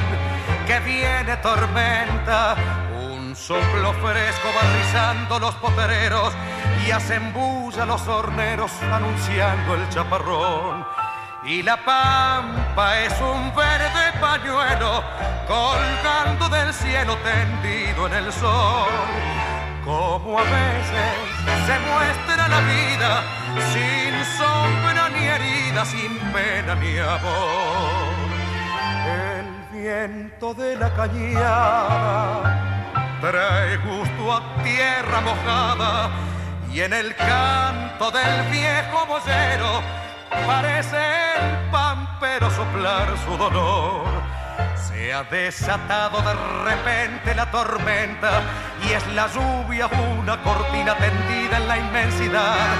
que 0.67 0.81
viene 0.81 1.37
tormenta, 1.43 2.57
un 3.35 3.41
soplo 3.41 3.93
fresco 3.95 4.49
va 4.55 4.63
rizando 4.79 5.41
los 5.41 5.55
potereros 5.57 6.33
y 6.87 6.93
hacen 6.93 7.33
bulla 7.33 7.85
los 7.85 8.07
horneros 8.07 8.71
anunciando 8.93 9.75
el 9.75 9.89
chaparrón. 9.89 10.87
Y 11.45 11.63
la 11.63 11.77
pampa 11.77 13.01
es 13.01 13.13
un 13.21 13.53
verde 13.57 14.13
pañuelo 14.21 15.03
colgando 15.49 16.49
del 16.49 16.73
cielo 16.73 17.17
tendido 17.19 18.07
en 18.07 18.13
el 18.13 18.33
sol. 18.33 18.89
Como 19.85 20.39
a 20.39 20.43
veces 20.43 21.17
se 21.67 21.79
muestra 21.91 22.49
la 22.49 22.61
vida 22.61 23.23
sin 23.73 24.15
sombra 24.39 25.09
ni 25.09 25.27
herida, 25.27 25.85
sin 25.85 26.19
pena 26.33 26.77
ni 26.77 26.99
amor. 26.99 28.15
El 29.27 29.77
viento 29.77 30.55
de 30.55 30.77
la 30.77 30.95
cañada 30.95 32.74
trae 33.31 33.79
gusto 33.79 34.33
a 34.35 34.63
tierra 34.63 35.21
mojada 35.23 36.11
y 36.71 36.81
en 36.81 36.93
el 36.93 37.15
canto 37.17 38.11
del 38.11 38.43
viejo 38.51 39.07
boyero 39.07 39.81
parece 40.47 40.99
el 41.37 41.71
pampero 41.71 42.51
soplar 42.51 43.09
su 43.25 43.37
dolor. 43.39 44.05
Se 44.77 45.15
ha 45.15 45.23
desatado 45.25 46.21
de 46.21 46.35
repente 46.65 47.35
la 47.35 47.51
tormenta 47.51 48.43
y 48.87 48.93
es 48.93 49.07
la 49.15 49.27
lluvia 49.29 49.87
una 49.87 50.43
cortina 50.43 50.95
tendida 50.97 51.57
en 51.57 51.69
la 51.69 51.79
inmensidad. 51.79 52.77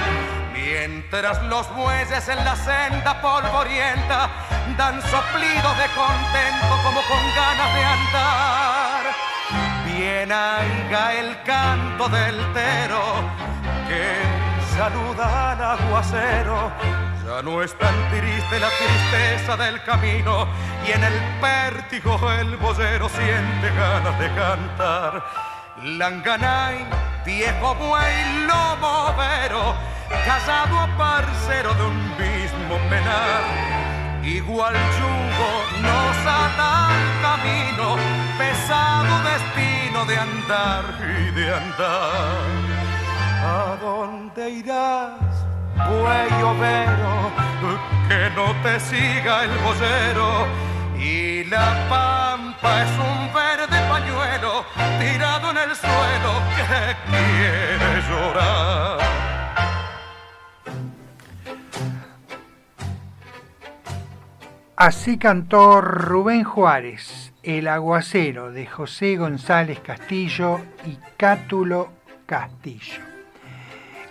Mientras 0.53 1.41
los 1.43 1.73
bueyes 1.75 2.29
en 2.29 2.45
la 2.45 2.55
senda 2.55 3.19
polvorienta 3.19 4.29
dan 4.77 5.01
soplidos 5.01 5.77
de 5.77 5.87
contento 5.95 6.73
como 6.83 7.01
con 7.01 7.35
ganas 7.35 7.73
de 7.73 7.83
andar. 7.83 9.34
Bien 9.97 10.29
aiga 10.29 11.13
el 11.13 11.41
canto 11.43 12.09
del 12.09 12.35
tero 12.53 13.01
que 13.87 14.75
saluda 14.75 15.51
al 15.51 15.79
aguacero. 15.79 16.71
Ya 17.25 17.41
no 17.41 17.63
es 17.63 17.73
tan 17.77 17.95
triste 18.09 18.59
la 18.59 18.69
tristeza 18.69 19.55
del 19.55 19.81
camino 19.83 20.47
y 20.85 20.91
en 20.91 21.03
el 21.03 21.13
pértigo 21.39 22.19
el 22.33 22.57
vocero 22.57 23.07
siente 23.07 23.69
ganas 23.73 24.19
de 24.19 24.27
cantar. 24.33 25.23
Langanay, 25.81 26.85
viejo 27.25 27.75
buey, 27.75 28.45
lomo 28.47 29.13
vero, 29.17 29.75
casado 30.25 30.77
a 30.77 30.87
parcero 30.97 31.73
de 31.73 31.83
un 31.83 32.17
mismo 32.17 32.75
penal. 32.89 33.43
Igual 34.23 34.73
yugo 34.73 35.51
nos 35.81 36.17
ata 36.27 36.87
al 36.89 37.21
camino, 37.21 37.95
pesado 38.37 39.23
destino 39.23 39.74
de 40.03 40.17
andar 40.17 40.83
y 40.99 41.31
de 41.31 41.53
andar. 41.53 42.41
¿A 43.41 43.77
dónde 43.79 44.49
irás, 44.49 45.19
buey 45.87 46.43
overo? 46.43 47.31
Que 48.09 48.29
no 48.35 48.53
te 48.61 48.79
siga 48.81 49.45
el 49.45 49.51
vocero. 49.59 50.47
Y 50.99 51.45
la 51.45 51.87
pampa 51.89 52.83
es 52.83 52.91
un 52.91 53.33
verde 53.33 53.79
pañuelo 53.87 54.65
tirado 54.99 55.51
en 55.51 55.57
el 55.57 55.75
suelo 55.75 56.33
que 56.55 56.95
quiere 57.09 58.01
llorar. 58.09 58.99
Así 64.75 65.17
cantó 65.17 65.79
Rubén 65.79 66.43
Juárez, 66.43 67.24
El 67.45 67.67
aguacero 67.67 68.51
de 68.51 68.65
José 68.65 69.17
González 69.17 69.79
Castillo 69.79 70.61
y 70.83 70.97
Cátulo 71.15 71.91
Castillo. 72.25 73.03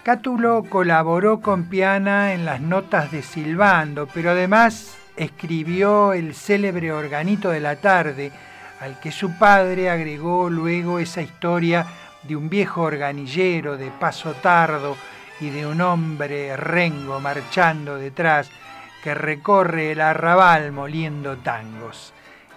Cátulo 0.04 0.62
colaboró 0.70 1.40
con 1.40 1.68
Piana 1.68 2.32
en 2.32 2.44
las 2.44 2.60
notas 2.60 3.10
de 3.10 3.22
Silbando, 3.22 4.06
pero 4.06 4.30
además 4.30 4.96
escribió 5.16 6.12
el 6.12 6.32
célebre 6.32 6.92
Organito 6.92 7.50
de 7.50 7.58
la 7.58 7.74
Tarde, 7.74 8.30
al 8.78 9.00
que 9.00 9.10
su 9.10 9.36
padre 9.36 9.90
agregó 9.90 10.48
luego 10.48 11.00
esa 11.00 11.20
historia 11.20 11.84
de 12.22 12.36
un 12.36 12.48
viejo 12.48 12.82
organillero 12.82 13.76
de 13.76 13.90
paso 13.90 14.34
tardo 14.34 14.96
y 15.40 15.50
de 15.50 15.66
un 15.66 15.80
hombre 15.80 16.56
rengo 16.56 17.18
marchando 17.18 17.96
detrás 17.96 18.48
que 19.02 19.12
recorre 19.12 19.90
el 19.90 20.00
arrabal 20.02 20.70
moliendo 20.70 21.36
tangos. 21.38 22.14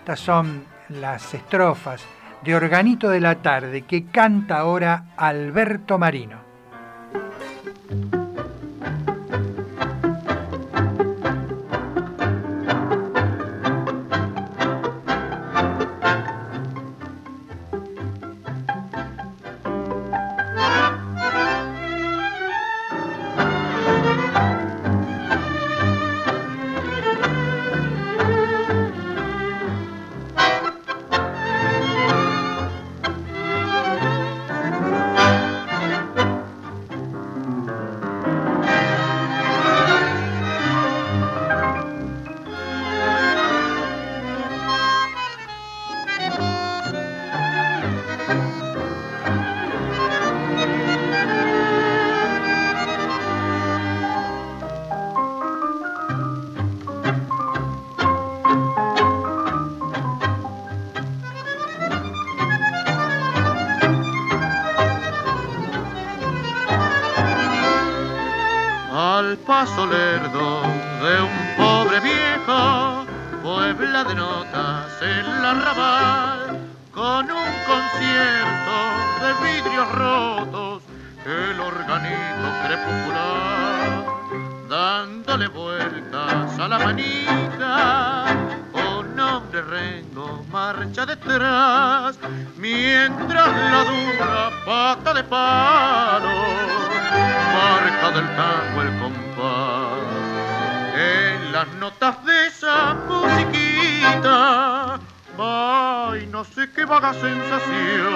Estas 0.07 0.21
son 0.21 0.63
las 0.87 1.33
estrofas 1.33 2.01
de 2.41 2.55
Organito 2.55 3.09
de 3.09 3.19
la 3.19 3.35
Tarde 3.35 3.81
que 3.81 4.05
canta 4.05 4.59
ahora 4.59 5.07
Alberto 5.17 5.97
Marino. 5.97 6.37
Paso 69.57 69.87
lerdo 69.87 70.61
de 71.01 71.19
un 71.19 71.37
pobre 71.57 71.99
viejo, 71.99 73.05
puebla 73.41 74.03
de 74.03 74.13
notas 74.13 75.01
en 75.01 75.25
la 75.41 75.49
arrabal, 75.49 76.59
con 76.93 77.25
un 77.31 77.51
concierto 77.65 78.75
de 79.23 79.29
vidrios 79.47 79.91
rotos, 79.93 80.83
el 81.25 81.59
organito 81.59 82.47
crepuscular, 82.67 84.05
dándole 84.69 85.47
vueltas 85.47 86.59
a 86.59 86.67
la 86.67 86.77
manita, 86.77 88.25
un 88.75 89.19
hombre 89.19 89.61
rengo 89.63 90.45
marcha 90.51 91.03
detrás, 91.03 92.19
mientras 92.57 93.47
la 93.71 93.83
dura 93.85 94.51
pata 94.67 95.15
de 95.15 95.23
palo 95.23 96.77
marca 97.57 98.11
del 98.11 98.27
tango 98.35 98.81
el 98.81 98.91
notas 101.87 102.25
de 102.25 102.47
esa 102.47 102.95
musiquita, 103.07 104.99
ay, 105.39 106.27
no 106.29 106.43
sé 106.43 106.69
qué 106.75 106.83
vaga 106.83 107.13
sensación, 107.13 108.13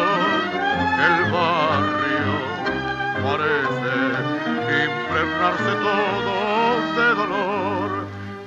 el 1.08 1.32
barrio 1.32 2.34
parece 3.24 3.96
impregnarse 4.84 5.72
todo 5.88 6.36
de 6.98 7.08
dolor. 7.22 7.90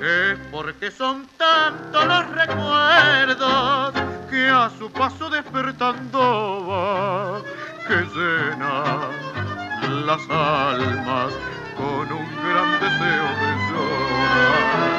Es 0.02 0.38
porque 0.50 0.90
son 0.90 1.26
tantos 1.38 2.04
los 2.04 2.28
recuerdos 2.32 3.94
que 4.28 4.50
a 4.50 4.68
su 4.78 4.92
paso 4.92 5.30
despertando 5.30 6.66
va, 6.68 7.40
que 7.88 7.96
llena 8.14 9.08
las 10.04 10.20
almas 10.28 11.32
con 11.78 12.12
un 12.12 12.28
gran 12.44 12.70
deseo 12.80 13.26
de 13.40 13.50
llorar. 13.70 14.93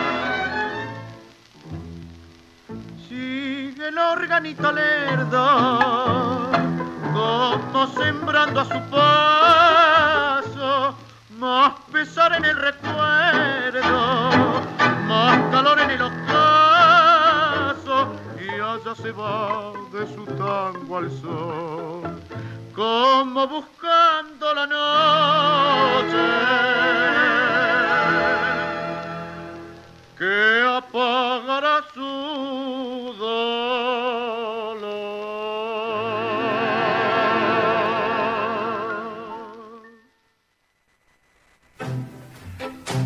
Sigue 3.76 3.90
el 3.90 3.98
organito 3.98 4.72
lerdo, 4.72 6.50
como 7.12 7.88
sembrando 7.88 8.62
a 8.62 8.66
su 8.66 8.80
paso, 8.90 10.96
más 11.38 11.74
pesar 11.92 12.38
en 12.38 12.46
el 12.46 12.56
recuerdo, 12.56 14.22
más 15.10 15.52
calor 15.52 15.78
en 15.82 15.92
el 15.92 16.02
ocaso, 16.04 18.16
y 18.40 18.48
allá 18.62 18.96
se 18.96 19.12
va 19.12 19.74
de 19.92 20.08
su 20.16 20.26
tango 20.26 20.98
al 20.98 21.12
sol 21.12 22.22
como 22.74 23.46
buscando 23.48 24.54
la 24.54 24.68
noche 24.68 26.16
que 30.18 30.64
apagará 30.66 31.84
su 31.94 33.15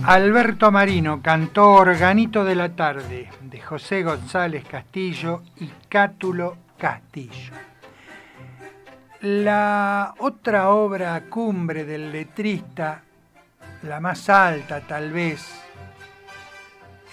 Alberto 0.10 0.72
Marino 0.72 1.22
cantó 1.22 1.70
Organito 1.70 2.44
de 2.44 2.56
la 2.56 2.70
Tarde 2.70 3.30
de 3.42 3.62
José 3.62 4.02
González 4.02 4.66
Castillo 4.66 5.44
y 5.58 5.70
Cátulo 5.88 6.58
Castillo. 6.80 7.54
La 9.22 10.16
otra 10.18 10.70
obra 10.70 11.26
cumbre 11.30 11.86
del 11.86 12.12
letrista, 12.12 13.04
la 13.84 14.00
más 14.00 14.28
alta 14.32 14.82
tal 14.82 15.12
vez, 15.12 15.48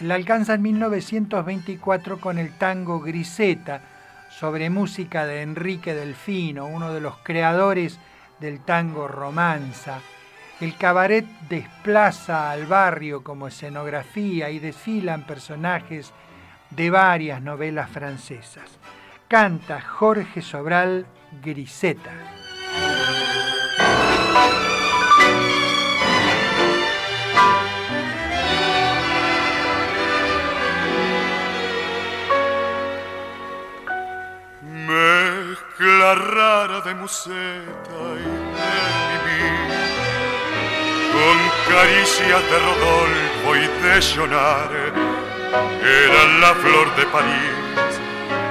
la 0.01 0.15
alcanza 0.15 0.55
en 0.55 0.63
1924 0.63 2.19
con 2.19 2.39
el 2.39 2.57
tango 2.57 3.01
Griseta, 3.01 3.83
sobre 4.31 4.71
música 4.71 5.27
de 5.27 5.43
Enrique 5.43 5.93
Delfino, 5.93 6.65
uno 6.65 6.95
de 6.95 7.03
los 7.03 7.19
creadores 7.19 7.99
del 8.41 8.61
tango 8.61 9.07
romanza. 9.07 10.01
El 10.59 10.75
cabaret 10.79 11.27
desplaza 11.51 12.51
al 12.51 12.65
barrio 12.65 13.23
como 13.23 13.47
escenografía 13.47 14.49
y 14.49 14.59
desfilan 14.59 15.27
personajes 15.27 16.15
de 16.71 16.89
varias 16.89 17.43
novelas 17.43 17.91
francesas. 17.91 18.79
Canta 19.29 19.83
Jorge 19.83 20.41
Sobral 20.41 21.07
Griseta. 21.43 22.15
Mezcla 34.63 36.15
rara 36.15 36.81
de 36.81 36.95
museta 36.95 38.15
y 38.19 38.25
de 38.25 39.06
con 41.17 41.39
caricias 41.73 42.43
de 42.51 42.59
Rodolfo 42.67 43.49
y 43.57 43.67
de 43.83 43.95
Jonar, 44.15 44.71
era 45.83 46.23
la 46.43 46.53
flor 46.55 46.87
de 46.97 47.05
París 47.07 47.91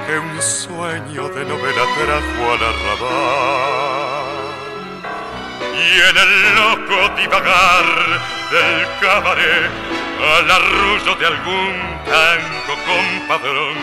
que 0.06 0.18
un 0.18 0.42
sueño 0.42 1.28
de 1.28 1.44
novela 1.44 1.84
trajo 1.96 2.42
al 2.54 2.62
arrabal. 2.72 4.36
Y 5.74 5.90
en 6.10 6.16
el 6.24 6.32
loco 6.58 6.98
divagar 7.16 7.88
del 8.50 8.78
cabaret, 9.00 9.70
al 10.34 10.50
arrullo 10.50 11.12
de 11.20 11.26
algún 11.26 11.74
tango 12.04 12.74
compadrón, 12.90 13.78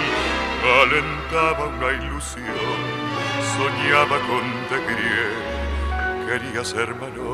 alentaba 0.81 1.63
una 1.67 1.89
ilusión, 2.03 2.79
soñaba 3.55 4.17
con 4.27 4.45
de 4.69 4.77
quería 6.27 6.63
ser 6.63 6.95
menor. 6.95 7.32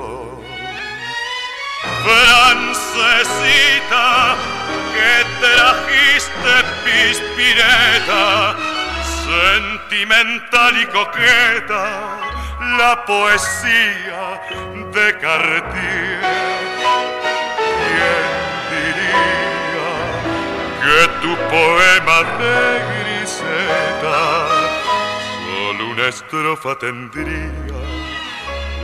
Francesita, 2.04 3.28
que 4.94 5.14
trajiste 5.42 6.54
pispireta, 6.86 8.56
sentimental 9.26 10.74
y 10.82 10.86
coqueta, 10.86 11.84
la 12.78 12.94
poesía 13.06 14.42
de 14.94 15.08
Cartier. 15.20 16.20
¿Quién 17.80 18.30
diría 18.72 19.92
que 20.84 21.00
tu 21.22 21.32
poema 21.50 22.18
de 22.40 22.58
griseta 22.90 24.20
solo 25.46 25.82
una 25.92 26.06
estrofa 26.08 26.72
tendría 26.78 27.78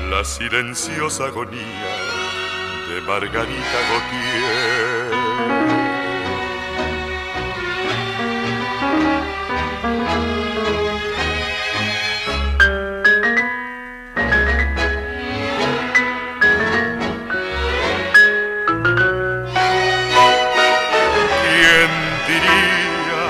la 0.10 0.24
silenciosa 0.24 1.26
agonía 1.26 2.05
de 2.88 3.02
Margarita 3.02 3.80
Gautier? 3.90 5.16
¿Quién 21.42 21.92
diría 22.28 23.26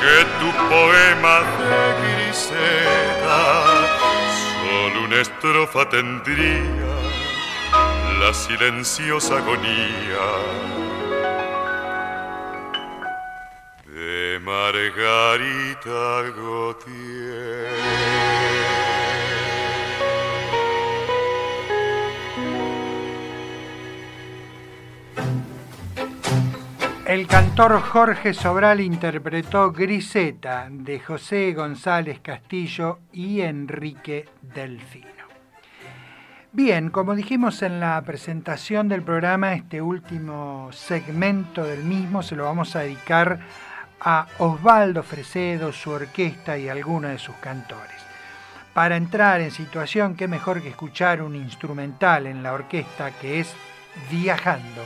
que 0.00 0.16
tu 0.38 0.48
poema 0.68 1.36
de 1.58 1.76
griseta 2.00 3.40
solo 4.62 5.04
una 5.06 5.20
estrofa 5.20 5.88
tendría 5.88 6.89
la 8.20 8.34
silenciosa 8.34 9.38
agonía 9.38 10.26
de 13.86 14.38
Margarita 14.40 16.30
Gautier? 16.36 17.70
El 27.06 27.26
cantor 27.26 27.80
Jorge 27.80 28.34
Sobral 28.34 28.80
interpretó 28.82 29.72
Griseta 29.72 30.68
de 30.70 31.00
José 31.00 31.54
González 31.54 32.20
Castillo 32.20 32.98
y 33.12 33.40
Enrique 33.40 34.28
Delfino. 34.42 35.19
Bien, 36.52 36.90
como 36.90 37.14
dijimos 37.14 37.62
en 37.62 37.78
la 37.78 38.02
presentación 38.02 38.88
del 38.88 39.02
programa, 39.02 39.54
este 39.54 39.80
último 39.80 40.68
segmento 40.72 41.62
del 41.62 41.84
mismo 41.84 42.24
se 42.24 42.34
lo 42.34 42.42
vamos 42.42 42.74
a 42.74 42.80
dedicar 42.80 43.38
a 44.00 44.26
Osvaldo 44.38 45.04
Fresedo, 45.04 45.72
su 45.72 45.92
orquesta 45.92 46.58
y 46.58 46.68
algunos 46.68 47.12
de 47.12 47.18
sus 47.18 47.36
cantores. 47.36 48.04
Para 48.74 48.96
entrar 48.96 49.40
en 49.40 49.52
situación, 49.52 50.16
qué 50.16 50.26
mejor 50.26 50.60
que 50.60 50.70
escuchar 50.70 51.22
un 51.22 51.36
instrumental 51.36 52.26
en 52.26 52.42
la 52.42 52.52
orquesta 52.52 53.12
que 53.12 53.38
es 53.38 53.54
Viajando. 54.10 54.82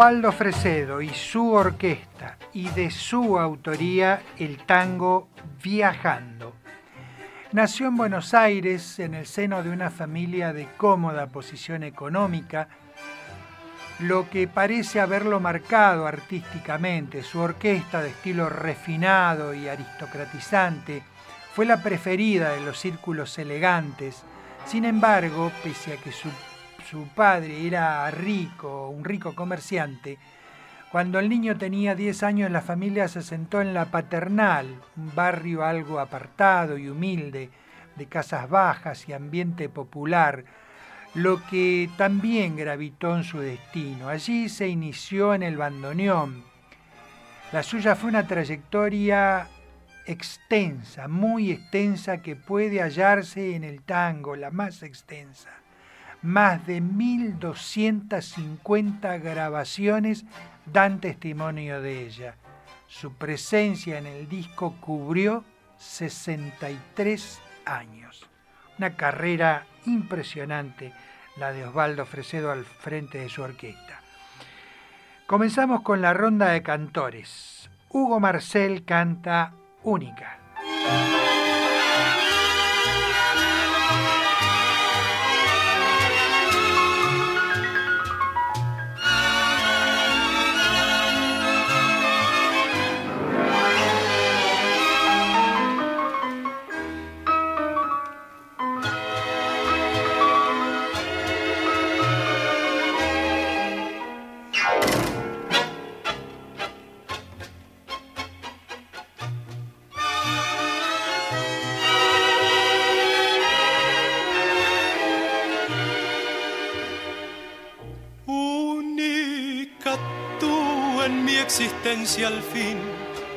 Osvaldo 0.00 0.32
Fresedo 0.32 1.02
y 1.02 1.10
su 1.10 1.52
orquesta 1.52 2.38
y 2.54 2.70
de 2.70 2.90
su 2.90 3.38
autoría 3.38 4.22
el 4.38 4.56
tango 4.64 5.28
Viajando. 5.62 6.54
Nació 7.52 7.88
en 7.88 7.98
Buenos 7.98 8.32
Aires 8.32 8.98
en 8.98 9.12
el 9.12 9.26
seno 9.26 9.62
de 9.62 9.68
una 9.68 9.90
familia 9.90 10.54
de 10.54 10.68
cómoda 10.78 11.26
posición 11.26 11.82
económica, 11.82 12.68
lo 13.98 14.30
que 14.30 14.48
parece 14.48 15.00
haberlo 15.00 15.38
marcado 15.38 16.06
artísticamente. 16.06 17.22
Su 17.22 17.40
orquesta 17.40 18.00
de 18.00 18.08
estilo 18.08 18.48
refinado 18.48 19.52
y 19.52 19.68
aristocratizante 19.68 21.02
fue 21.52 21.66
la 21.66 21.82
preferida 21.82 22.52
de 22.52 22.62
los 22.62 22.80
círculos 22.80 23.38
elegantes. 23.38 24.22
Sin 24.64 24.86
embargo, 24.86 25.52
pese 25.62 25.92
a 25.92 25.96
que 25.98 26.10
su 26.10 26.30
su 26.90 27.06
padre 27.06 27.68
era 27.68 28.10
rico, 28.10 28.88
un 28.88 29.04
rico 29.04 29.36
comerciante, 29.36 30.18
cuando 30.90 31.20
el 31.20 31.28
niño 31.28 31.56
tenía 31.56 31.94
10 31.94 32.24
años 32.24 32.50
la 32.50 32.62
familia 32.62 33.06
se 33.06 33.22
sentó 33.22 33.60
en 33.60 33.74
la 33.74 33.92
Paternal, 33.92 34.66
un 34.96 35.14
barrio 35.14 35.64
algo 35.64 36.00
apartado 36.00 36.76
y 36.76 36.88
humilde, 36.88 37.48
de 37.94 38.06
casas 38.06 38.50
bajas 38.50 39.08
y 39.08 39.12
ambiente 39.12 39.68
popular, 39.68 40.44
lo 41.14 41.46
que 41.46 41.88
también 41.96 42.56
gravitó 42.56 43.14
en 43.14 43.22
su 43.22 43.38
destino. 43.38 44.08
Allí 44.08 44.48
se 44.48 44.66
inició 44.66 45.32
en 45.32 45.44
el 45.44 45.56
bandoneón. 45.56 46.42
La 47.52 47.62
suya 47.62 47.94
fue 47.94 48.10
una 48.10 48.26
trayectoria 48.26 49.46
extensa, 50.06 51.06
muy 51.06 51.52
extensa, 51.52 52.20
que 52.20 52.34
puede 52.34 52.82
hallarse 52.82 53.54
en 53.54 53.62
el 53.62 53.82
tango, 53.82 54.34
la 54.34 54.50
más 54.50 54.82
extensa 54.82 55.59
más 56.22 56.66
de 56.66 56.82
1.250 56.82 59.22
grabaciones 59.22 60.24
dan 60.66 61.00
testimonio 61.00 61.80
de 61.80 62.06
ella. 62.06 62.34
Su 62.86 63.14
presencia 63.14 63.96
en 63.98 64.06
el 64.06 64.28
disco 64.28 64.76
cubrió 64.80 65.42
63 65.78 67.40
años. 67.64 68.28
Una 68.78 68.94
carrera 68.96 69.66
impresionante 69.86 70.92
la 71.36 71.52
de 71.52 71.64
Osvaldo 71.64 72.04
Fresedo 72.06 72.50
al 72.50 72.64
frente 72.64 73.18
de 73.18 73.28
su 73.28 73.42
orquesta. 73.42 74.00
Comenzamos 75.26 75.82
con 75.82 76.02
la 76.02 76.12
ronda 76.12 76.48
de 76.48 76.62
cantores. 76.62 77.70
Hugo 77.88 78.18
Marcel 78.20 78.84
canta 78.84 79.52
Única. 79.82 80.38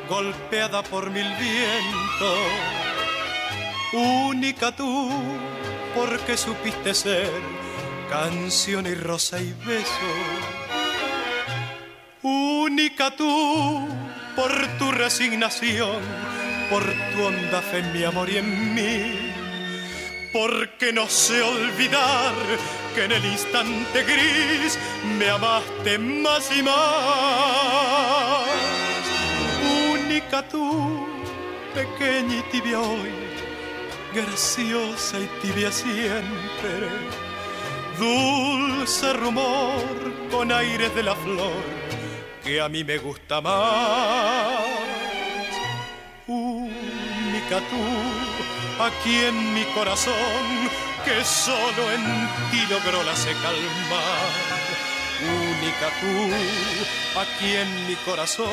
Golpeada 0.10 0.84
por 0.84 1.10
mil 1.10 1.28
vientos. 1.38 2.40
Única 3.94 4.76
tú, 4.76 5.10
porque 5.96 6.38
supiste 6.38 6.94
ser 6.94 7.30
canción 8.10 8.86
y 8.88 8.96
rosa 8.96 9.40
y 9.40 9.54
beso. 9.66 10.12
Única 12.22 13.16
tú, 13.16 13.88
por 14.36 14.52
tu 14.80 14.92
resignación, 14.92 16.02
por 16.70 16.84
tu 16.84 17.24
honda 17.24 17.62
fe 17.62 17.80
en 17.80 17.94
mi 17.94 18.04
amor 18.04 18.30
y 18.30 18.38
en 18.38 18.76
mí. 18.76 19.34
Porque 20.32 20.92
no 20.92 21.08
sé 21.08 21.42
olvidar 21.42 22.34
que 22.96 23.06
en 23.06 23.12
el 23.12 23.26
instante 23.26 24.04
gris 24.04 24.80
me 25.18 25.30
amaste 25.30 25.98
más 25.98 26.50
y 26.56 26.64
más. 26.64 28.43
Única 30.14 30.48
tú, 30.48 31.08
pequeña 31.74 32.36
y 32.36 32.42
tibia 32.52 32.80
hoy, 32.80 33.10
graciosa 34.14 35.20
y 35.20 35.26
tibia 35.42 35.72
siempre. 35.72 36.88
Dulce 37.98 39.12
rumor 39.14 40.30
con 40.30 40.52
aires 40.52 40.94
de 40.94 41.02
la 41.02 41.16
flor 41.16 41.64
que 42.44 42.62
a 42.62 42.70
mí 42.70 42.84
me 42.84 43.00
gusta 43.00 43.42
más. 43.42 44.60
Única 46.28 47.58
tú, 47.72 48.84
aquí 48.84 49.16
en 49.16 49.56
mi 49.56 49.64
corazón, 49.74 50.14
que 51.04 51.24
solo 51.24 51.92
en 51.92 52.04
ti 52.52 52.62
logró 52.70 53.02
la 53.02 53.16
seca 53.16 53.42
calmar. 53.42 54.63
Única 55.22 55.90
tú, 56.00 57.20
aquí 57.20 57.56
en 57.56 57.88
mi 57.88 57.96
corazón, 57.98 58.50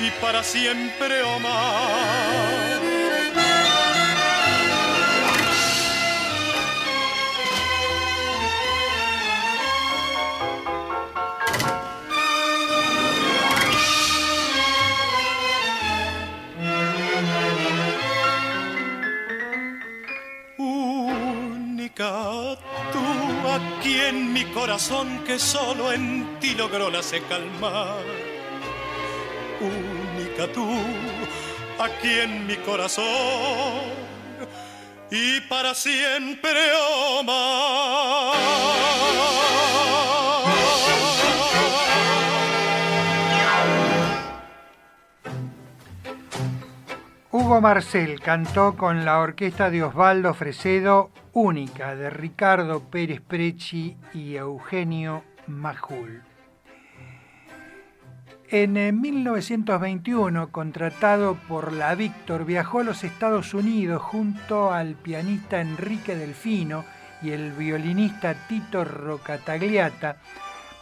y 0.00 0.10
para 0.20 0.42
siempre 0.42 1.22
o 1.22 1.38
más. 1.40 2.93
En 24.08 24.32
mi 24.32 24.44
corazón 24.46 25.24
que 25.24 25.38
solo 25.38 25.92
en 25.92 26.38
ti 26.40 26.54
logró 26.54 26.90
la 26.90 27.02
se 27.02 27.22
calmar. 27.22 28.04
Única 29.60 30.52
tú, 30.52 30.68
aquí 31.78 32.20
en 32.20 32.46
mi 32.46 32.56
corazón 32.56 34.04
y 35.10 35.40
para 35.42 35.74
siempre 35.74 36.60
oh 36.76 37.22
Hugo 47.44 47.60
Marcel 47.60 48.20
cantó 48.20 48.74
con 48.74 49.04
la 49.04 49.18
orquesta 49.20 49.68
de 49.68 49.82
Osvaldo 49.82 50.32
Fresedo 50.32 51.10
Única 51.34 51.94
de 51.94 52.08
Ricardo 52.08 52.80
Pérez 52.80 53.20
Prechi 53.20 53.98
y 54.14 54.36
Eugenio 54.36 55.24
Majul. 55.46 56.22
En 58.48 58.98
1921, 58.98 60.50
contratado 60.52 61.34
por 61.46 61.74
la 61.74 61.94
Víctor, 61.94 62.46
viajó 62.46 62.80
a 62.80 62.84
los 62.84 63.04
Estados 63.04 63.52
Unidos 63.52 64.00
junto 64.00 64.72
al 64.72 64.94
pianista 64.94 65.60
Enrique 65.60 66.16
Delfino 66.16 66.86
y 67.20 67.32
el 67.32 67.52
violinista 67.52 68.48
Tito 68.48 68.86
Rocatagliata 68.86 70.16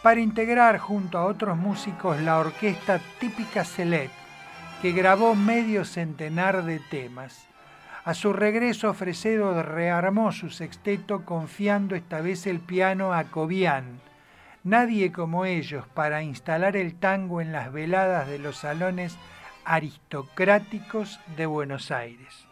para 0.01 0.21
integrar 0.21 0.77
junto 0.77 1.17
a 1.17 1.25
otros 1.25 1.57
músicos 1.57 2.21
la 2.21 2.39
orquesta 2.39 3.01
típica 3.19 3.65
Select 3.65 4.22
que 4.83 4.91
grabó 4.91 5.33
medio 5.33 5.85
centenar 5.85 6.65
de 6.65 6.77
temas. 6.77 7.47
A 8.03 8.13
su 8.13 8.33
regreso, 8.33 8.93
Fresedo 8.93 9.63
rearmó 9.63 10.33
su 10.33 10.49
sexteto 10.49 11.23
confiando 11.23 11.95
esta 11.95 12.19
vez 12.19 12.45
el 12.47 12.59
piano 12.59 13.13
a 13.13 13.23
Cobian. 13.23 14.01
Nadie 14.65 15.13
como 15.13 15.45
ellos 15.45 15.87
para 15.93 16.21
instalar 16.21 16.75
el 16.75 16.95
tango 16.95 17.39
en 17.39 17.53
las 17.53 17.71
veladas 17.71 18.27
de 18.27 18.39
los 18.39 18.57
salones 18.57 19.15
aristocráticos 19.63 21.21
de 21.37 21.45
Buenos 21.45 21.89
Aires. 21.89 22.45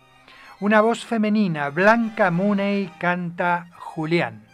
Una 0.61 0.79
voz 0.79 1.03
femenina, 1.03 1.69
Blanca 1.69 2.31
Muney, 2.31 2.93
canta 2.97 3.67
Julián. 3.77 4.51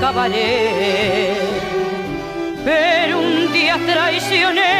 Cabaret. 0.00 1.36
Pero 2.64 3.18
un 3.18 3.52
día 3.52 3.76
traicioné 3.86 4.70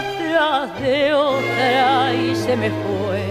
otra 0.00 0.66
de 0.80 1.12
otra 1.12 2.14
y 2.14 2.36
se 2.36 2.56
me 2.56 2.70
fue. 2.70 3.22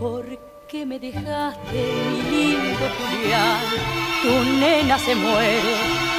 ¿Por 0.00 0.24
qué 0.68 0.84
me 0.84 0.98
dejaste, 0.98 1.80
mi 2.10 2.22
lindo 2.32 2.86
Julián? 2.96 3.64
Tu 4.22 4.32
nena 4.60 4.96
se 4.98 5.14
muere 5.14 5.74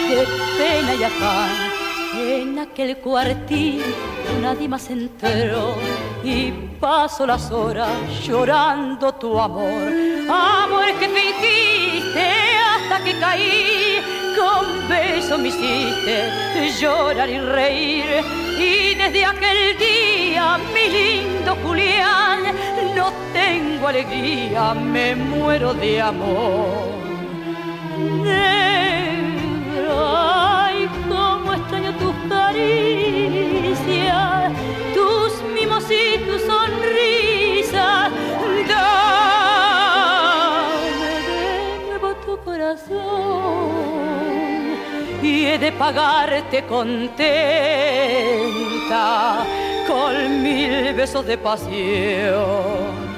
de 0.10 0.26
pena 0.58 0.92
y 1.00 1.04
afán. 1.04 1.52
En 2.16 2.60
aquel 2.60 2.98
cuartil 2.98 3.82
nadie 4.42 4.68
más 4.68 4.90
entró 4.90 5.76
y 6.24 6.52
paso 6.80 7.26
las 7.26 7.52
horas 7.52 7.90
llorando 8.26 9.12
tu 9.14 9.40
amor. 9.40 9.92
Amor 10.30 10.86
que 11.00 11.10
fingiste 11.10 12.53
que 13.02 13.18
caí, 13.20 14.02
con 14.38 14.88
besos 14.88 15.40
me 15.40 15.50
hiciste 15.50 16.72
llorar 16.80 17.30
y 17.30 17.40
reír. 17.40 18.24
Y 18.58 18.96
desde 18.96 19.26
aquel 19.26 19.78
día, 19.78 20.58
mi 20.74 20.90
lindo 20.90 21.56
Julián, 21.64 22.44
no 22.96 23.12
tengo 23.34 23.88
alegría, 23.88 24.74
me 24.74 25.16
muero 25.16 25.74
de 25.74 26.02
amor. 26.02 26.94
Ay, 29.96 30.90
cómo 31.10 31.54
extraño 31.54 31.94
tus 31.96 32.16
caricias, 32.30 33.13
de 45.58 45.72
pagarte 45.72 46.64
contenta 46.64 47.28
con 49.88 50.42
mil 50.42 50.94
besos 50.94 51.26
de 51.26 51.38
pasión. 51.38 53.14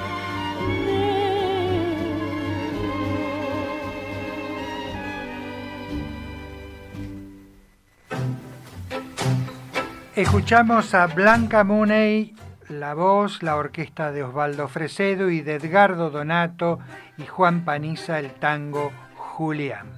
Escuchamos 10.14 10.94
a 10.94 11.06
Blanca 11.06 11.64
Muney, 11.64 12.34
la 12.68 12.94
voz, 12.94 13.42
la 13.42 13.56
orquesta 13.56 14.12
de 14.12 14.22
Osvaldo 14.22 14.68
Fresedo 14.68 15.30
y 15.30 15.40
de 15.40 15.54
Edgardo 15.54 16.10
Donato 16.10 16.78
y 17.18 17.26
Juan 17.26 17.64
Paniza 17.64 18.18
el 18.18 18.32
tango 18.32 18.92
Julián. 19.14 19.95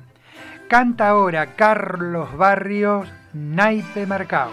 Canta 0.68 1.08
ahora 1.08 1.54
Carlos 1.56 2.36
Barrios, 2.36 3.08
Naipe 3.32 4.04
Marcado. 4.04 4.52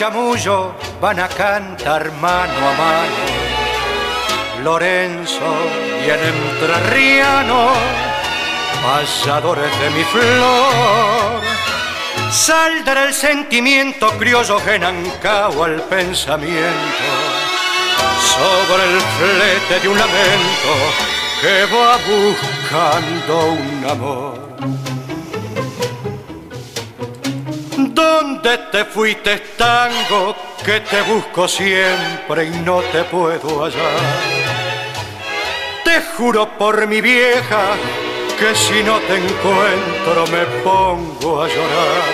Chamullo, 0.00 0.72
van 0.98 1.20
a 1.20 1.28
cantar 1.28 2.10
mano 2.22 2.58
a 2.70 2.74
mano. 2.84 3.22
Lorenzo 4.64 5.50
y 6.02 6.08
el 6.08 6.20
entrerriano, 6.34 7.72
pasadores 8.82 9.70
de 9.78 9.90
mi 9.90 10.04
flor. 10.04 11.42
Saldrá 12.32 13.08
el 13.08 13.12
sentimiento 13.12 14.08
criollo 14.18 14.58
genancao 14.60 15.64
al 15.64 15.82
pensamiento 15.82 17.10
sobre 18.32 18.82
el 18.90 19.00
flete 19.18 19.80
de 19.82 19.88
un 19.88 19.98
lamento 19.98 20.72
que 21.42 21.66
va 21.74 21.98
buscando 22.08 23.52
un 23.52 23.86
amor. 23.86 24.89
¿Dónde 28.00 28.56
te 28.72 28.86
fuiste 28.86 29.36
tango 29.58 30.34
que 30.64 30.80
te 30.80 31.02
busco 31.02 31.46
siempre 31.46 32.46
y 32.46 32.50
no 32.60 32.80
te 32.92 33.04
puedo 33.04 33.62
hallar? 33.62 34.00
Te 35.84 36.00
juro 36.16 36.48
por 36.56 36.86
mi 36.86 37.02
vieja 37.02 37.62
que 38.38 38.54
si 38.54 38.82
no 38.82 38.98
te 39.00 39.16
encuentro 39.16 40.26
me 40.32 40.44
pongo 40.64 41.42
a 41.42 41.48
llorar. 41.48 42.10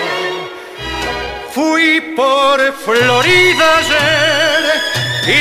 Fui 1.51 2.01
por 2.17 2.59
Florida 2.73 3.67
ayer 3.77 4.63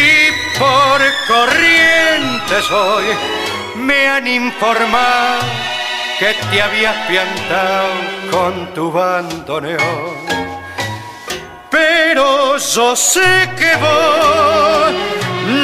y 0.00 0.58
por 0.60 1.00
Corrientes 1.26 2.70
hoy 2.70 3.06
me 3.74 4.08
han 4.08 4.28
informado 4.28 5.75
que 6.18 6.34
te 6.50 6.62
habías 6.62 6.96
piantado 7.06 7.88
con 8.30 8.72
tu 8.74 8.90
bandoneón. 8.90 10.16
Pero 11.70 12.56
yo 12.56 12.96
sé 12.96 13.50
que 13.58 13.76
vos 13.76 14.92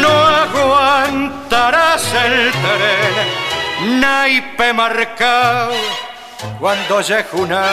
no 0.03 0.27
aguantarás 0.45 2.05
el 2.27 2.51
tren, 2.51 4.01
naipe 4.01 4.73
marcado, 4.75 5.73
cuando 6.61 7.01
llegue 7.01 7.29
una 7.33 7.65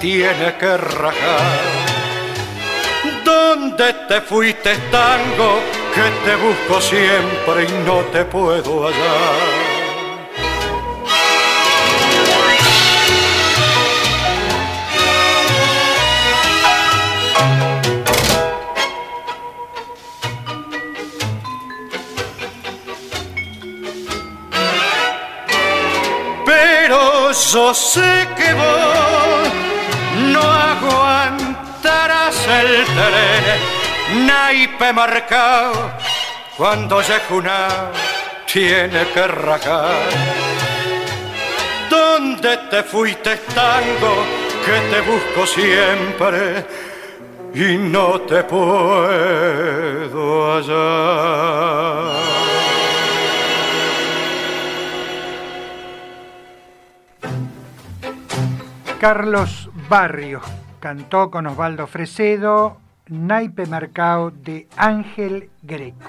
tiene 0.00 0.56
que 0.56 0.76
rajar. 0.76 1.60
¿Dónde 3.24 3.92
te 4.08 4.20
fuiste 4.22 4.74
tango 4.90 5.60
que 5.94 6.28
te 6.28 6.36
busco 6.36 6.80
siempre 6.80 7.64
y 7.68 7.86
no 7.86 8.00
te 8.12 8.24
puedo 8.24 8.86
hallar? 8.88 9.69
Yo 27.52 27.74
sé 27.74 28.28
que 28.36 28.52
vos 28.54 29.48
no 30.32 30.40
aguantarás 30.40 32.36
el 32.46 32.84
tren, 32.84 34.26
naipe 34.26 34.92
marcado, 34.92 35.90
cuando 36.56 37.00
llegue 37.02 37.32
una 37.32 37.90
tiene 38.52 39.08
que 39.12 39.26
rajar. 39.26 40.10
¿Dónde 41.88 42.56
te 42.70 42.82
fuiste 42.84 43.36
tango 43.54 44.24
que 44.64 44.80
te 44.90 45.00
busco 45.00 45.46
siempre 45.46 46.64
y 47.54 47.76
no 47.78 48.20
te 48.20 48.44
puedo 48.44 48.62
hallar? 50.54 52.39
Carlos 59.00 59.68
Barrios 59.88 60.44
cantó 60.78 61.30
con 61.30 61.46
Osvaldo 61.46 61.86
Fresedo, 61.86 62.76
Naipe 63.08 63.64
Marcao 63.64 64.30
de 64.30 64.68
Ángel 64.76 65.48
Greco. 65.62 66.04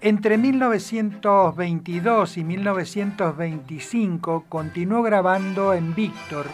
Entre 0.00 0.38
1922 0.38 2.38
y 2.38 2.42
1925 2.42 4.46
continuó 4.48 5.02
grabando 5.02 5.72
en 5.72 5.94
Víctor 5.94 6.46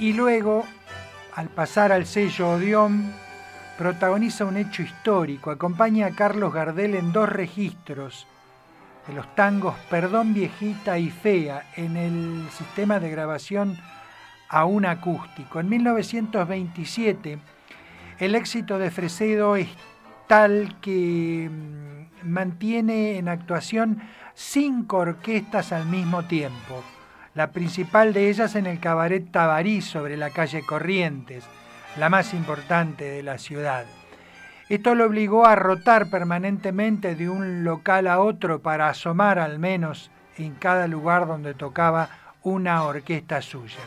y 0.00 0.14
luego, 0.14 0.64
al 1.36 1.48
pasar 1.48 1.92
al 1.92 2.06
sello 2.06 2.54
Odeón, 2.54 3.12
protagoniza 3.78 4.46
un 4.46 4.56
hecho 4.56 4.82
histórico. 4.82 5.52
Acompaña 5.52 6.06
a 6.06 6.16
Carlos 6.16 6.52
Gardel 6.52 6.96
en 6.96 7.12
dos 7.12 7.28
registros 7.28 8.26
de 9.06 9.14
los 9.14 9.34
tangos 9.34 9.74
Perdón 9.90 10.34
Viejita 10.34 10.98
y 10.98 11.10
Fea 11.10 11.64
en 11.76 11.96
el 11.96 12.48
sistema 12.50 13.00
de 13.00 13.10
grabación 13.10 13.78
a 14.48 14.64
un 14.64 14.86
acústico. 14.86 15.60
En 15.60 15.68
1927 15.68 17.38
El 18.18 18.34
éxito 18.34 18.78
de 18.78 18.90
Fresedo 18.90 19.56
es 19.56 19.68
tal 20.26 20.76
que 20.80 21.50
mm, 21.50 22.28
mantiene 22.28 23.18
en 23.18 23.28
actuación 23.28 24.00
cinco 24.34 24.98
orquestas 24.98 25.72
al 25.72 25.86
mismo 25.86 26.24
tiempo. 26.24 26.82
La 27.34 27.50
principal 27.50 28.12
de 28.12 28.30
ellas 28.30 28.54
en 28.54 28.66
el 28.66 28.78
cabaret 28.78 29.30
Tabarí 29.30 29.80
sobre 29.80 30.16
la 30.16 30.30
calle 30.30 30.62
Corrientes, 30.64 31.44
la 31.98 32.08
más 32.08 32.32
importante 32.32 33.04
de 33.04 33.22
la 33.22 33.38
ciudad. 33.38 33.84
Esto 34.68 34.94
lo 34.94 35.04
obligó 35.04 35.44
a 35.44 35.56
rotar 35.56 36.08
permanentemente 36.08 37.14
de 37.14 37.28
un 37.28 37.64
local 37.64 38.06
a 38.06 38.20
otro 38.20 38.60
para 38.60 38.88
asomar 38.88 39.38
al 39.38 39.58
menos 39.58 40.10
en 40.38 40.54
cada 40.54 40.86
lugar 40.86 41.26
donde 41.26 41.52
tocaba 41.52 42.08
una 42.42 42.82
orquesta 42.84 43.42
suya. 43.42 43.80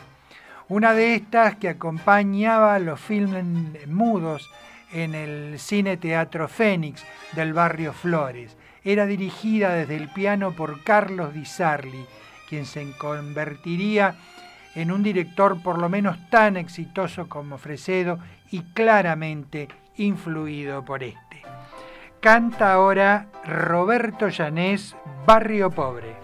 Una 0.68 0.92
de 0.92 1.16
estas 1.16 1.56
que 1.56 1.68
acompañaba 1.68 2.78
los 2.78 3.00
filmes 3.00 3.88
mudos 3.88 4.48
en 4.92 5.14
el 5.14 5.58
Cine 5.58 5.96
Teatro 5.96 6.46
Fénix 6.46 7.04
del 7.32 7.52
barrio 7.52 7.92
Flores. 7.92 8.56
Era 8.84 9.06
dirigida 9.06 9.74
desde 9.74 9.96
el 9.96 10.08
piano 10.08 10.52
por 10.52 10.84
Carlos 10.84 11.34
Di 11.34 11.44
Sarli, 11.44 12.06
quien 12.48 12.64
se 12.64 12.90
convertiría 12.96 14.14
en 14.74 14.92
un 14.92 15.02
director 15.02 15.60
por 15.60 15.78
lo 15.78 15.88
menos 15.88 16.18
tan 16.30 16.56
exitoso 16.56 17.28
como 17.28 17.58
Fresedo 17.58 18.18
y 18.50 18.60
claramente 18.72 19.68
influido 19.98 20.84
por 20.84 21.02
este. 21.02 21.42
Canta 22.20 22.72
ahora 22.72 23.28
Roberto 23.44 24.28
Llanés, 24.28 24.96
Barrio 25.26 25.70
Pobre. 25.70 26.16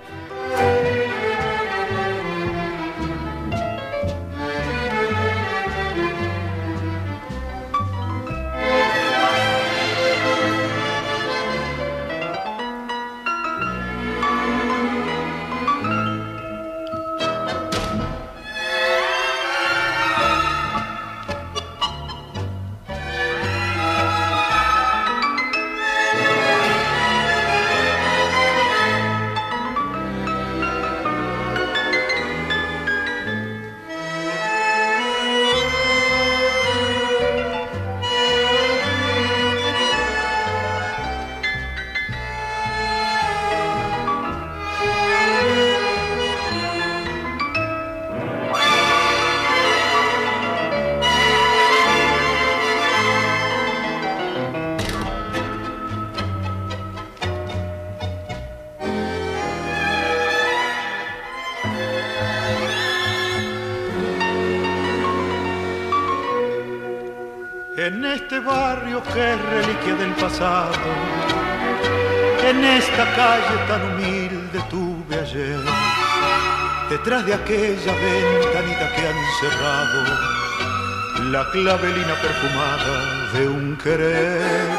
De 77.22 77.32
aquella 77.32 77.94
ventanita 77.94 78.92
que 78.92 79.06
han 79.06 79.16
cerrado, 79.40 80.02
la 81.30 81.48
clavelina 81.52 82.14
perfumada 82.20 83.30
de 83.32 83.46
un 83.46 83.76
querer. 83.76 84.72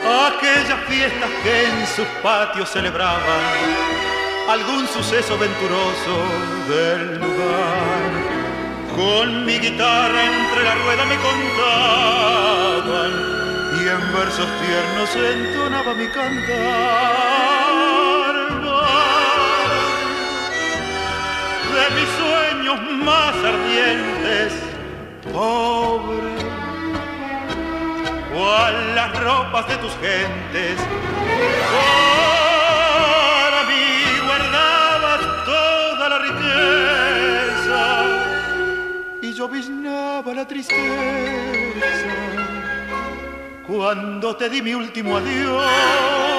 Aquellas 0.00 0.80
fiestas 0.88 1.30
que 1.42 1.64
en 1.66 1.86
sus 1.86 2.06
patios 2.22 2.68
celebraban 2.68 3.44
algún 4.48 4.88
suceso 4.88 5.38
venturoso 5.38 6.24
del 6.68 7.20
lugar 7.20 8.10
con 8.96 9.46
mi 9.46 9.58
guitarra 9.58 10.24
entre 10.24 10.64
la 10.64 10.74
rueda 10.74 11.04
me 11.04 11.16
contaban 11.28 13.12
y 13.78 13.88
en 13.88 14.12
versos 14.12 14.48
tiernos 14.60 15.16
entonaba 15.16 15.94
mi 15.94 16.06
cantar. 16.08 17.61
De 21.82 21.88
mis 21.96 22.10
sueños 22.10 22.78
más 23.04 23.34
ardientes, 23.34 24.52
pobre, 25.32 26.30
cual 28.32 28.94
las 28.94 29.10
ropas 29.20 29.66
de 29.66 29.76
tus 29.78 29.92
gentes, 29.94 30.78
para 31.72 33.60
mí 33.64 33.84
guardabas 34.26 35.20
toda 35.44 36.08
la 36.08 36.18
riqueza 36.28 37.80
y 39.20 39.32
lloviznaba 39.32 40.34
la 40.34 40.46
tristeza. 40.46 40.76
Cuando 43.66 44.36
te 44.36 44.48
di 44.48 44.62
mi 44.62 44.74
último 44.74 45.16
adiós, 45.16 46.31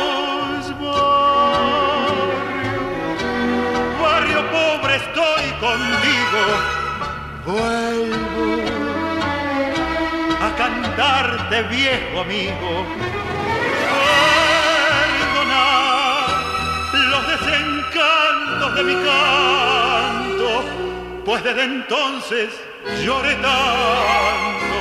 contigo, 5.64 6.42
vuelvo 7.46 8.64
a 10.42 10.56
cantarte 10.58 11.64
viejo 11.64 12.20
amigo, 12.20 12.86
perdona 15.32 15.64
los 17.12 17.24
desencantos 17.34 18.76
de 18.76 18.84
mi 18.84 18.96
canto, 19.10 20.50
pues 21.24 21.44
desde 21.46 21.64
entonces 21.64 22.50
lloré 23.06 23.36
tanto 23.36 24.78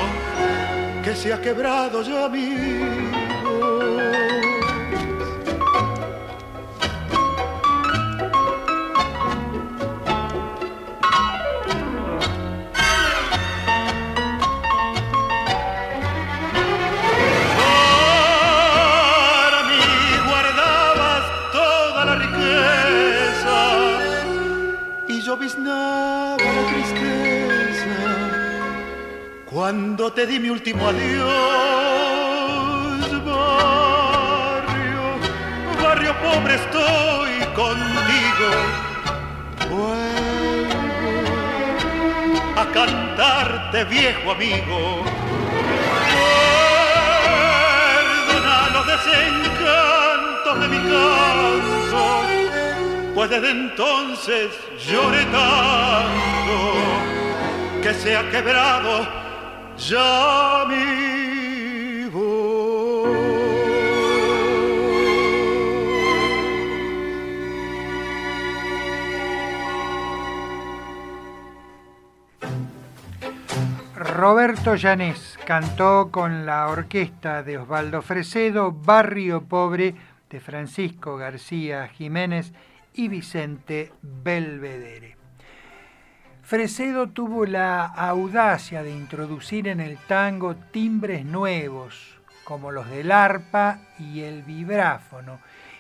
que 1.05 1.15
se 1.15 1.33
ha 1.33 1.41
quebrado 1.41 2.03
ya 2.03 2.29
mi 2.29 2.92
cuando 29.63 30.11
te 30.13 30.27
di 30.27 30.41
mi 30.41 30.49
último 30.49 30.89
adiós, 30.89 31.25
barrio, 33.25 35.05
barrio 35.81 36.13
pobre 36.21 36.55
estoy 36.57 37.31
contigo, 37.55 38.49
vuelvo 39.71 40.83
a 42.57 42.65
cantarte 42.75 43.85
viejo 43.85 44.33
amigo. 44.33 45.05
Perdona 48.27 48.69
los 48.73 48.85
desencantos 48.95 50.55
de 50.59 50.67
mi 50.75 50.81
canto, 50.91 52.03
pues 53.15 53.31
desde 53.31 53.51
entonces 53.53 54.49
lloré 54.89 55.25
tanto 55.27 56.57
que 57.81 57.95
se 57.95 58.17
ha 58.17 58.29
quebrado 58.29 59.22
Roberto 74.23 74.77
Llanés 74.77 75.39
cantó 75.45 76.11
con 76.11 76.47
la 76.47 76.69
orquesta 76.69 77.43
de 77.43 77.59
Osvaldo 77.59 78.03
Fresedo 78.03 78.71
Barrio 78.71 79.45
Pobre 79.45 79.95
de 80.31 80.39
Francisco 80.41 81.17
García 81.17 81.89
Jiménez 81.89 82.53
y 82.95 83.09
Vicente 83.09 83.93
Belvedere. 84.01 85.22
Fresedo 86.53 87.07
tuvo 87.07 87.47
la 87.47 87.87
audacia 87.87 88.83
de 88.83 88.91
introducir 88.91 89.69
en 89.69 89.81
el 89.81 89.97
tango 89.97 90.55
timbres 90.55 91.25
nuevos, 91.25 92.19
como 92.45 92.71
los 92.71 92.91
del 92.91 93.11
arpa 93.11 93.79
y 93.99 94.21
el 94.21 94.43
vibráfono, 94.43 95.39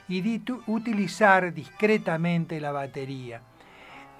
y 0.08 0.22
de 0.22 0.40
utilizar 0.68 1.52
discretamente 1.52 2.58
la 2.58 2.72
batería. 2.72 3.42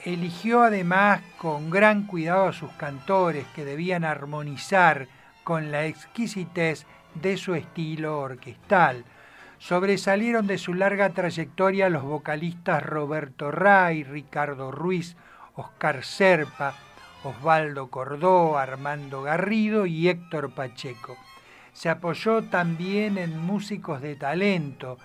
Eligió 0.05 0.63
además 0.63 1.23
con 1.39 1.71
gran 1.71 2.07
cuidado 2.07 2.49
a 2.49 2.53
sus 2.53 2.71
cantores 2.73 3.47
que 3.55 3.65
debían 3.65 4.05
armonizar 4.05 5.09
con 5.45 5.73
la 5.73 5.87
exquisitez 5.87 6.85
de 7.15 7.39
su 7.39 7.55
estilo 7.55 8.21
orquestal. 8.21 9.07
Sobresalieron 9.59 10.47
de 10.47 10.59
su 10.59 10.75
larga 10.75 11.09
trayectoria 11.15 11.89
los 11.89 12.03
vocalistas 12.03 12.83
Roberto 12.83 13.51
Ray, 13.51 14.05
Ricardo 14.05 14.71
Ruiz, 14.71 15.17
Oscar 15.55 16.05
Serpa, 16.05 16.75
Osvaldo 17.25 17.89
Cordó, 17.89 18.59
Armando 18.59 19.23
Garrido 19.23 19.87
y 19.87 20.09
Héctor 20.09 20.53
Pacheco. 20.55 21.17
Se 21.73 21.89
apoyó 21.89 22.43
también 22.45 23.19
en 23.19 23.39
músicos 23.39 24.01
de 24.01 24.17
talento 24.17 24.99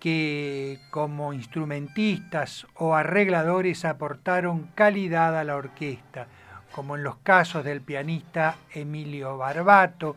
que 0.00 0.78
como 0.90 1.32
instrumentistas 1.32 2.66
o 2.74 2.94
arregladores 2.94 3.84
aportaron 3.84 4.70
calidad 4.74 5.38
a 5.38 5.44
la 5.44 5.56
orquesta, 5.56 6.28
como 6.72 6.96
en 6.96 7.02
los 7.02 7.16
casos 7.16 7.64
del 7.64 7.80
pianista 7.80 8.56
Emilio 8.72 9.36
Barbato 9.36 10.16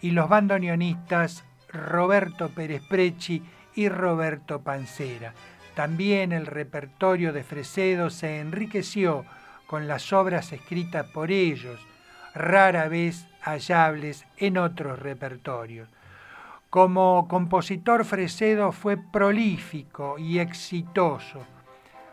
y 0.00 0.10
los 0.10 0.28
bandoneonistas 0.28 1.44
Roberto 1.68 2.48
Pérez 2.48 2.82
Preci 2.88 3.42
y 3.74 3.88
Roberto 3.88 4.60
Pancera. 4.60 5.32
También 5.74 6.32
el 6.32 6.46
repertorio 6.46 7.32
de 7.32 7.42
Fresedo 7.42 8.10
se 8.10 8.40
enriqueció 8.40 9.24
con 9.66 9.88
las 9.88 10.12
obras 10.12 10.52
escritas 10.52 11.08
por 11.08 11.30
ellos, 11.30 11.80
rara 12.34 12.88
vez 12.88 13.26
hallables 13.40 14.26
en 14.36 14.58
otros 14.58 14.98
repertorios. 14.98 15.88
Como 16.68 17.26
compositor, 17.28 18.04
Fresedo 18.04 18.72
fue 18.72 18.96
prolífico 18.96 20.18
y 20.18 20.38
exitoso. 20.38 21.40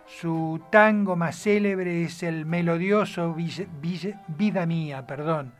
Su 0.05 0.61
tango 0.69 1.15
más 1.15 1.35
célebre 1.41 2.03
es 2.03 2.23
el 2.23 2.45
melodioso 2.45 3.35
Vida 3.35 4.65
Mía, 4.65 5.05
perdón. 5.05 5.53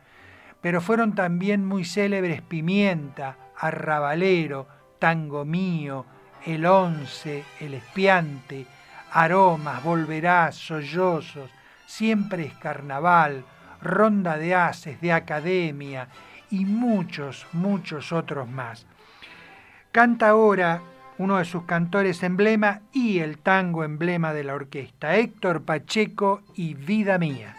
Pero 0.62 0.82
fueron 0.82 1.16
también 1.16 1.66
muy 1.66 1.86
célebres 1.86 2.42
Pimienta, 2.42 3.38
Arrabalero, 3.58 4.68
Tango 5.00 5.46
Mío, 5.46 6.06
el 6.46 6.66
once, 6.66 7.44
el 7.60 7.74
espiante, 7.74 8.66
aromas, 9.12 9.84
volverás, 9.84 10.56
sollozos, 10.56 11.50
siempre 11.86 12.46
es 12.46 12.54
carnaval, 12.54 13.44
ronda 13.82 14.38
de 14.38 14.56
haces, 14.56 15.02
de 15.02 15.12
academia 15.12 16.08
y 16.52 16.66
muchos, 16.66 17.48
muchos 17.54 18.12
otros 18.12 18.48
más. 18.48 18.86
Canta 19.92 20.30
ahora 20.30 20.82
uno 21.18 21.38
de 21.38 21.46
sus 21.46 21.64
cantores 21.64 22.24
emblema 22.24 22.82
y 22.94 23.20
el 23.20 23.40
tango 23.40 23.84
emblema 23.84 24.34
de 24.34 24.44
la 24.44 24.56
orquesta, 24.56 25.16
Héctor 25.18 25.64
Pacheco 25.64 26.42
y 26.56 26.76
Vida 26.76 27.18
Mía. 27.18 27.56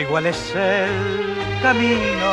Cuál 0.00 0.26
es 0.26 0.54
el 0.54 1.60
camino 1.60 2.32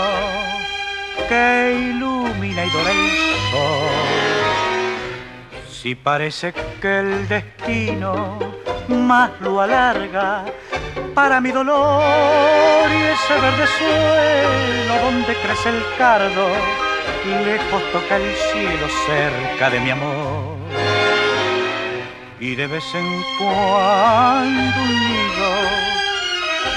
que 1.28 1.92
ilumina 1.92 2.66
y 2.66 2.70
dora 2.70 2.92
el 2.92 3.10
sol. 3.52 3.90
Si 5.70 5.94
parece 5.94 6.54
que 6.82 7.00
el 7.00 7.28
destino 7.28 8.40
más 8.88 9.32
lo 9.42 9.60
alarga 9.60 10.46
para 11.14 11.42
mi 11.42 11.52
dolor 11.52 12.90
y 12.92 13.04
ese 13.16 13.34
verde 13.42 13.68
suelo 13.78 15.02
donde 15.04 15.36
crece 15.36 15.70
el 15.70 15.84
cardo, 15.98 16.48
lejos 17.44 17.84
toca 17.92 18.16
el 18.16 18.34
cielo 18.36 18.88
cerca 19.06 19.70
de 19.70 19.80
mi 19.82 19.90
amor. 19.90 20.58
Y 22.40 22.56
de 22.56 22.68
vez 22.68 22.86
en 22.96 23.24
cuando 23.38 24.82
un 24.82 24.94
nido 25.08 25.89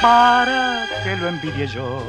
para 0.03 0.85
que 1.05 1.17
lo 1.17 1.29
envidie 1.29 1.67
yo. 1.69 2.03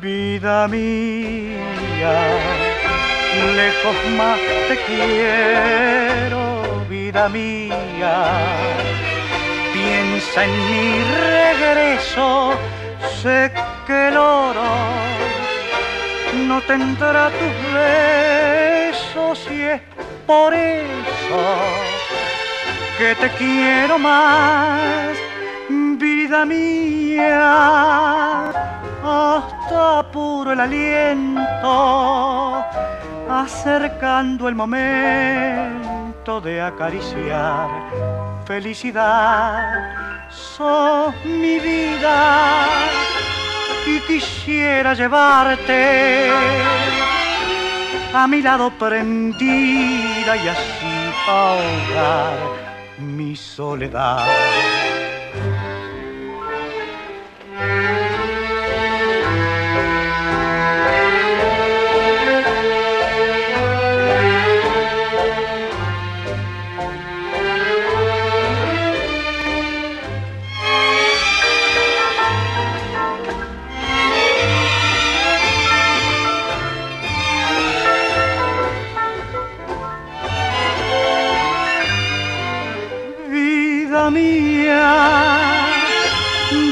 Vida 0.00 0.68
mía, 0.68 1.58
lejos 3.60 3.96
más 4.16 4.38
te 4.68 4.76
quiero, 4.86 6.62
vida 6.88 7.28
mía. 7.28 8.14
Piensa 9.74 10.44
en 10.44 10.54
mi 10.70 11.02
regreso, 11.28 12.52
sé 13.20 13.52
que 13.86 14.08
el 14.08 14.16
oro 14.16 14.70
no 16.46 16.60
tendrá 16.62 17.30
tus 17.30 17.54
besos 17.74 19.46
y 19.50 19.62
es 19.62 19.80
por 20.26 20.54
eso 20.54 22.19
que 23.00 23.14
te 23.14 23.30
quiero 23.30 23.98
más, 23.98 25.16
vida 25.70 26.44
mía, 26.44 28.52
hasta 29.02 30.06
puro 30.12 30.52
el 30.52 30.60
aliento, 30.60 32.62
acercando 33.26 34.50
el 34.50 34.54
momento 34.54 36.42
de 36.42 36.60
acariciar 36.60 37.70
felicidad, 38.44 40.28
sos 40.28 41.14
mi 41.24 41.58
vida 41.58 42.66
y 43.86 43.98
quisiera 44.00 44.92
llevarte 44.92 46.30
a 48.12 48.26
mi 48.26 48.42
lado 48.42 48.70
prendida 48.78 50.36
y 50.36 50.48
así 50.48 51.14
ahogar 51.26 52.69
mi 53.00 53.34
soledad. 53.34 54.28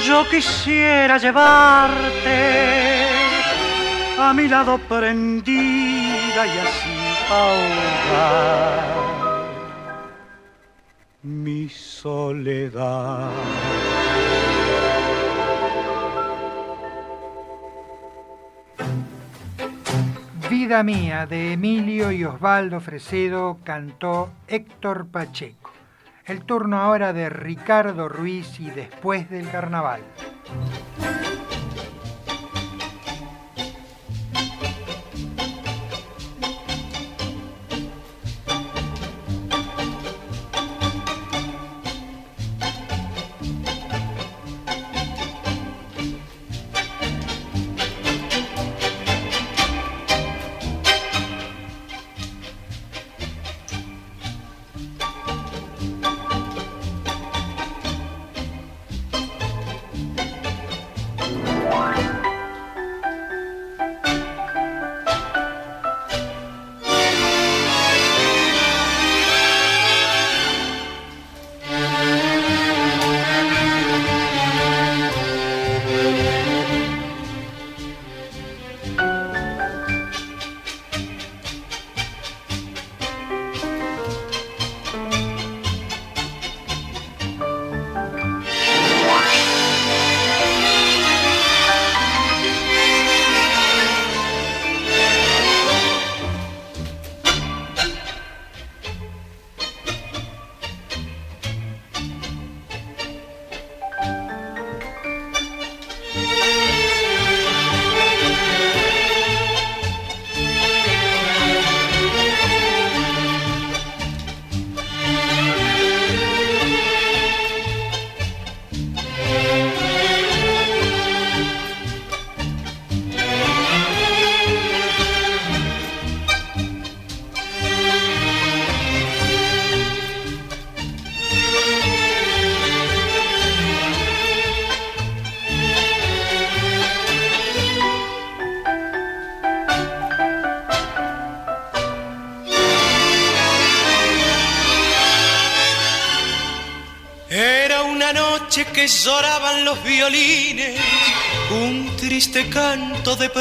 yo 0.07 0.29
quisiera 0.31 1.19
llevarte 1.19 3.07
a 4.19 4.33
mi 4.33 4.49
lado 4.49 4.79
prendida 4.79 6.47
y 6.47 6.59
así 6.59 6.97
ahogar 7.31 8.89
mi 11.23 11.69
soledad. 11.69 13.31
Vida 20.49 20.83
mía 20.83 21.27
de 21.27 21.53
Emilio 21.53 22.11
y 22.13 22.25
Osvaldo 22.25 22.81
Fresedo 22.81 23.59
cantó 23.63 24.31
Héctor 24.49 25.07
Pacheco. 25.09 25.68
El 26.29 26.43
turno 26.43 26.79
ahora 26.79 27.15
de 27.15 27.31
Ricardo 27.31 28.07
Ruiz 28.07 28.61
y 28.61 28.71
después 28.71 29.31
del 29.31 29.51
carnaval. 29.51 30.03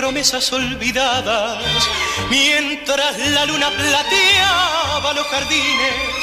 Promesas 0.08 0.54
olvidadas, 0.54 1.62
mientras 2.30 3.20
la 3.36 3.46
luna 3.46 3.70
plateaba 3.72 5.12
los 5.14 5.28
jardines, 5.28 6.22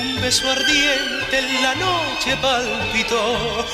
un 0.00 0.18
beso 0.22 0.50
ardiente 0.50 1.38
en 1.38 1.62
la 1.62 1.74
noche 1.74 2.38
palpitó, 2.40 3.66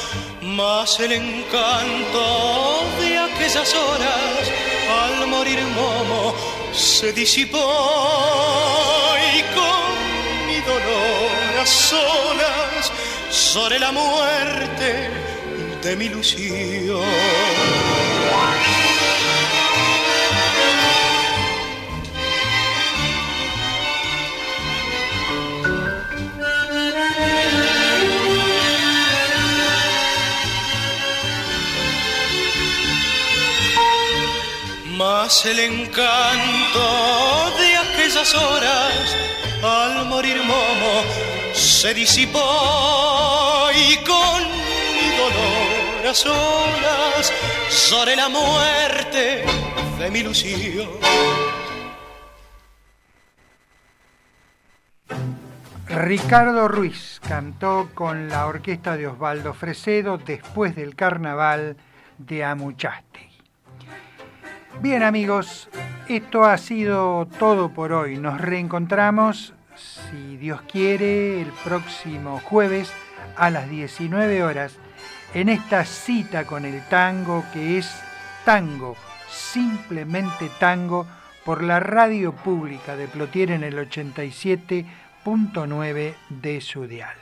más 0.43 0.99
el 0.99 1.13
encanto 1.13 2.83
de 2.99 3.17
aquellas 3.17 3.73
horas, 3.75 4.51
al 5.05 5.29
morir 5.29 5.61
Momo, 5.77 6.35
se 6.73 7.13
disipó 7.13 7.61
y 9.37 9.43
con 9.55 10.49
mi 10.49 10.61
dolor 10.63 11.61
a 11.63 11.65
solas 11.65 12.91
sobre 13.31 13.79
la 13.79 13.93
muerte 13.93 15.11
de 15.81 15.95
mi 15.95 16.07
ilusión. 16.07 17.05
El 35.25 35.59
encanto 35.59 36.81
de 37.59 37.77
aquellas 37.77 38.35
horas 38.35 39.17
al 39.63 40.05
morir 40.05 40.37
Momo 40.45 41.03
se 41.55 41.95
disipó 41.95 43.71
y 43.75 43.97
con 44.05 44.43
mi 44.93 45.17
dolor 45.17 46.07
a 46.11 46.15
solas 46.15 47.33
la 48.15 48.29
muerte 48.29 49.45
de 49.99 50.11
mi 50.11 50.19
ilusión. 50.19 50.91
Ricardo 55.89 56.69
Ruiz 56.69 57.19
cantó 57.27 57.89
con 57.95 58.29
la 58.29 58.47
orquesta 58.47 58.99
de 58.99 59.07
Osvaldo 59.07 59.55
Fresedo 59.55 60.19
después 60.19 60.77
del 60.77 60.95
carnaval 60.95 61.79
de 62.19 62.45
Amuchaste. 62.45 63.34
Bien 64.81 65.03
amigos, 65.03 65.69
esto 66.09 66.45
ha 66.45 66.57
sido 66.59 67.27
todo 67.39 67.71
por 67.71 67.93
hoy. 67.93 68.19
Nos 68.19 68.41
reencontramos 68.41 69.55
si 69.77 70.37
Dios 70.37 70.63
quiere, 70.63 71.41
el 71.41 71.53
próximo 71.65 72.41
jueves 72.41 72.93
a 73.37 73.51
las 73.51 73.71
19 73.71 74.43
horas 74.43 74.77
en 75.33 75.49
esta 75.49 75.85
cita 75.85 76.45
con 76.45 76.65
el 76.65 76.83
tango 76.89 77.45
que 77.53 77.79
es 77.79 78.03
tango, 78.45 78.97
simplemente 79.29 80.51
tango, 80.59 81.07
por 81.45 81.63
la 81.63 81.79
radio 81.81 82.33
pública 82.33 82.97
de 82.97 83.07
Plotier 83.07 83.51
en 83.51 83.65
el 83.65 83.77
87.9 83.77 86.15
de 86.31 86.61
su 86.61 86.87
dial. 86.87 87.17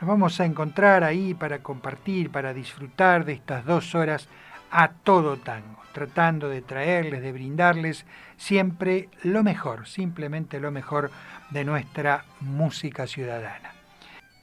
Nos 0.00 0.08
vamos 0.08 0.38
a 0.40 0.44
encontrar 0.44 1.02
ahí 1.02 1.34
para 1.34 1.62
compartir, 1.62 2.30
para 2.30 2.52
disfrutar 2.52 3.24
de 3.24 3.32
estas 3.34 3.64
dos 3.64 3.94
horas 3.94 4.28
a 4.70 4.88
todo 4.88 5.38
tango, 5.38 5.80
tratando 5.94 6.50
de 6.50 6.60
traerles, 6.60 7.22
de 7.22 7.32
brindarles 7.32 8.04
siempre 8.36 9.08
lo 9.22 9.42
mejor, 9.42 9.86
simplemente 9.86 10.60
lo 10.60 10.70
mejor 10.70 11.10
de 11.50 11.64
nuestra 11.64 12.24
música 12.40 13.06
ciudadana. 13.06 13.72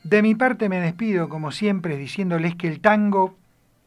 De 0.04 0.24
mi 0.24 0.34
parte 0.34 0.70
me 0.70 0.80
despido, 0.80 1.30
como 1.30 1.52
siempre, 1.52 1.98
diciéndoles 1.98 2.56
que 2.56 2.68
el 2.68 2.80
tango, 2.80 3.38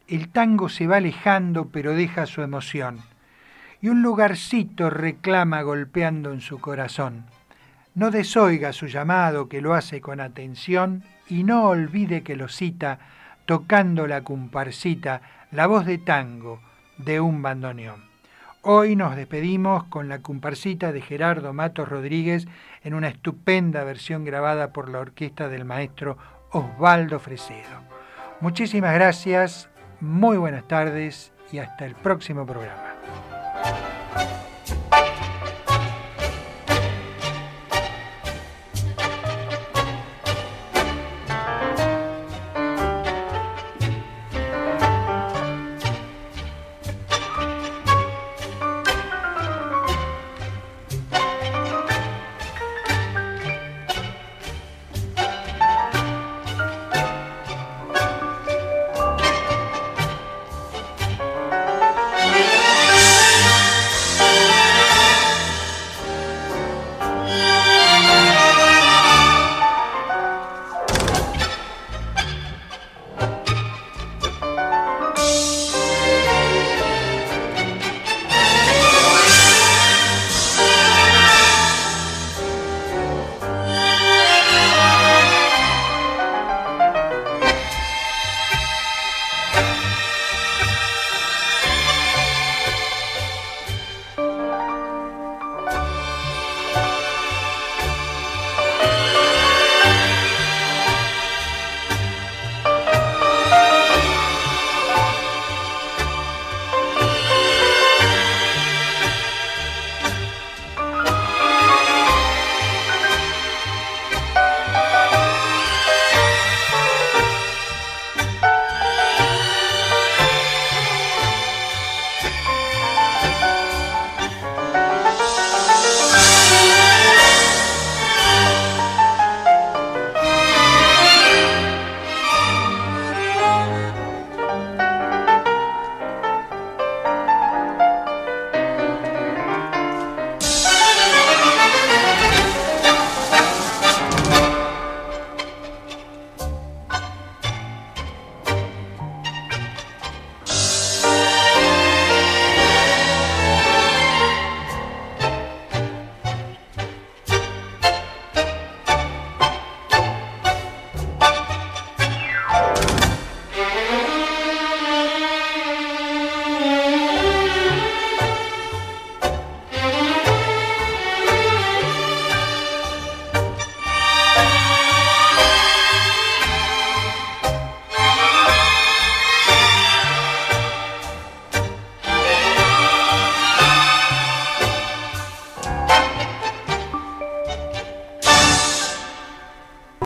el 0.06 0.28
tango 0.28 0.68
se 0.68 0.86
va 0.86 0.98
alejando 0.98 1.70
pero 1.70 1.94
deja 1.94 2.26
su 2.26 2.42
emoción. 2.42 3.00
Y 3.80 3.88
un 3.88 4.02
lugarcito 4.02 4.90
reclama 4.90 5.62
golpeando 5.62 6.32
en 6.32 6.40
su 6.40 6.60
corazón. 6.60 7.24
No 7.94 8.10
desoiga 8.10 8.72
su 8.72 8.86
llamado 8.86 9.48
que 9.48 9.60
lo 9.60 9.74
hace 9.74 10.00
con 10.00 10.20
atención 10.20 11.02
y 11.28 11.44
no 11.44 11.64
olvide 11.64 12.22
que 12.22 12.36
lo 12.36 12.48
cita 12.48 12.98
tocando 13.46 14.06
la 14.06 14.22
comparsita, 14.22 15.22
la 15.50 15.66
voz 15.66 15.86
de 15.86 15.98
tango 15.98 16.60
de 16.98 17.20
un 17.20 17.42
bandoneón. 17.42 18.04
Hoy 18.62 18.96
nos 18.96 19.14
despedimos 19.14 19.84
con 19.84 20.08
la 20.08 20.20
comparsita 20.22 20.90
de 20.90 21.02
Gerardo 21.02 21.52
Matos 21.52 21.88
Rodríguez 21.88 22.46
en 22.82 22.94
una 22.94 23.08
estupenda 23.08 23.84
versión 23.84 24.24
grabada 24.24 24.72
por 24.72 24.88
la 24.88 25.00
orquesta 25.00 25.48
del 25.48 25.66
maestro 25.66 26.16
Osvaldo 26.50 27.18
Fresedo. 27.20 27.82
Muchísimas 28.40 28.94
gracias, 28.94 29.68
muy 30.00 30.38
buenas 30.38 30.66
tardes 30.66 31.32
y 31.52 31.58
hasta 31.58 31.84
el 31.84 31.94
próximo 31.94 32.46
programa. 32.46 32.94